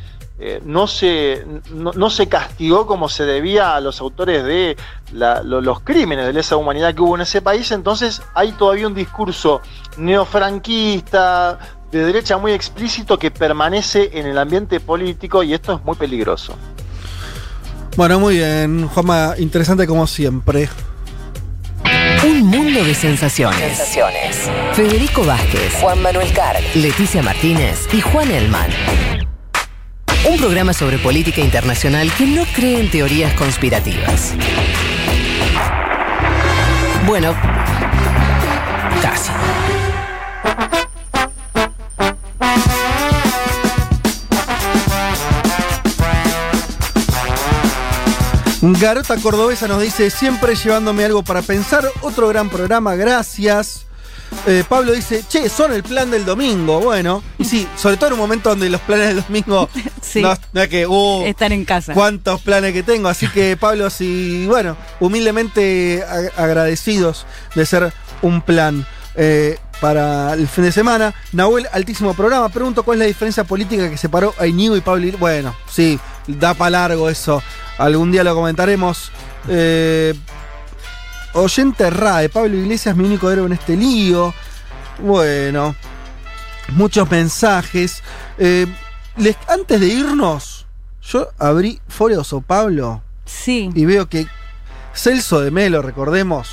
[0.43, 4.75] eh, no, se, no, no se castigó como se debía a los autores de
[5.13, 8.87] la- lo- los crímenes de lesa humanidad que hubo en ese país, entonces hay todavía
[8.87, 9.61] un discurso
[9.97, 11.59] neofranquista,
[11.91, 16.55] de derecha muy explícito que permanece en el ambiente político y esto es muy peligroso.
[17.97, 20.69] Bueno, muy bien, Juanma, interesante como siempre.
[22.23, 23.81] Un mundo de sensaciones.
[24.73, 28.69] Federico Vázquez, Juan Manuel Carg, Leticia Martínez y Juan Elman.
[30.29, 34.33] Un programa sobre política internacional que no cree en teorías conspirativas.
[37.05, 37.35] Bueno,
[39.01, 39.31] casi.
[48.61, 51.89] Garota Cordobesa nos dice, siempre llevándome algo para pensar.
[52.01, 53.85] Otro gran programa, gracias.
[54.47, 56.79] Eh, Pablo dice, che, son el plan del domingo.
[56.79, 59.67] Bueno, y sí, sobre todo en un momento donde los planes del domingo
[60.01, 60.21] Sí.
[60.21, 61.93] no, no es que, uh, Estar en casa.
[61.93, 63.09] cuántos planes que tengo.
[63.09, 67.25] Así que, Pablo, sí, bueno, humildemente ag- agradecidos
[67.55, 68.85] de ser un plan
[69.15, 71.13] eh, para el fin de semana.
[71.33, 72.47] Nahuel, altísimo programa.
[72.49, 75.11] Pregunto cuál es la diferencia política que separó a Iñigo y Pablo.
[75.19, 77.41] Bueno, sí, da para largo eso.
[77.81, 79.11] Algún día lo comentaremos.
[79.47, 80.13] Eh,
[81.33, 84.33] oyente RAE, Pablo Iglesias, mi único héroe en este lío.
[84.99, 85.75] Bueno,
[86.69, 88.03] muchos mensajes.
[88.37, 88.67] Eh,
[89.17, 90.67] les- antes de irnos,
[91.01, 93.01] yo abrí Foreos o Pablo.
[93.25, 93.69] Sí.
[93.73, 94.27] Y veo que
[94.93, 96.49] Celso de Melo, recordemos,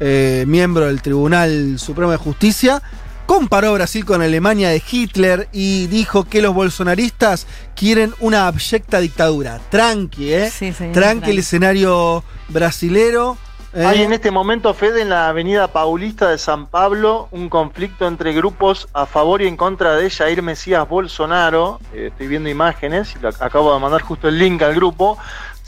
[0.00, 2.82] eh, miembro del Tribunal Supremo de Justicia,
[3.28, 7.46] comparó Brasil con Alemania de Hitler y dijo que los bolsonaristas
[7.76, 9.60] quieren una abyecta dictadura.
[9.70, 10.50] Tranqui, ¿eh?
[10.50, 11.30] Sí, sí, tranqui, tranqui.
[11.32, 13.36] el escenario brasilero.
[13.74, 13.84] eh.
[13.84, 18.32] Hay en este momento, Fede, en la avenida Paulista de San Pablo, un conflicto entre
[18.32, 21.80] grupos a favor y en contra de Jair Mesías Bolsonaro.
[21.92, 25.18] Eh, estoy viendo imágenes y acabo de mandar justo el link al grupo.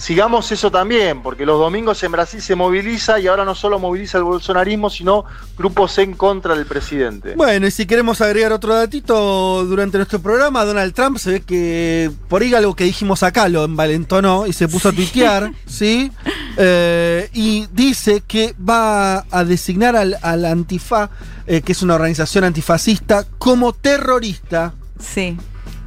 [0.01, 4.17] Sigamos eso también, porque los domingos en Brasil se moviliza y ahora no solo moviliza
[4.17, 5.27] el bolsonarismo, sino
[5.59, 7.35] grupos en contra del presidente.
[7.37, 12.11] Bueno, y si queremos agregar otro datito durante nuestro programa, Donald Trump se ve que
[12.29, 16.11] por ahí algo que dijimos acá lo envalentonó y se puso a tuitear, ¿sí?
[16.57, 21.11] Eh, y dice que va a designar al, al Antifa,
[21.47, 24.73] eh, que es una organización antifascista, como terrorista.
[24.99, 25.37] Sí.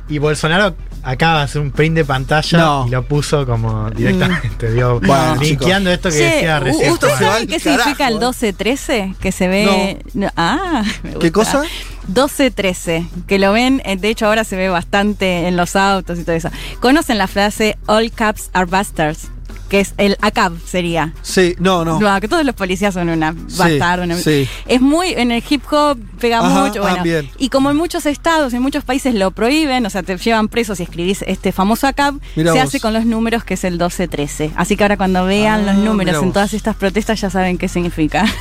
[0.08, 2.86] Y Bolsonaro acaba de hacer un print de pantalla No.
[2.88, 6.92] y lo puso como directamente, dio, Bueno, linkeando esto que decía ¿u- recién.
[6.92, 7.32] ¿Ustedes Juan.
[7.32, 9.16] saben qué significa el 12-13?
[9.18, 10.00] Que se ve.
[10.14, 11.60] No, Ah, me ¿Qué gusta.
[11.60, 11.64] cosa?
[12.12, 16.24] 12-13, que lo ven, eh, de hecho ahora se ve bastante en los autos y
[16.24, 16.50] todo eso.
[16.80, 19.30] ¿Conocen la frase All caps are bastards?
[19.70, 21.14] Que es el ACAB sería.
[21.24, 22.00] Sí, no, no.
[22.00, 24.48] No, que todos los policías son una Sí, una- sí.
[24.68, 26.82] Es muy, en el hip hop pega Ajá, mucho.
[26.82, 27.04] Bueno,
[27.40, 30.78] y como en muchos estados, en muchos países lo prohíben, o sea, te llevan presos
[30.78, 32.68] si escribís este famoso ACAB, Mirá se vos.
[32.68, 34.52] hace con los números que es el 12-13.
[34.56, 37.68] Así que ahora cuando vean Ah, los números en todas estas protestas ya saben qué
[37.68, 38.26] significa.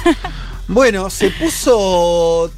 [0.69, 2.51] Bueno, se puso.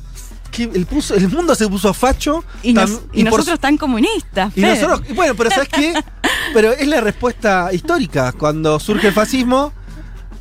[0.55, 2.45] Que El, puso, el mundo se puso facho.
[2.63, 4.53] y, nos- tam- y por- nosotros tan comunistas.
[4.57, 5.95] Y nosotros, bueno, pero ¿sabes qué?
[6.55, 8.33] Pero es la respuesta histórica.
[8.33, 9.73] Cuando surge el fascismo,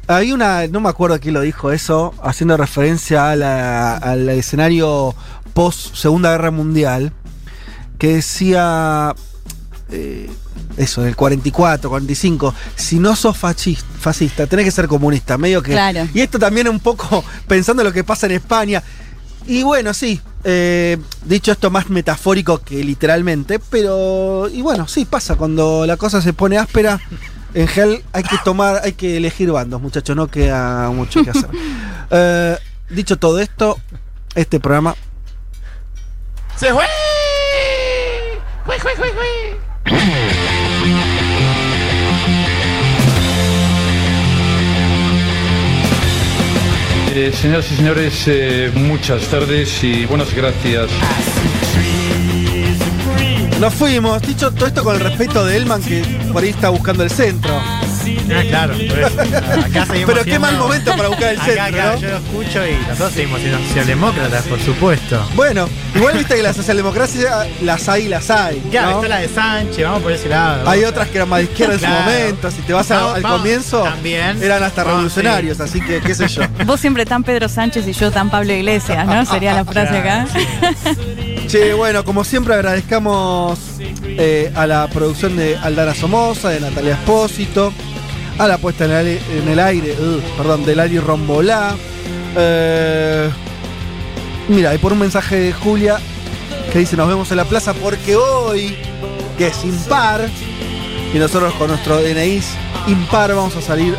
[0.07, 5.15] hay una, no me acuerdo quién lo dijo eso, haciendo referencia a la- al escenario
[5.53, 7.13] post Segunda Guerra Mundial,
[7.97, 9.15] que decía
[9.89, 10.29] eh,
[10.77, 15.71] eso, del 44, 45, si no sos fachis- fascista, tenés que ser comunista, medio que...
[15.71, 16.07] Claro.
[16.13, 18.81] Y esto también un poco pensando en lo que pasa en España.
[19.45, 20.21] Y bueno, sí.
[20.43, 24.47] eh, dicho esto más metafórico que literalmente, pero.
[24.51, 25.35] Y bueno, sí, pasa.
[25.35, 26.99] Cuando la cosa se pone áspera,
[27.53, 31.49] en Hell hay que tomar, hay que elegir bandos, muchachos, no queda mucho que hacer.
[32.15, 32.57] Eh,
[32.91, 33.79] dicho todo esto,
[34.35, 34.93] este programa.
[36.55, 36.85] ¡Se fue!
[38.65, 40.62] ¡Fue, fue, fue, fue!
[47.15, 50.89] Eh, señoras y señores, eh, muchas tardes y buenas gracias.
[53.63, 56.01] Nos fuimos, dicho todo esto con el respeto de Elman, que
[56.33, 57.49] por ahí está buscando el centro.
[57.55, 58.73] Ah, claro.
[59.65, 61.97] Acá Pero qué mal momento para buscar el Acá, centro.
[62.01, 65.25] Yo lo escucho y nosotros seguimos siendo socialdemócratas, por supuesto.
[65.37, 68.59] Bueno, igual viste que la socialdemocracia las hay, las hay.
[68.69, 68.95] Claro, ¿no?
[68.97, 70.69] está la de Sánchez, vamos por ese lado.
[70.69, 72.51] Hay otras que eran más de izquierda en su momento.
[72.51, 74.43] Si te vas a- Vamos, al vamos, comienzo, también.
[74.43, 76.41] eran hasta Vamos, revolucionarios, así que qué sé yo.
[76.65, 79.25] Vos siempre tan Pedro Sánchez y yo tan Pablo Iglesias, ¿no?
[79.25, 80.27] Sería la frase acá.
[81.47, 83.52] Che, bueno, como siempre agradezcamos
[84.05, 87.73] eh, a la producción de Aldana Somoza, de Natalia Espósito,
[88.37, 91.75] a la puesta en el, aire- en el uh, perdón, de Lari Rombolá.
[92.35, 93.29] Eh,
[94.47, 95.97] mira, y por un mensaje de Julia
[96.71, 98.75] que dice nos vemos en la plaza porque hoy,
[99.37, 100.27] que es impar,
[101.13, 102.41] y nosotros con nuestro DNI
[102.87, 103.95] impar vamos a salir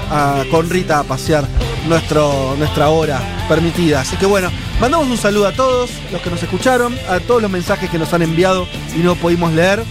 [0.50, 1.46] con Rita a pasear
[1.88, 4.00] nuestro, nuestra hora permitida.
[4.00, 4.50] Así que bueno,
[4.80, 8.12] mandamos un saludo a todos los que nos escucharon, a todos los mensajes que nos
[8.12, 9.82] han enviado y no pudimos leer.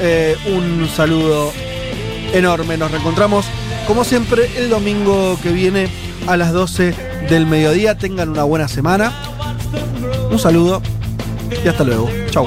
[0.00, 1.52] Eh, un saludo
[2.32, 2.76] enorme.
[2.76, 3.46] Nos reencontramos
[3.86, 5.88] como siempre el domingo que viene
[6.26, 6.94] a las 12
[7.28, 7.96] del mediodía.
[7.96, 9.12] Tengan una buena semana.
[10.30, 10.82] Un saludo
[11.64, 12.10] y hasta luego.
[12.30, 12.46] Chau.